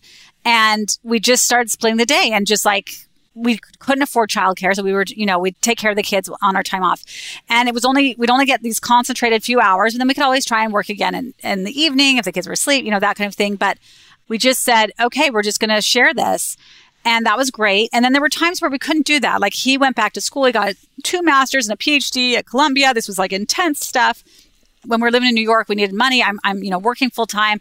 And 0.43 0.97
we 1.03 1.19
just 1.19 1.43
started 1.43 1.71
splitting 1.71 1.97
the 1.97 2.05
day 2.05 2.29
and 2.31 2.45
just 2.45 2.65
like 2.65 3.04
we 3.35 3.59
couldn't 3.79 4.01
afford 4.01 4.29
childcare, 4.29 4.73
so 4.73 4.81
we 4.81 4.93
were, 4.93 5.03
you 5.07 5.25
know, 5.25 5.37
we'd 5.37 5.61
take 5.61 5.77
care 5.77 5.91
of 5.91 5.97
the 5.97 6.03
kids 6.03 6.29
on 6.41 6.55
our 6.55 6.63
time 6.63 6.83
off, 6.83 7.03
and 7.49 7.67
it 7.67 7.73
was 7.73 7.85
only 7.85 8.15
we'd 8.17 8.29
only 8.29 8.45
get 8.45 8.63
these 8.63 8.79
concentrated 8.79 9.43
few 9.43 9.59
hours, 9.59 9.93
and 9.93 9.99
then 9.99 10.07
we 10.07 10.13
could 10.13 10.23
always 10.23 10.45
try 10.45 10.63
and 10.63 10.73
work 10.73 10.89
again 10.89 11.13
in, 11.13 11.33
in 11.43 11.63
the 11.65 11.79
evening 11.79 12.17
if 12.17 12.25
the 12.25 12.31
kids 12.31 12.47
were 12.47 12.53
asleep, 12.53 12.85
you 12.85 12.91
know, 12.91 12.99
that 12.99 13.17
kind 13.17 13.27
of 13.27 13.35
thing. 13.35 13.55
But 13.57 13.77
we 14.27 14.37
just 14.37 14.63
said, 14.63 14.91
okay, 14.99 15.29
we're 15.29 15.43
just 15.43 15.59
going 15.59 15.69
to 15.69 15.81
share 15.81 16.13
this. 16.13 16.57
And 17.07 17.27
that 17.27 17.37
was 17.37 17.51
great. 17.51 17.89
And 17.93 18.03
then 18.03 18.13
there 18.13 18.21
were 18.21 18.29
times 18.29 18.61
where 18.61 18.71
we 18.71 18.79
couldn't 18.79 19.05
do 19.05 19.19
that. 19.19 19.39
Like 19.39 19.53
he 19.53 19.77
went 19.77 19.95
back 19.95 20.13
to 20.13 20.21
school. 20.21 20.45
He 20.45 20.51
got 20.51 20.73
two 21.03 21.21
masters 21.21 21.69
and 21.69 21.73
a 21.73 21.77
PhD 21.77 22.33
at 22.33 22.47
Columbia. 22.47 22.95
This 22.95 23.07
was 23.07 23.19
like 23.19 23.31
intense 23.31 23.85
stuff. 23.85 24.23
When 24.85 25.01
we 25.01 25.07
are 25.07 25.11
living 25.11 25.29
in 25.29 25.35
New 25.35 25.43
York, 25.43 25.69
we 25.69 25.75
needed 25.75 25.93
money. 25.93 26.23
I'm, 26.23 26.39
I'm, 26.43 26.63
you 26.63 26.71
know, 26.71 26.79
working 26.79 27.11
full 27.11 27.27
time. 27.27 27.59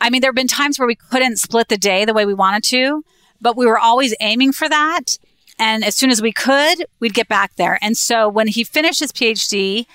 I 0.00 0.10
mean, 0.10 0.20
there 0.20 0.30
have 0.30 0.34
been 0.36 0.48
times 0.48 0.76
where 0.76 0.88
we 0.88 0.96
couldn't 0.96 1.36
split 1.36 1.68
the 1.68 1.78
day 1.78 2.04
the 2.04 2.14
way 2.14 2.26
we 2.26 2.34
wanted 2.34 2.64
to 2.64 3.04
but 3.40 3.56
we 3.56 3.66
were 3.66 3.78
always 3.78 4.14
aiming 4.20 4.52
for 4.52 4.68
that. 4.68 5.18
And 5.58 5.84
as 5.84 5.94
soon 5.94 6.10
as 6.10 6.22
we 6.22 6.32
could, 6.32 6.86
we'd 7.00 7.14
get 7.14 7.28
back 7.28 7.56
there. 7.56 7.78
And 7.82 7.96
so 7.96 8.28
when 8.28 8.48
he 8.48 8.64
finished 8.64 9.00
his 9.00 9.12
PhD, 9.12 9.86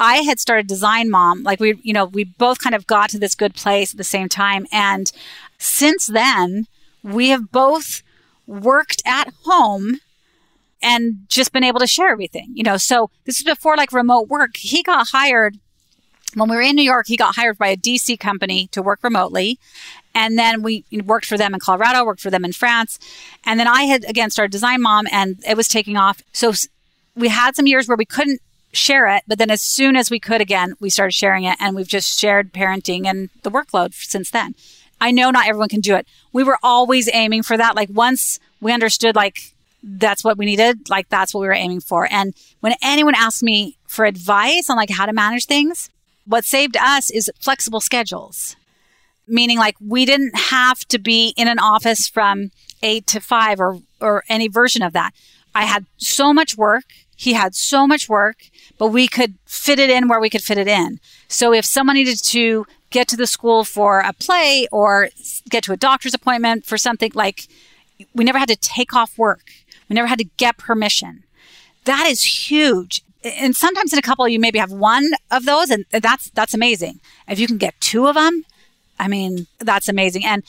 I 0.00 0.16
had 0.16 0.40
started 0.40 0.66
Design 0.66 1.10
Mom. 1.10 1.44
Like 1.44 1.60
we, 1.60 1.78
you 1.82 1.92
know, 1.92 2.06
we 2.06 2.24
both 2.24 2.58
kind 2.58 2.74
of 2.74 2.86
got 2.86 3.10
to 3.10 3.18
this 3.18 3.36
good 3.36 3.54
place 3.54 3.92
at 3.92 3.98
the 3.98 4.04
same 4.04 4.28
time. 4.28 4.66
And 4.72 5.12
since 5.58 6.06
then, 6.08 6.66
we 7.04 7.28
have 7.28 7.52
both 7.52 8.02
worked 8.46 9.02
at 9.06 9.32
home 9.44 10.00
and 10.82 11.18
just 11.28 11.52
been 11.52 11.62
able 11.62 11.78
to 11.78 11.86
share 11.86 12.08
everything, 12.08 12.50
you 12.54 12.64
know. 12.64 12.76
So 12.76 13.10
this 13.24 13.38
is 13.38 13.44
before 13.44 13.76
like 13.76 13.92
remote 13.92 14.28
work. 14.28 14.56
He 14.56 14.82
got 14.82 15.08
hired 15.12 15.58
when 16.34 16.48
we 16.48 16.56
were 16.56 16.62
in 16.62 16.76
New 16.76 16.82
York, 16.82 17.06
he 17.06 17.16
got 17.16 17.36
hired 17.36 17.58
by 17.58 17.68
a 17.68 17.76
DC 17.76 18.18
company 18.18 18.68
to 18.68 18.82
work 18.82 19.00
remotely. 19.02 19.58
And 20.14 20.38
then 20.38 20.62
we 20.62 20.84
worked 21.04 21.26
for 21.26 21.38
them 21.38 21.54
in 21.54 21.60
Colorado, 21.60 22.04
worked 22.04 22.20
for 22.20 22.30
them 22.30 22.44
in 22.44 22.52
France. 22.52 22.98
And 23.44 23.58
then 23.58 23.68
I 23.68 23.84
had 23.84 24.04
again 24.04 24.30
started 24.30 24.52
Design 24.52 24.82
Mom 24.82 25.06
and 25.10 25.42
it 25.46 25.56
was 25.56 25.68
taking 25.68 25.96
off. 25.96 26.22
So 26.32 26.52
we 27.14 27.28
had 27.28 27.56
some 27.56 27.66
years 27.66 27.88
where 27.88 27.96
we 27.96 28.04
couldn't 28.04 28.40
share 28.72 29.08
it, 29.08 29.22
but 29.26 29.38
then 29.38 29.50
as 29.50 29.62
soon 29.62 29.96
as 29.96 30.10
we 30.10 30.18
could 30.18 30.40
again, 30.40 30.74
we 30.80 30.90
started 30.90 31.12
sharing 31.12 31.44
it 31.44 31.56
and 31.60 31.76
we've 31.76 31.88
just 31.88 32.18
shared 32.18 32.52
parenting 32.52 33.06
and 33.06 33.30
the 33.42 33.50
workload 33.50 33.94
since 33.94 34.30
then. 34.30 34.54
I 35.00 35.10
know 35.10 35.30
not 35.30 35.46
everyone 35.46 35.68
can 35.68 35.80
do 35.80 35.96
it. 35.96 36.06
We 36.32 36.44
were 36.44 36.58
always 36.62 37.08
aiming 37.12 37.42
for 37.42 37.56
that. 37.56 37.74
Like 37.74 37.88
once 37.92 38.38
we 38.60 38.72
understood 38.72 39.16
like 39.16 39.52
that's 39.82 40.22
what 40.22 40.38
we 40.38 40.46
needed, 40.46 40.88
like 40.88 41.08
that's 41.08 41.34
what 41.34 41.40
we 41.40 41.48
were 41.48 41.52
aiming 41.52 41.80
for. 41.80 42.06
And 42.10 42.34
when 42.60 42.74
anyone 42.82 43.14
asked 43.14 43.42
me 43.42 43.76
for 43.88 44.04
advice 44.04 44.70
on 44.70 44.76
like 44.76 44.90
how 44.90 45.06
to 45.06 45.12
manage 45.12 45.46
things, 45.46 45.90
what 46.26 46.44
saved 46.44 46.76
us 46.76 47.10
is 47.10 47.30
flexible 47.40 47.80
schedules 47.80 48.56
meaning 49.26 49.58
like 49.58 49.76
we 49.80 50.04
didn't 50.04 50.36
have 50.36 50.80
to 50.88 50.98
be 50.98 51.32
in 51.36 51.48
an 51.48 51.58
office 51.58 52.08
from 52.08 52.50
eight 52.82 53.06
to 53.06 53.20
five 53.20 53.60
or, 53.60 53.78
or 54.00 54.24
any 54.28 54.48
version 54.48 54.82
of 54.82 54.92
that. 54.92 55.12
I 55.54 55.64
had 55.64 55.86
so 55.96 56.32
much 56.32 56.56
work. 56.56 56.84
He 57.16 57.34
had 57.34 57.54
so 57.54 57.86
much 57.86 58.08
work, 58.08 58.50
but 58.78 58.88
we 58.88 59.06
could 59.06 59.34
fit 59.46 59.78
it 59.78 59.90
in 59.90 60.08
where 60.08 60.20
we 60.20 60.30
could 60.30 60.42
fit 60.42 60.58
it 60.58 60.66
in. 60.66 60.98
So 61.28 61.52
if 61.52 61.64
someone 61.64 61.94
needed 61.94 62.22
to 62.24 62.66
get 62.90 63.08
to 63.08 63.16
the 63.16 63.26
school 63.26 63.64
for 63.64 64.00
a 64.00 64.12
play 64.12 64.66
or 64.72 65.08
get 65.48 65.64
to 65.64 65.72
a 65.72 65.76
doctor's 65.76 66.14
appointment 66.14 66.66
for 66.66 66.76
something 66.76 67.12
like 67.14 67.46
we 68.14 68.24
never 68.24 68.38
had 68.38 68.48
to 68.48 68.56
take 68.56 68.94
off 68.94 69.16
work. 69.16 69.50
We 69.88 69.94
never 69.94 70.08
had 70.08 70.18
to 70.18 70.28
get 70.36 70.58
permission. 70.58 71.24
That 71.84 72.06
is 72.06 72.50
huge. 72.50 73.02
And 73.24 73.54
sometimes 73.54 73.92
in 73.92 73.98
a 73.98 74.02
couple, 74.02 74.26
you 74.28 74.40
maybe 74.40 74.58
have 74.58 74.72
one 74.72 75.10
of 75.30 75.44
those, 75.44 75.70
and 75.70 75.84
that's 75.90 76.30
that's 76.30 76.54
amazing. 76.54 77.00
If 77.28 77.38
you 77.38 77.46
can 77.46 77.58
get 77.58 77.80
two 77.80 78.06
of 78.06 78.14
them, 78.14 78.44
I 78.98 79.08
mean, 79.08 79.46
that's 79.58 79.88
amazing. 79.88 80.24
And 80.24 80.42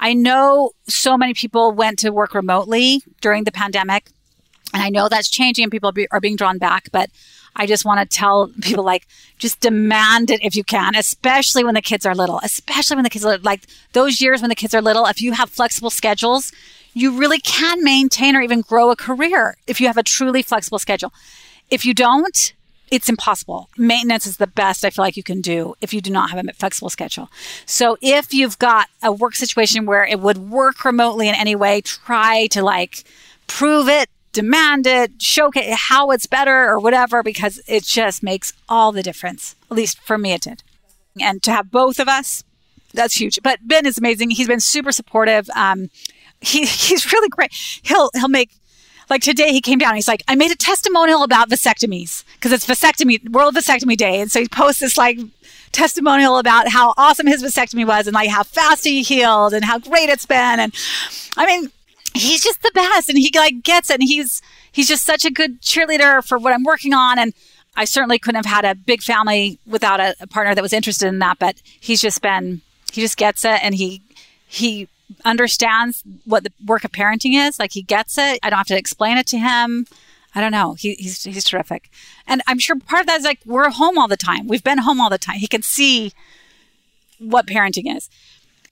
I 0.00 0.14
know 0.14 0.72
so 0.86 1.16
many 1.16 1.34
people 1.34 1.72
went 1.72 1.98
to 2.00 2.10
work 2.10 2.34
remotely 2.34 3.02
during 3.20 3.44
the 3.44 3.52
pandemic, 3.52 4.10
and 4.72 4.82
I 4.82 4.90
know 4.90 5.08
that's 5.08 5.28
changing, 5.28 5.64
and 5.64 5.72
people 5.72 5.92
are 6.10 6.20
being 6.20 6.36
drawn 6.36 6.58
back. 6.58 6.88
But 6.92 7.10
I 7.56 7.66
just 7.66 7.84
want 7.84 7.98
to 8.00 8.16
tell 8.16 8.52
people 8.60 8.84
like, 8.84 9.06
just 9.38 9.60
demand 9.60 10.30
it 10.30 10.42
if 10.42 10.54
you 10.54 10.64
can, 10.64 10.94
especially 10.94 11.64
when 11.64 11.74
the 11.74 11.82
kids 11.82 12.06
are 12.06 12.14
little, 12.14 12.40
especially 12.42 12.96
when 12.96 13.04
the 13.04 13.10
kids 13.10 13.24
are 13.24 13.38
like 13.38 13.62
those 13.92 14.20
years 14.20 14.40
when 14.40 14.48
the 14.48 14.54
kids 14.54 14.74
are 14.74 14.82
little. 14.82 15.06
If 15.06 15.20
you 15.20 15.32
have 15.32 15.50
flexible 15.50 15.90
schedules, 15.90 16.52
you 16.94 17.18
really 17.18 17.40
can 17.40 17.82
maintain 17.82 18.36
or 18.36 18.42
even 18.42 18.60
grow 18.60 18.90
a 18.90 18.96
career 18.96 19.56
if 19.66 19.80
you 19.80 19.86
have 19.86 19.96
a 19.96 20.02
truly 20.02 20.42
flexible 20.42 20.78
schedule. 20.78 21.12
If 21.70 21.84
you 21.84 21.94
don't, 21.94 22.54
it's 22.90 23.08
impossible. 23.08 23.68
Maintenance 23.76 24.26
is 24.26 24.38
the 24.38 24.46
best 24.46 24.84
I 24.84 24.90
feel 24.90 25.04
like 25.04 25.16
you 25.16 25.22
can 25.22 25.40
do 25.40 25.74
if 25.80 25.92
you 25.92 26.00
do 26.00 26.10
not 26.10 26.30
have 26.30 26.46
a 26.46 26.52
flexible 26.52 26.90
schedule. 26.90 27.30
So 27.66 27.96
if 28.00 28.32
you've 28.32 28.58
got 28.58 28.88
a 29.02 29.12
work 29.12 29.34
situation 29.34 29.86
where 29.86 30.04
it 30.04 30.20
would 30.20 30.38
work 30.38 30.84
remotely 30.84 31.28
in 31.28 31.34
any 31.34 31.54
way, 31.54 31.80
try 31.82 32.46
to 32.48 32.62
like 32.62 33.04
prove 33.46 33.88
it, 33.88 34.08
demand 34.32 34.86
it, 34.86 35.20
showcase 35.20 35.74
how 35.76 36.10
it's 36.10 36.26
better 36.26 36.68
or 36.68 36.78
whatever, 36.78 37.22
because 37.22 37.60
it 37.66 37.84
just 37.84 38.22
makes 38.22 38.52
all 38.68 38.92
the 38.92 39.02
difference. 39.02 39.54
At 39.70 39.76
least 39.76 39.98
for 40.00 40.16
me, 40.16 40.32
it 40.32 40.42
did. 40.42 40.62
And 41.20 41.42
to 41.42 41.50
have 41.50 41.70
both 41.70 41.98
of 41.98 42.08
us, 42.08 42.44
that's 42.94 43.20
huge. 43.20 43.38
But 43.42 43.60
Ben 43.62 43.86
is 43.86 43.98
amazing. 43.98 44.30
He's 44.30 44.48
been 44.48 44.60
super 44.60 44.92
supportive. 44.92 45.50
Um, 45.50 45.90
he, 46.40 46.60
he's 46.64 47.12
really 47.12 47.28
great. 47.28 47.52
He'll, 47.82 48.10
he'll 48.14 48.28
make 48.28 48.50
like 49.10 49.22
today 49.22 49.52
he 49.52 49.60
came 49.60 49.78
down 49.78 49.94
he's 49.94 50.08
like 50.08 50.22
i 50.28 50.34
made 50.34 50.50
a 50.50 50.56
testimonial 50.56 51.22
about 51.22 51.48
vasectomies 51.48 52.24
because 52.34 52.52
it's 52.52 52.66
vasectomy 52.66 53.28
world 53.30 53.54
vasectomy 53.54 53.96
day 53.96 54.20
and 54.20 54.30
so 54.30 54.40
he 54.40 54.48
posts 54.48 54.80
this 54.80 54.96
like 54.96 55.18
testimonial 55.72 56.38
about 56.38 56.68
how 56.68 56.94
awesome 56.96 57.26
his 57.26 57.42
vasectomy 57.42 57.86
was 57.86 58.06
and 58.06 58.14
like 58.14 58.30
how 58.30 58.42
fast 58.42 58.84
he 58.84 59.02
healed 59.02 59.52
and 59.52 59.64
how 59.64 59.78
great 59.78 60.08
it's 60.08 60.26
been 60.26 60.60
and 60.60 60.74
i 61.36 61.46
mean 61.46 61.70
he's 62.14 62.42
just 62.42 62.62
the 62.62 62.70
best 62.74 63.08
and 63.08 63.18
he 63.18 63.30
like 63.34 63.62
gets 63.62 63.90
it 63.90 63.94
and 63.94 64.02
he's 64.02 64.42
he's 64.72 64.88
just 64.88 65.04
such 65.04 65.24
a 65.24 65.30
good 65.30 65.60
cheerleader 65.60 66.24
for 66.24 66.38
what 66.38 66.52
i'm 66.52 66.64
working 66.64 66.94
on 66.94 67.18
and 67.18 67.34
i 67.76 67.84
certainly 67.84 68.18
couldn't 68.18 68.44
have 68.44 68.52
had 68.52 68.64
a 68.64 68.74
big 68.74 69.02
family 69.02 69.58
without 69.66 70.00
a, 70.00 70.14
a 70.20 70.26
partner 70.26 70.54
that 70.54 70.62
was 70.62 70.72
interested 70.72 71.06
in 71.06 71.18
that 71.18 71.38
but 71.38 71.60
he's 71.80 72.00
just 72.00 72.22
been 72.22 72.60
he 72.92 73.00
just 73.00 73.16
gets 73.16 73.44
it 73.44 73.62
and 73.62 73.74
he 73.74 74.02
he 74.46 74.88
understands 75.24 76.02
what 76.24 76.44
the 76.44 76.52
work 76.64 76.84
of 76.84 76.92
parenting 76.92 77.34
is. 77.34 77.58
Like 77.58 77.72
he 77.72 77.82
gets 77.82 78.18
it. 78.18 78.38
I 78.42 78.50
don't 78.50 78.58
have 78.58 78.66
to 78.68 78.76
explain 78.76 79.18
it 79.18 79.26
to 79.28 79.38
him. 79.38 79.86
I 80.34 80.40
don't 80.40 80.52
know. 80.52 80.74
He, 80.74 80.94
he's 80.94 81.24
he's 81.24 81.44
terrific, 81.44 81.90
and 82.26 82.42
I'm 82.46 82.58
sure 82.58 82.76
part 82.76 83.00
of 83.00 83.06
that 83.06 83.20
is 83.20 83.24
like 83.24 83.40
we're 83.46 83.70
home 83.70 83.98
all 83.98 84.08
the 84.08 84.16
time. 84.16 84.46
We've 84.46 84.62
been 84.62 84.78
home 84.78 85.00
all 85.00 85.10
the 85.10 85.18
time. 85.18 85.36
He 85.36 85.48
can 85.48 85.62
see 85.62 86.12
what 87.18 87.46
parenting 87.46 87.94
is, 87.96 88.10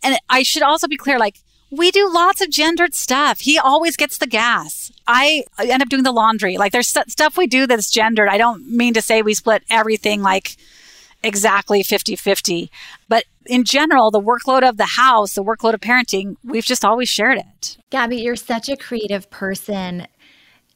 and 0.03 0.18
I 0.28 0.43
should 0.43 0.62
also 0.62 0.87
be 0.87 0.97
clear. 0.97 1.18
Like 1.18 1.39
we 1.70 1.91
do 1.91 2.12
lots 2.12 2.41
of 2.41 2.51
gendered 2.51 2.95
stuff. 2.95 3.41
He 3.41 3.59
always 3.59 3.97
gets 3.97 4.18
the 4.18 4.26
gas. 4.26 4.93
I 5.07 5.45
end 5.59 5.82
up 5.82 5.89
doing 5.89 6.05
the 6.05 6.12
laundry. 6.12 6.57
Like 6.59 6.72
there's 6.72 6.89
st- 6.89 7.11
stuff 7.11 7.37
we 7.37 7.47
do 7.47 7.66
that's 7.66 7.91
gendered. 7.91 8.28
I 8.28 8.39
don't 8.39 8.68
mean 8.68 8.95
to 8.95 9.03
say 9.03 9.22
we 9.22 9.34
split 9.34 9.64
everything 9.70 10.22
like 10.22 10.57
exactly 11.27 11.83
50 11.83 12.16
50. 12.16 12.70
But 13.09 13.24
in 13.47 13.64
general, 13.64 14.11
the 14.11 14.20
workload 14.20 14.68
of 14.68 14.77
the 14.77 14.87
house, 14.97 15.35
the 15.35 15.45
workload 15.45 15.74
of 15.74 15.81
parenting, 15.81 16.37
we've 16.45 16.64
just 16.64 16.85
always 16.85 17.09
shared 17.09 17.39
it. 17.39 17.77
Gabby, 17.91 18.16
you're 18.16 18.37
such 18.37 18.68
a 18.68 18.77
creative 18.77 19.31
person 19.31 20.07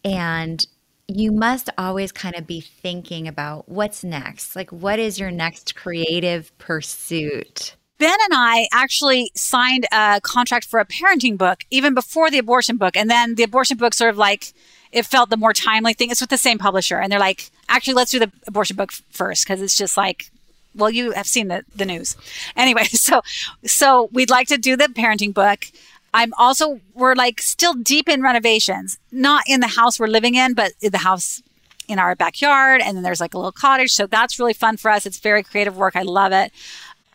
and 0.05 0.67
you 1.09 1.33
must 1.33 1.71
always 1.77 2.13
kind 2.13 2.37
of 2.37 2.47
be 2.47 2.61
thinking 2.61 3.27
about 3.27 3.69
what's 3.69 4.05
next. 4.05 4.55
Like, 4.55 4.71
what 4.71 4.99
is 4.99 5.19
your 5.19 5.31
next 5.31 5.75
creative 5.75 6.57
pursuit? 6.59 7.75
Ben 7.99 8.17
and 8.25 8.33
I 8.33 8.67
actually 8.73 9.31
signed 9.35 9.87
a 9.93 10.21
contract 10.23 10.67
for 10.67 10.81
a 10.81 10.87
parenting 10.87 11.37
book 11.37 11.65
even 11.71 11.93
before 11.93 12.31
the 12.31 12.39
abortion 12.39 12.79
book. 12.79 12.97
And 12.97 13.11
then 13.11 13.35
the 13.35 13.43
abortion 13.43 13.77
book 13.77 13.93
sort 13.93 14.11
of 14.11 14.17
like, 14.17 14.55
it 14.91 15.05
felt 15.05 15.31
the 15.31 15.37
more 15.37 15.53
timely 15.53 15.93
thing. 15.93 16.11
It's 16.11 16.21
with 16.21 16.31
the 16.31 16.39
same 16.39 16.59
publisher. 16.59 16.99
And 16.99 17.13
they're 17.13 17.19
like, 17.19 17.51
actually, 17.69 17.95
let's 17.95 18.11
do 18.11 18.19
the 18.19 18.33
abortion 18.47 18.77
book 18.77 18.93
first 19.11 19.45
because 19.45 19.61
it's 19.61 19.77
just 19.77 19.97
like 19.97 20.30
well, 20.75 20.91
you 20.91 21.13
have 21.13 21.27
seen 21.27 21.49
the, 21.49 21.65
the 21.75 21.85
news. 21.85 22.17
Anyway, 22.57 22.85
so 22.85 23.23
so 23.65 24.09
we'd 24.13 24.31
like 24.31 24.49
to 24.49 24.59
do 24.59 24.77
the 24.77 24.85
parenting 24.87 25.35
book. 25.35 25.67
I'm 26.13 26.33
also 26.37 26.81
we're 26.95 27.15
like 27.15 27.41
still 27.41 27.75
deep 27.75 28.09
in 28.09 28.23
renovations, 28.23 28.99
not 29.13 29.45
in 29.47 29.61
the 29.61 29.69
house 29.69 30.01
we're 30.01 30.09
living 30.09 30.35
in, 30.35 30.55
but 30.55 30.73
in 30.81 30.93
the 30.93 30.99
house 30.99 31.43
in 31.89 31.99
our 31.99 32.15
backyard. 32.15 32.81
And 32.81 32.97
then 32.97 33.03
there's 33.03 33.21
like 33.21 33.35
a 33.35 33.39
little 33.39 33.53
cottage. 33.53 33.93
So 33.93 34.07
that's 34.07 34.39
really 34.39 34.55
fun 34.55 34.77
for 34.77 34.91
us. 34.91 35.07
It's 35.07 35.19
very 35.19 35.43
creative 35.43 35.77
work. 35.77 35.97
I 35.97 36.03
love 36.03 36.33
it. 36.33 36.53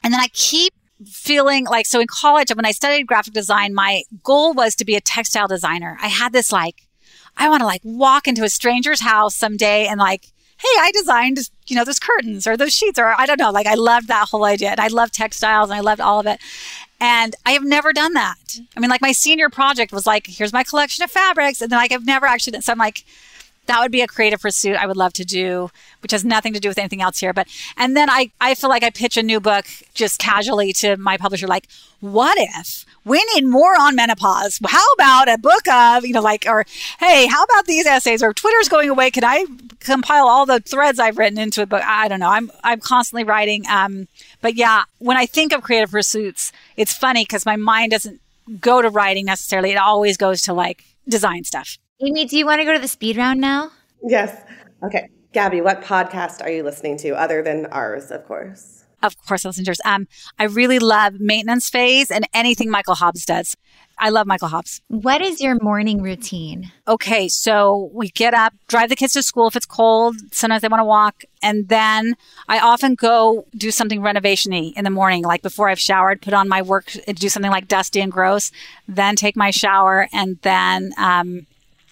And 0.04 0.14
then 0.14 0.20
I 0.20 0.28
keep 0.34 0.74
feeling 1.06 1.66
like 1.66 1.86
so 1.86 2.00
in 2.00 2.08
college 2.08 2.50
when 2.56 2.66
I 2.66 2.72
studied 2.72 3.08
graphic 3.08 3.34
design, 3.34 3.74
my 3.74 4.04
goal 4.24 4.54
was 4.54 4.76
to 4.76 4.86
be 4.86 4.96
a 4.96 5.02
textile 5.02 5.48
designer. 5.48 5.98
I 6.02 6.08
had 6.08 6.32
this 6.32 6.52
like 6.52 6.86
I 7.38 7.50
want 7.50 7.62
to 7.62 7.66
like 7.66 7.82
walk 7.84 8.28
into 8.28 8.44
a 8.44 8.50
stranger's 8.50 9.02
house 9.02 9.36
someday 9.36 9.88
and 9.88 10.00
like 10.00 10.28
hey, 10.58 10.80
I 10.80 10.92
designed, 10.92 11.40
you 11.68 11.76
know, 11.76 11.84
those 11.84 12.00
curtains 12.00 12.48
or 12.48 12.56
those 12.56 12.74
sheets, 12.74 12.98
or 12.98 13.14
I 13.20 13.26
don't 13.26 13.40
know. 13.40 13.52
Like 13.52 13.68
I 13.68 13.74
loved 13.76 14.08
that 14.08 14.30
whole 14.30 14.46
idea. 14.46 14.72
And 14.72 14.80
I 14.80 14.88
love 14.88 15.12
textiles 15.12 15.70
and 15.70 15.78
I 15.78 15.82
loved 15.82 16.02
all 16.02 16.20
of 16.20 16.28
it. 16.28 16.40
And 17.00 17.36
I 17.46 17.52
have 17.52 17.64
never 17.64 17.92
done 17.92 18.14
that. 18.14 18.60
I 18.76 18.80
mean, 18.80 18.90
like 18.90 19.02
my 19.02 19.12
senior 19.12 19.50
project 19.50 19.92
was 19.92 20.06
like, 20.06 20.28
here's 20.28 20.54
my 20.54 20.64
collection 20.64 21.04
of 21.04 21.12
fabrics. 21.12 21.62
And 21.62 21.72
then 21.72 21.80
like 21.80 21.92
I've 21.92 22.06
never 22.06 22.26
actually 22.26 22.52
done 22.52 22.62
so 22.62 22.72
I'm 22.72 22.80
like, 22.80 23.04
that 23.68 23.80
would 23.80 23.92
be 23.92 24.02
a 24.02 24.08
creative 24.08 24.42
pursuit 24.42 24.76
I 24.76 24.86
would 24.86 24.98
love 24.98 25.14
to 25.14 25.26
do, 25.26 25.70
which 26.02 26.12
has 26.12 26.24
nothing 26.24 26.54
to 26.54 26.60
do 26.60 26.70
with 26.70 26.78
anything 26.78 27.02
else 27.02 27.20
here. 27.20 27.34
But 27.34 27.48
and 27.78 27.96
then 27.96 28.10
I, 28.10 28.32
I 28.40 28.56
feel 28.56 28.70
like 28.70 28.84
I 28.84 28.90
pitch 28.90 29.18
a 29.18 29.24
new 29.24 29.40
book 29.40 29.66
just 29.94 30.20
casually 30.20 30.74
to 30.74 30.98
my 30.98 31.18
publisher, 31.18 31.48
like, 31.48 31.68
what 32.00 32.38
if 32.38 32.86
we 33.04 33.24
need 33.34 33.46
more 33.46 33.80
on 33.80 33.96
menopause? 33.96 34.60
How 34.66 34.86
about 34.94 35.30
a 35.30 35.38
book 35.38 35.68
of, 35.68 36.06
you 36.06 36.14
know, 36.14 36.22
like, 36.22 36.46
or 36.48 36.66
hey, 37.00 37.28
how 37.28 37.44
about 37.44 37.66
these 37.66 37.86
essays? 37.86 38.22
Or 38.22 38.34
Twitter's 38.34 38.70
going 38.70 38.90
away. 38.90 39.12
Can 39.12 39.24
I 39.24 39.46
compile 39.80 40.28
all 40.28 40.46
the 40.46 40.60
threads 40.60 41.00
I've 41.00 41.18
written 41.18 41.38
into 41.38 41.62
a 41.62 41.66
book? 41.66 41.84
I 41.84 42.08
don't 42.08 42.20
know. 42.20 42.30
I'm 42.30 42.52
I'm 42.64 42.80
constantly 42.80 43.24
writing. 43.24 43.66
Um, 43.70 44.08
but 44.42 44.56
yeah, 44.56 44.84
when 45.00 45.18
I 45.18 45.26
think 45.26 45.54
of 45.54 45.62
creative 45.64 45.92
pursuits, 45.92 46.52
it's 46.78 46.94
funny 46.94 47.24
because 47.24 47.46
my 47.46 47.56
mind 47.56 47.92
doesn't 47.92 48.20
go 48.60 48.82
to 48.82 48.90
writing 48.90 49.26
necessarily. 49.26 49.72
It 49.72 49.78
always 49.78 50.18
goes 50.18 50.42
to 50.44 50.54
like 50.54 50.84
design 51.08 51.44
stuff. 51.44 51.78
Amy, 52.02 52.26
do 52.26 52.38
you 52.38 52.46
want 52.46 52.60
to 52.60 52.66
go 52.66 52.74
to 52.74 52.80
the 52.80 52.90
speed 52.90 53.16
round 53.16 53.40
now? 53.40 53.72
Yes. 54.04 54.44
Okay. 54.84 55.10
Gabby, 55.32 55.62
what 55.62 55.82
podcast 55.82 56.42
are 56.42 56.50
you 56.50 56.62
listening 56.62 56.98
to 56.98 57.12
other 57.12 57.42
than 57.42 57.68
ours, 57.68 58.12
of 58.12 58.26
course? 58.26 58.84
Of 59.02 59.18
course, 59.26 59.46
listeners. 59.46 59.80
Um, 59.86 60.08
I 60.38 60.46
really 60.46 60.80
love 60.80 61.20
Maintenance 61.20 61.70
Phase 61.70 62.12
and 62.12 62.28
anything 62.34 62.70
Michael 62.70 62.96
Hobbs 62.96 63.26
does. 63.26 63.56
I 63.98 64.10
love 64.10 64.28
Michael 64.28 64.50
Hobbs. 64.50 64.82
What 64.90 65.22
is 65.22 65.40
your 65.40 65.58
morning 65.62 66.02
routine? 66.02 66.72
Okay, 66.86 67.30
so 67.30 67.90
we 67.94 68.10
get 68.10 68.34
up, 68.34 68.54
drive 68.68 68.90
the 68.90 68.96
kids 68.98 69.14
to 69.14 69.24
school 69.24 69.48
if 69.48 69.56
it's 69.56 69.66
cold. 69.66 70.18
Sometimes 70.34 70.64
they 70.64 70.68
want 70.68 70.82
to 70.82 70.86
walk. 70.86 71.24
And 71.42 71.70
then 71.70 72.18
I 72.50 72.60
often 72.60 72.96
go 72.96 73.46
do 73.56 73.72
something 73.72 74.02
renovation 74.02 74.52
y 74.52 74.74
in 74.76 74.84
the 74.84 74.90
morning, 74.90 75.24
like 75.24 75.42
before 75.42 75.70
I've 75.70 75.80
showered, 75.80 76.22
put 76.22 76.34
on 76.34 76.50
my 76.50 76.62
work, 76.62 76.92
do 77.08 77.30
something 77.30 77.52
like 77.52 77.70
dusty 77.70 78.02
and 78.02 78.12
gross, 78.12 78.52
then 78.88 79.16
take 79.16 79.38
my 79.38 79.52
shower, 79.52 80.10
and 80.12 80.40
then 80.42 80.92
um, 80.98 81.46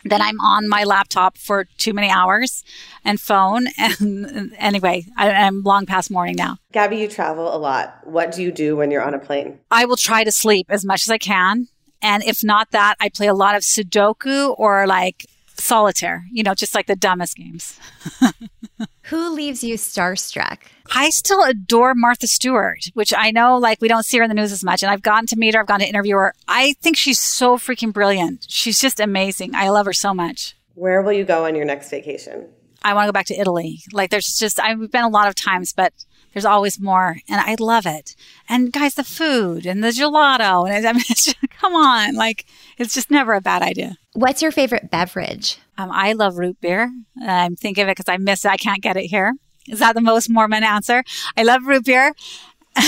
then 0.03 0.21
I'm 0.21 0.39
on 0.39 0.67
my 0.67 0.83
laptop 0.83 1.37
for 1.37 1.65
too 1.77 1.93
many 1.93 2.09
hours 2.09 2.63
and 3.03 3.19
phone. 3.19 3.67
And 3.99 4.53
anyway, 4.57 5.05
I, 5.17 5.29
am 5.29 5.61
long 5.63 5.85
past 5.85 6.09
morning 6.09 6.35
now. 6.35 6.57
Gabby, 6.71 6.97
you 6.97 7.07
travel 7.07 7.55
a 7.55 7.57
lot. 7.57 7.99
What 8.03 8.31
do 8.31 8.41
you 8.41 8.51
do 8.51 8.75
when 8.75 8.91
you're 8.91 9.03
on 9.03 9.13
a 9.13 9.19
plane? 9.19 9.59
I 9.69 9.85
will 9.85 9.95
try 9.97 10.23
to 10.23 10.31
sleep 10.31 10.67
as 10.69 10.83
much 10.83 11.05
as 11.05 11.09
I 11.09 11.17
can. 11.17 11.67
And 12.01 12.23
if 12.23 12.43
not 12.43 12.71
that, 12.71 12.95
I 12.99 13.09
play 13.09 13.27
a 13.27 13.33
lot 13.33 13.55
of 13.55 13.61
Sudoku 13.61 14.55
or 14.57 14.87
like 14.87 15.25
solitaire, 15.55 16.25
you 16.31 16.43
know, 16.43 16.53
just 16.53 16.75
like 16.75 16.87
the 16.87 16.95
dumbest 16.95 17.37
games. 17.37 17.79
Who 19.03 19.33
leaves 19.33 19.63
you 19.63 19.75
starstruck? 19.75 20.59
I 20.93 21.09
still 21.09 21.43
adore 21.43 21.93
Martha 21.95 22.27
Stewart, 22.27 22.85
which 22.93 23.13
I 23.15 23.31
know 23.31 23.57
like 23.57 23.81
we 23.81 23.87
don't 23.87 24.03
see 24.05 24.17
her 24.17 24.23
in 24.23 24.29
the 24.29 24.35
news 24.35 24.51
as 24.51 24.63
much. 24.63 24.81
And 24.81 24.91
I've 24.91 25.01
gotten 25.01 25.27
to 25.27 25.35
meet 25.35 25.53
her, 25.53 25.61
I've 25.61 25.67
gone 25.67 25.79
to 25.79 25.87
interview 25.87 26.15
her. 26.15 26.33
I 26.47 26.73
think 26.81 26.97
she's 26.97 27.19
so 27.19 27.57
freaking 27.57 27.93
brilliant. 27.93 28.45
She's 28.49 28.79
just 28.79 28.99
amazing. 28.99 29.55
I 29.55 29.69
love 29.69 29.85
her 29.85 29.93
so 29.93 30.13
much. 30.13 30.55
Where 30.75 31.01
will 31.01 31.13
you 31.13 31.23
go 31.25 31.45
on 31.45 31.55
your 31.55 31.65
next 31.65 31.89
vacation? 31.89 32.49
I 32.83 32.93
want 32.93 33.05
to 33.05 33.07
go 33.09 33.13
back 33.13 33.27
to 33.27 33.39
Italy. 33.39 33.81
Like 33.91 34.09
there's 34.09 34.37
just 34.37 34.59
I've 34.59 34.91
been 34.91 35.03
a 35.03 35.09
lot 35.09 35.27
of 35.27 35.35
times, 35.35 35.73
but 35.73 35.93
there's 36.34 36.45
always 36.45 36.79
more, 36.79 37.17
and 37.29 37.39
I 37.41 37.55
love 37.59 37.86
it. 37.86 38.15
And 38.49 38.73
guys, 38.73 38.95
the 38.95 39.03
food 39.03 39.65
and 39.65 39.84
the 39.84 39.89
gelato, 39.89 40.69
and 40.69 40.86
I 40.86 40.93
mean, 40.93 41.03
just, 41.07 41.36
come 41.49 41.75
on, 41.75 42.15
like 42.15 42.45
it's 42.77 42.93
just 42.93 43.11
never 43.11 43.34
a 43.34 43.41
bad 43.41 43.61
idea. 43.61 43.97
What's 44.13 44.41
your 44.41 44.51
favorite 44.51 44.89
beverage? 44.91 45.57
Um, 45.77 45.89
I 45.91 46.13
love 46.13 46.38
root 46.38 46.59
beer. 46.61 46.91
I'm 47.21 47.55
thinking 47.55 47.84
of 47.84 47.89
it 47.89 47.97
because 47.97 48.11
I 48.11 48.17
miss 48.17 48.45
it. 48.45 48.51
I 48.51 48.57
can't 48.57 48.81
get 48.81 48.97
it 48.97 49.05
here. 49.05 49.34
Is 49.67 49.79
that 49.79 49.95
the 49.95 50.01
most 50.01 50.29
Mormon 50.29 50.63
answer? 50.63 51.03
I 51.38 51.43
love 51.43 51.65
root 51.65 51.86
beer. 51.86 52.13
and 52.75 52.86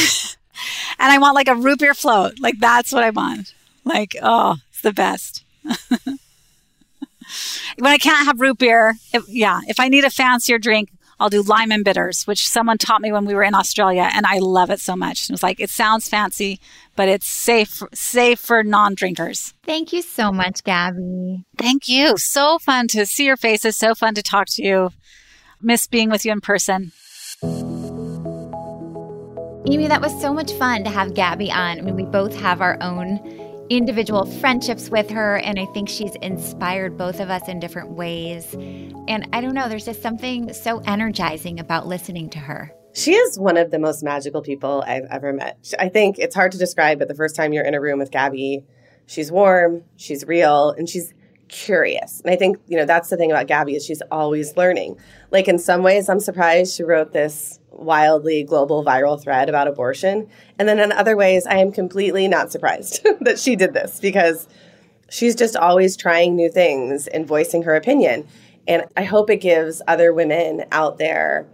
I 1.00 1.18
want 1.18 1.36
like 1.36 1.48
a 1.48 1.56
root 1.56 1.80
beer 1.80 1.94
float. 1.94 2.40
Like 2.40 2.60
that's 2.60 2.92
what 2.92 3.04
I 3.04 3.12
want. 3.12 3.54
Like, 3.84 4.16
oh, 4.22 4.58
it's 4.70 4.82
the 4.82 4.94
best. 4.94 5.44
when 7.78 7.92
I 7.92 7.98
can't 7.98 8.26
have 8.26 8.42
root 8.42 8.58
beer, 8.58 8.96
if, 9.14 9.28
yeah, 9.28 9.62
if 9.68 9.80
I 9.80 9.88
need 9.90 10.04
a 10.04 10.10
fancier 10.10 10.58
drink, 10.58 10.90
I'll 11.20 11.30
do 11.30 11.42
lime 11.42 11.72
and 11.72 11.84
bitters, 11.84 12.24
which 12.26 12.48
someone 12.48 12.78
taught 12.78 13.02
me 13.02 13.12
when 13.12 13.26
we 13.26 13.34
were 13.34 13.44
in 13.44 13.56
Australia, 13.56 14.10
and 14.14 14.26
I 14.26 14.40
love 14.40 14.70
it 14.70 14.80
so 14.80 14.96
much. 14.96 15.30
It 15.30 15.32
was 15.32 15.44
like 15.44 15.60
it 15.60 15.70
sounds 15.70 16.10
fancy, 16.10 16.60
but 16.96 17.08
it's 17.08 17.28
safe 17.28 17.82
safe 17.94 18.40
for 18.40 18.64
non-drinkers. 18.64 19.54
Thank 19.64 19.94
you 19.94 20.02
so 20.02 20.32
much, 20.32 20.64
Gabby. 20.64 21.46
Thank 21.58 21.88
you. 21.88 22.18
So 22.18 22.60
fun 22.60 22.88
to 22.90 23.06
see 23.06 23.26
your 23.26 23.38
faces. 23.38 23.78
So 23.78 23.96
fun 23.96 24.14
to 24.16 24.24
talk 24.24 24.48
to 24.52 24.64
you. 24.64 24.90
Miss 25.62 25.88
being 25.88 26.10
with 26.10 26.26
you 26.26 26.32
in 26.32 26.42
person. 26.42 26.92
Amy, 29.68 29.88
that 29.88 30.02
was 30.02 30.20
so 30.22 30.32
much 30.32 30.52
fun 30.54 30.84
to 30.84 30.90
have 30.92 31.16
Gabby 31.16 31.52
on. 31.52 31.80
I 31.80 31.82
mean, 31.82 31.96
we 31.96 32.04
both 32.04 32.36
have 32.36 32.62
our 32.62 32.78
own 32.82 33.18
individual 33.70 34.26
friendships 34.26 34.90
with 34.90 35.10
her, 35.10 35.38
and 35.38 35.60
I 35.60 35.66
think 35.74 35.90
she's 35.90 36.16
inspired 36.22 36.98
both 36.98 37.20
of 37.20 37.30
us 37.30 37.48
in 37.48 37.60
different 37.60 37.92
ways. 37.92 38.54
And 38.54 39.28
I 39.34 39.42
don't 39.42 39.54
know, 39.54 39.68
there's 39.70 39.86
just 39.86 40.02
something 40.02 40.54
so 40.54 40.80
energizing 40.86 41.60
about 41.60 41.88
listening 41.88 42.30
to 42.32 42.40
her. 42.40 42.72
She 42.94 43.14
is 43.14 43.38
one 43.38 43.58
of 43.58 43.72
the 43.72 43.80
most 43.80 44.04
magical 44.04 44.42
people 44.42 44.84
I've 44.88 45.06
ever 45.10 45.34
met. 45.34 45.74
I 45.78 45.90
think 45.90 46.18
it's 46.18 46.34
hard 46.34 46.54
to 46.54 46.58
describe, 46.58 47.00
but 47.00 47.08
the 47.08 47.16
first 47.16 47.36
time 47.36 47.52
you're 47.52 47.66
in 47.66 47.74
a 47.74 47.82
room 47.82 48.00
with 48.00 48.12
Gabby, 48.12 48.64
she's 49.06 49.32
warm, 49.32 49.84
she's 49.98 50.26
real, 50.26 50.70
and 50.72 50.88
she's 50.88 51.14
curious. 51.48 52.22
And 52.22 52.34
I 52.34 52.38
think, 52.38 52.58
you 52.68 52.78
know, 52.78 52.86
that's 52.86 53.10
the 53.10 53.18
thing 53.18 53.32
about 53.32 53.48
Gabby 53.48 53.76
is 53.76 53.86
she's 53.86 54.02
always 54.12 54.56
learning. 54.56 54.98
Like 55.32 55.48
in 55.48 55.60
some 55.60 55.84
ways, 55.84 56.10
I'm 56.10 56.20
surprised 56.20 56.76
she 56.76 56.84
wrote 56.84 57.12
this 57.12 57.60
wildly 57.76 58.44
global 58.44 58.84
viral 58.84 59.22
thread 59.22 59.50
about 59.50 59.68
abortion. 59.68 60.30
And 60.58 60.68
then 60.68 60.80
in 60.80 60.92
other 60.92 61.16
ways, 61.16 61.46
I 61.46 61.58
am 61.58 61.72
completely 61.72 62.28
not 62.28 62.52
surprised 62.52 63.06
that 63.22 63.40
she 63.40 63.56
did 63.56 63.74
this 63.74 64.00
because 64.00 64.48
she's 65.10 65.36
just 65.36 65.56
always 65.56 65.96
trying 65.96 66.36
new 66.36 66.50
things 66.50 67.08
and 67.08 67.28
voicing 67.28 67.64
her 67.64 67.76
opinion. 67.76 68.28
And 68.68 68.86
I 68.98 69.04
hope 69.04 69.30
it 69.30 69.38
gives 69.38 69.82
other 69.88 70.14
women 70.14 70.66
out 70.72 70.98
there 70.98 71.48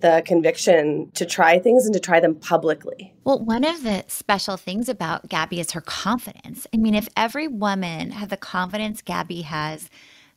the 0.00 0.22
conviction 0.24 1.10
to 1.12 1.26
try 1.26 1.58
things 1.58 1.84
and 1.84 1.92
to 1.94 2.00
try 2.00 2.20
them 2.20 2.34
publicly. 2.34 3.12
Well, 3.24 3.38
one 3.38 3.64
of 3.64 3.82
the 3.82 4.04
special 4.08 4.56
things 4.56 4.88
about 4.88 5.28
Gabby 5.28 5.60
is 5.60 5.72
her 5.72 5.80
confidence. 5.80 6.66
I 6.74 6.78
mean, 6.78 6.94
if 6.94 7.08
every 7.16 7.48
woman 7.48 8.12
had 8.12 8.30
the 8.30 8.36
confidence 8.36 9.02
Gabby 9.02 9.42
has, 9.42 9.90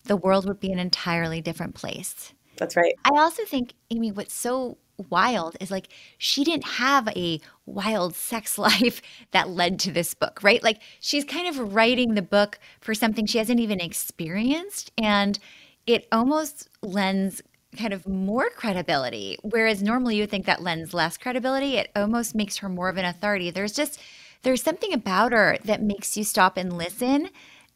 the 0.03 0.17
world 0.17 0.45
would 0.47 0.59
be 0.59 0.71
an 0.71 0.79
entirely 0.79 1.41
different 1.41 1.75
place. 1.75 2.33
That's 2.63 2.77
right. 2.77 2.95
I 3.03 3.19
also 3.19 3.43
think, 3.43 3.73
Amy, 3.91 4.13
what's 4.13 4.33
so 4.33 4.77
wild 5.09 5.57
is 5.59 5.69
like 5.69 5.89
she 6.17 6.45
didn't 6.45 6.65
have 6.65 7.09
a 7.09 7.41
wild 7.65 8.15
sex 8.15 8.57
life 8.57 9.01
that 9.31 9.49
led 9.49 9.79
to 9.79 9.91
this 9.91 10.13
book, 10.13 10.39
right? 10.43 10.63
Like 10.63 10.81
she's 11.01 11.25
kind 11.25 11.45
of 11.45 11.73
writing 11.73 12.13
the 12.13 12.21
book 12.21 12.57
for 12.79 12.93
something 12.93 13.25
she 13.25 13.37
hasn't 13.37 13.59
even 13.59 13.81
experienced. 13.81 14.91
And 14.97 15.37
it 15.85 16.07
almost 16.09 16.69
lends 16.81 17.41
kind 17.77 17.91
of 17.91 18.07
more 18.07 18.49
credibility. 18.49 19.37
Whereas 19.41 19.83
normally 19.83 20.15
you 20.15 20.25
think 20.25 20.45
that 20.45 20.63
lends 20.63 20.93
less 20.93 21.17
credibility, 21.17 21.75
it 21.75 21.91
almost 21.97 22.33
makes 22.33 22.57
her 22.57 22.69
more 22.69 22.87
of 22.87 22.95
an 22.95 23.03
authority. 23.03 23.51
There's 23.51 23.73
just 23.73 23.99
there's 24.43 24.63
something 24.63 24.93
about 24.93 25.33
her 25.33 25.57
that 25.65 25.81
makes 25.81 26.15
you 26.15 26.23
stop 26.23 26.55
and 26.55 26.77
listen. 26.77 27.29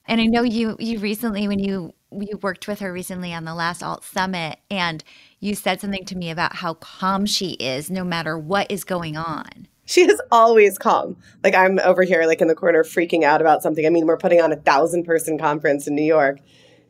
And 0.08 0.22
I 0.22 0.26
know 0.26 0.43
you 0.43 0.76
you 0.80 0.99
recently 0.99 1.47
when 1.47 1.60
you 1.60 1.93
you 2.12 2.38
worked 2.41 2.68
with 2.68 2.80
her 2.80 2.91
recently 2.91 3.34
on 3.34 3.43
the 3.43 3.53
last 3.53 3.84
Alt 3.84 4.03
Summit 4.03 4.60
and 4.72 5.03
you 5.39 5.55
said 5.55 5.82
something 5.82 6.05
to 6.05 6.18
me 6.18 6.32
about 6.32 6.55
how 6.55 6.76
calm 6.76 7.26
she 7.26 7.51
is 7.51 7.91
no 7.91 8.03
matter 8.03 8.38
what 8.38 8.72
is 8.72 8.84
going 8.84 9.18
on. 9.18 9.68
She 9.86 10.01
is 10.01 10.22
always 10.32 10.78
calm. 10.78 11.18
Like 11.43 11.55
I'm 11.55 11.80
over 11.80 12.03
here 12.03 12.26
like 12.26 12.41
in 12.41 12.47
the 12.47 12.55
corner 12.55 12.84
freaking 12.84 13.24
out 13.24 13.41
about 13.41 13.62
something. 13.62 13.86
I 13.86 13.89
mean, 13.89 14.05
we're 14.05 14.18
putting 14.18 14.41
on 14.41 14.51
a 14.51 14.58
thousand 14.58 15.03
person 15.03 15.38
conference 15.38 15.88
in 15.88 15.95
New 15.95 16.03
York 16.03 16.39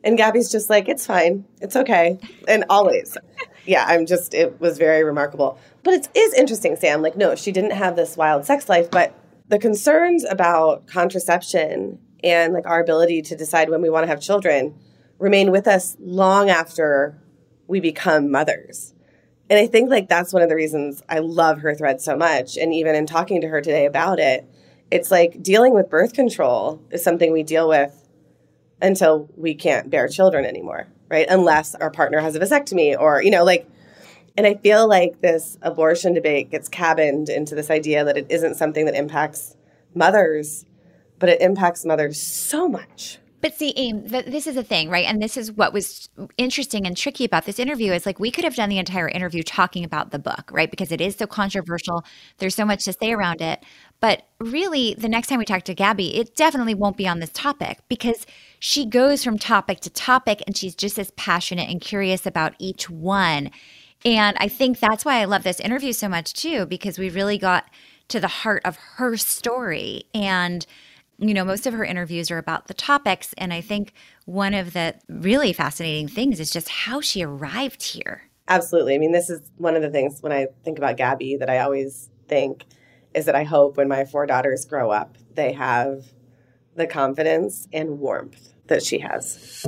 and 0.04 0.16
Gabby's 0.16 0.50
just 0.50 0.70
like, 0.70 0.88
it's 0.88 1.06
fine. 1.06 1.44
It's 1.60 1.76
okay. 1.76 2.18
And 2.46 2.64
always. 2.70 3.16
yeah, 3.66 3.84
I'm 3.86 4.06
just, 4.06 4.32
it 4.34 4.60
was 4.60 4.78
very 4.78 5.02
remarkable. 5.02 5.58
But 5.82 5.94
it 5.94 6.08
is 6.14 6.34
interesting, 6.34 6.76
Sam. 6.76 7.02
Like, 7.02 7.16
no, 7.16 7.34
she 7.34 7.52
didn't 7.52 7.72
have 7.72 7.96
this 7.96 8.16
wild 8.16 8.44
sex 8.44 8.68
life, 8.68 8.90
but 8.90 9.14
the 9.48 9.58
concerns 9.58 10.24
about 10.24 10.86
contraception 10.86 11.98
and 12.22 12.52
like 12.52 12.66
our 12.66 12.80
ability 12.80 13.22
to 13.22 13.36
decide 13.36 13.70
when 13.70 13.82
we 13.82 13.90
want 13.90 14.04
to 14.04 14.08
have 14.08 14.20
children 14.20 14.78
remain 15.18 15.50
with 15.50 15.66
us 15.66 15.96
long 16.00 16.50
after 16.50 17.20
we 17.66 17.80
become 17.80 18.30
mothers. 18.30 18.94
And 19.50 19.58
I 19.58 19.66
think 19.66 19.90
like 19.90 20.08
that's 20.08 20.32
one 20.32 20.42
of 20.42 20.48
the 20.48 20.54
reasons 20.54 21.02
I 21.08 21.20
love 21.20 21.60
her 21.60 21.74
thread 21.74 22.00
so 22.00 22.16
much. 22.16 22.56
And 22.56 22.74
even 22.74 22.94
in 22.94 23.06
talking 23.06 23.40
to 23.40 23.48
her 23.48 23.60
today 23.60 23.86
about 23.86 24.18
it, 24.18 24.48
it's 24.90 25.10
like 25.10 25.42
dealing 25.42 25.74
with 25.74 25.90
birth 25.90 26.12
control 26.12 26.82
is 26.90 27.02
something 27.02 27.32
we 27.32 27.42
deal 27.42 27.68
with 27.68 28.08
until 28.80 29.28
we 29.36 29.54
can't 29.54 29.90
bear 29.90 30.08
children 30.08 30.44
anymore, 30.44 30.86
right? 31.10 31.26
Unless 31.28 31.74
our 31.74 31.90
partner 31.90 32.20
has 32.20 32.36
a 32.36 32.40
vasectomy 32.40 32.98
or, 32.98 33.22
you 33.22 33.30
know, 33.30 33.44
like, 33.44 33.68
and 34.36 34.46
I 34.46 34.54
feel 34.54 34.88
like 34.88 35.20
this 35.20 35.58
abortion 35.62 36.14
debate 36.14 36.50
gets 36.50 36.68
cabined 36.68 37.28
into 37.28 37.54
this 37.54 37.70
idea 37.70 38.04
that 38.04 38.16
it 38.16 38.26
isn't 38.30 38.54
something 38.54 38.84
that 38.84 38.94
impacts 38.94 39.56
mothers, 39.94 40.64
but 41.18 41.28
it 41.28 41.40
impacts 41.40 41.84
mothers 41.84 42.20
so 42.20 42.68
much. 42.68 43.18
But 43.40 43.54
see, 43.54 43.72
Aim, 43.76 44.08
th- 44.08 44.26
this 44.26 44.48
is 44.48 44.56
the 44.56 44.64
thing, 44.64 44.90
right? 44.90 45.06
And 45.06 45.22
this 45.22 45.36
is 45.36 45.52
what 45.52 45.72
was 45.72 46.08
interesting 46.36 46.86
and 46.86 46.96
tricky 46.96 47.24
about 47.24 47.44
this 47.44 47.60
interview 47.60 47.92
is 47.92 48.04
like 48.04 48.18
we 48.18 48.32
could 48.32 48.42
have 48.42 48.56
done 48.56 48.68
the 48.68 48.78
entire 48.78 49.08
interview 49.08 49.44
talking 49.44 49.84
about 49.84 50.10
the 50.10 50.18
book, 50.18 50.50
right? 50.52 50.70
Because 50.70 50.90
it 50.90 51.00
is 51.00 51.14
so 51.14 51.26
controversial. 51.26 52.04
There's 52.38 52.56
so 52.56 52.64
much 52.64 52.84
to 52.84 52.92
say 52.92 53.12
around 53.12 53.40
it. 53.40 53.64
But 54.00 54.24
really, 54.40 54.94
the 54.98 55.08
next 55.08 55.28
time 55.28 55.38
we 55.38 55.44
talk 55.44 55.62
to 55.64 55.74
Gabby, 55.74 56.16
it 56.16 56.34
definitely 56.34 56.74
won't 56.74 56.96
be 56.96 57.06
on 57.06 57.20
this 57.20 57.30
topic 57.32 57.78
because 57.88 58.26
she 58.58 58.84
goes 58.84 59.22
from 59.22 59.38
topic 59.38 59.80
to 59.80 59.90
topic 59.90 60.42
and 60.46 60.56
she's 60.56 60.74
just 60.74 60.98
as 60.98 61.12
passionate 61.12 61.70
and 61.70 61.80
curious 61.80 62.26
about 62.26 62.54
each 62.58 62.90
one. 62.90 63.50
And 64.04 64.36
I 64.40 64.48
think 64.48 64.80
that's 64.80 65.04
why 65.04 65.20
I 65.20 65.26
love 65.26 65.44
this 65.44 65.60
interview 65.60 65.92
so 65.92 66.08
much 66.08 66.32
too, 66.32 66.66
because 66.66 66.98
we 66.98 67.08
really 67.08 67.38
got 67.38 67.66
to 68.08 68.18
the 68.18 68.28
heart 68.28 68.62
of 68.64 68.76
her 68.96 69.16
story. 69.16 70.04
And, 70.12 70.66
you 71.18 71.34
know, 71.34 71.44
most 71.44 71.66
of 71.66 71.74
her 71.74 71.84
interviews 71.84 72.30
are 72.30 72.38
about 72.38 72.68
the 72.68 72.74
topics. 72.74 73.34
And 73.36 73.52
I 73.52 73.60
think 73.60 73.92
one 74.24 74.54
of 74.54 74.72
the 74.72 74.94
really 75.08 75.52
fascinating 75.52 76.08
things 76.08 76.38
is 76.40 76.50
just 76.50 76.68
how 76.68 77.00
she 77.00 77.22
arrived 77.22 77.82
here. 77.82 78.22
Absolutely. 78.46 78.94
I 78.94 78.98
mean, 78.98 79.12
this 79.12 79.28
is 79.28 79.50
one 79.56 79.76
of 79.76 79.82
the 79.82 79.90
things 79.90 80.22
when 80.22 80.32
I 80.32 80.46
think 80.64 80.78
about 80.78 80.96
Gabby 80.96 81.36
that 81.36 81.50
I 81.50 81.58
always 81.58 82.08
think 82.28 82.64
is 83.14 83.26
that 83.26 83.34
I 83.34 83.44
hope 83.44 83.76
when 83.76 83.88
my 83.88 84.04
four 84.04 84.26
daughters 84.26 84.64
grow 84.64 84.90
up, 84.90 85.18
they 85.34 85.52
have 85.52 86.04
the 86.76 86.86
confidence 86.86 87.68
and 87.72 87.98
warmth 87.98 88.54
that 88.68 88.82
she 88.82 89.00
has. 89.00 89.64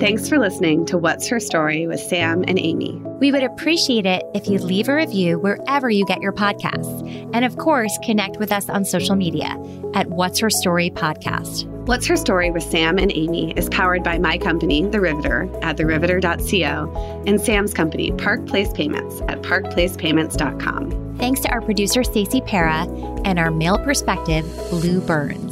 Thanks 0.00 0.26
for 0.28 0.38
listening 0.38 0.86
to 0.86 0.96
What's 0.96 1.28
Her 1.28 1.38
Story 1.38 1.86
with 1.86 2.00
Sam 2.00 2.44
and 2.48 2.58
Amy. 2.58 3.00
We 3.20 3.30
would 3.30 3.42
appreciate 3.42 4.06
it 4.06 4.24
if 4.34 4.48
you 4.48 4.58
leave 4.58 4.88
a 4.88 4.94
review 4.94 5.38
wherever 5.38 5.90
you 5.90 6.06
get 6.06 6.22
your 6.22 6.32
podcasts. 6.32 7.30
And 7.34 7.44
of 7.44 7.58
course, 7.58 7.96
connect 8.02 8.38
with 8.38 8.50
us 8.50 8.70
on 8.70 8.86
social 8.86 9.16
media 9.16 9.50
at 9.94 10.08
What's 10.08 10.40
Her 10.40 10.48
Story 10.48 10.90
Podcast. 10.90 11.66
What's 11.86 12.06
Her 12.06 12.16
Story 12.16 12.50
with 12.50 12.62
Sam 12.62 12.98
and 12.98 13.12
Amy 13.14 13.52
is 13.52 13.68
powered 13.68 14.02
by 14.02 14.18
my 14.18 14.38
company, 14.38 14.82
The 14.86 15.00
Riveter, 15.00 15.42
at 15.62 15.76
theriveter.co, 15.76 17.22
and 17.26 17.40
Sam's 17.40 17.74
company, 17.74 18.12
Park 18.12 18.46
Place 18.46 18.72
Payments, 18.72 19.20
at 19.28 19.42
parkplacepayments.com. 19.42 21.16
Thanks 21.18 21.40
to 21.40 21.50
our 21.50 21.60
producer, 21.60 22.02
Stacey 22.02 22.40
Para, 22.40 22.86
and 23.24 23.38
our 23.38 23.50
male 23.50 23.78
perspective, 23.78 24.44
Blue 24.70 25.00
Burns. 25.02 25.51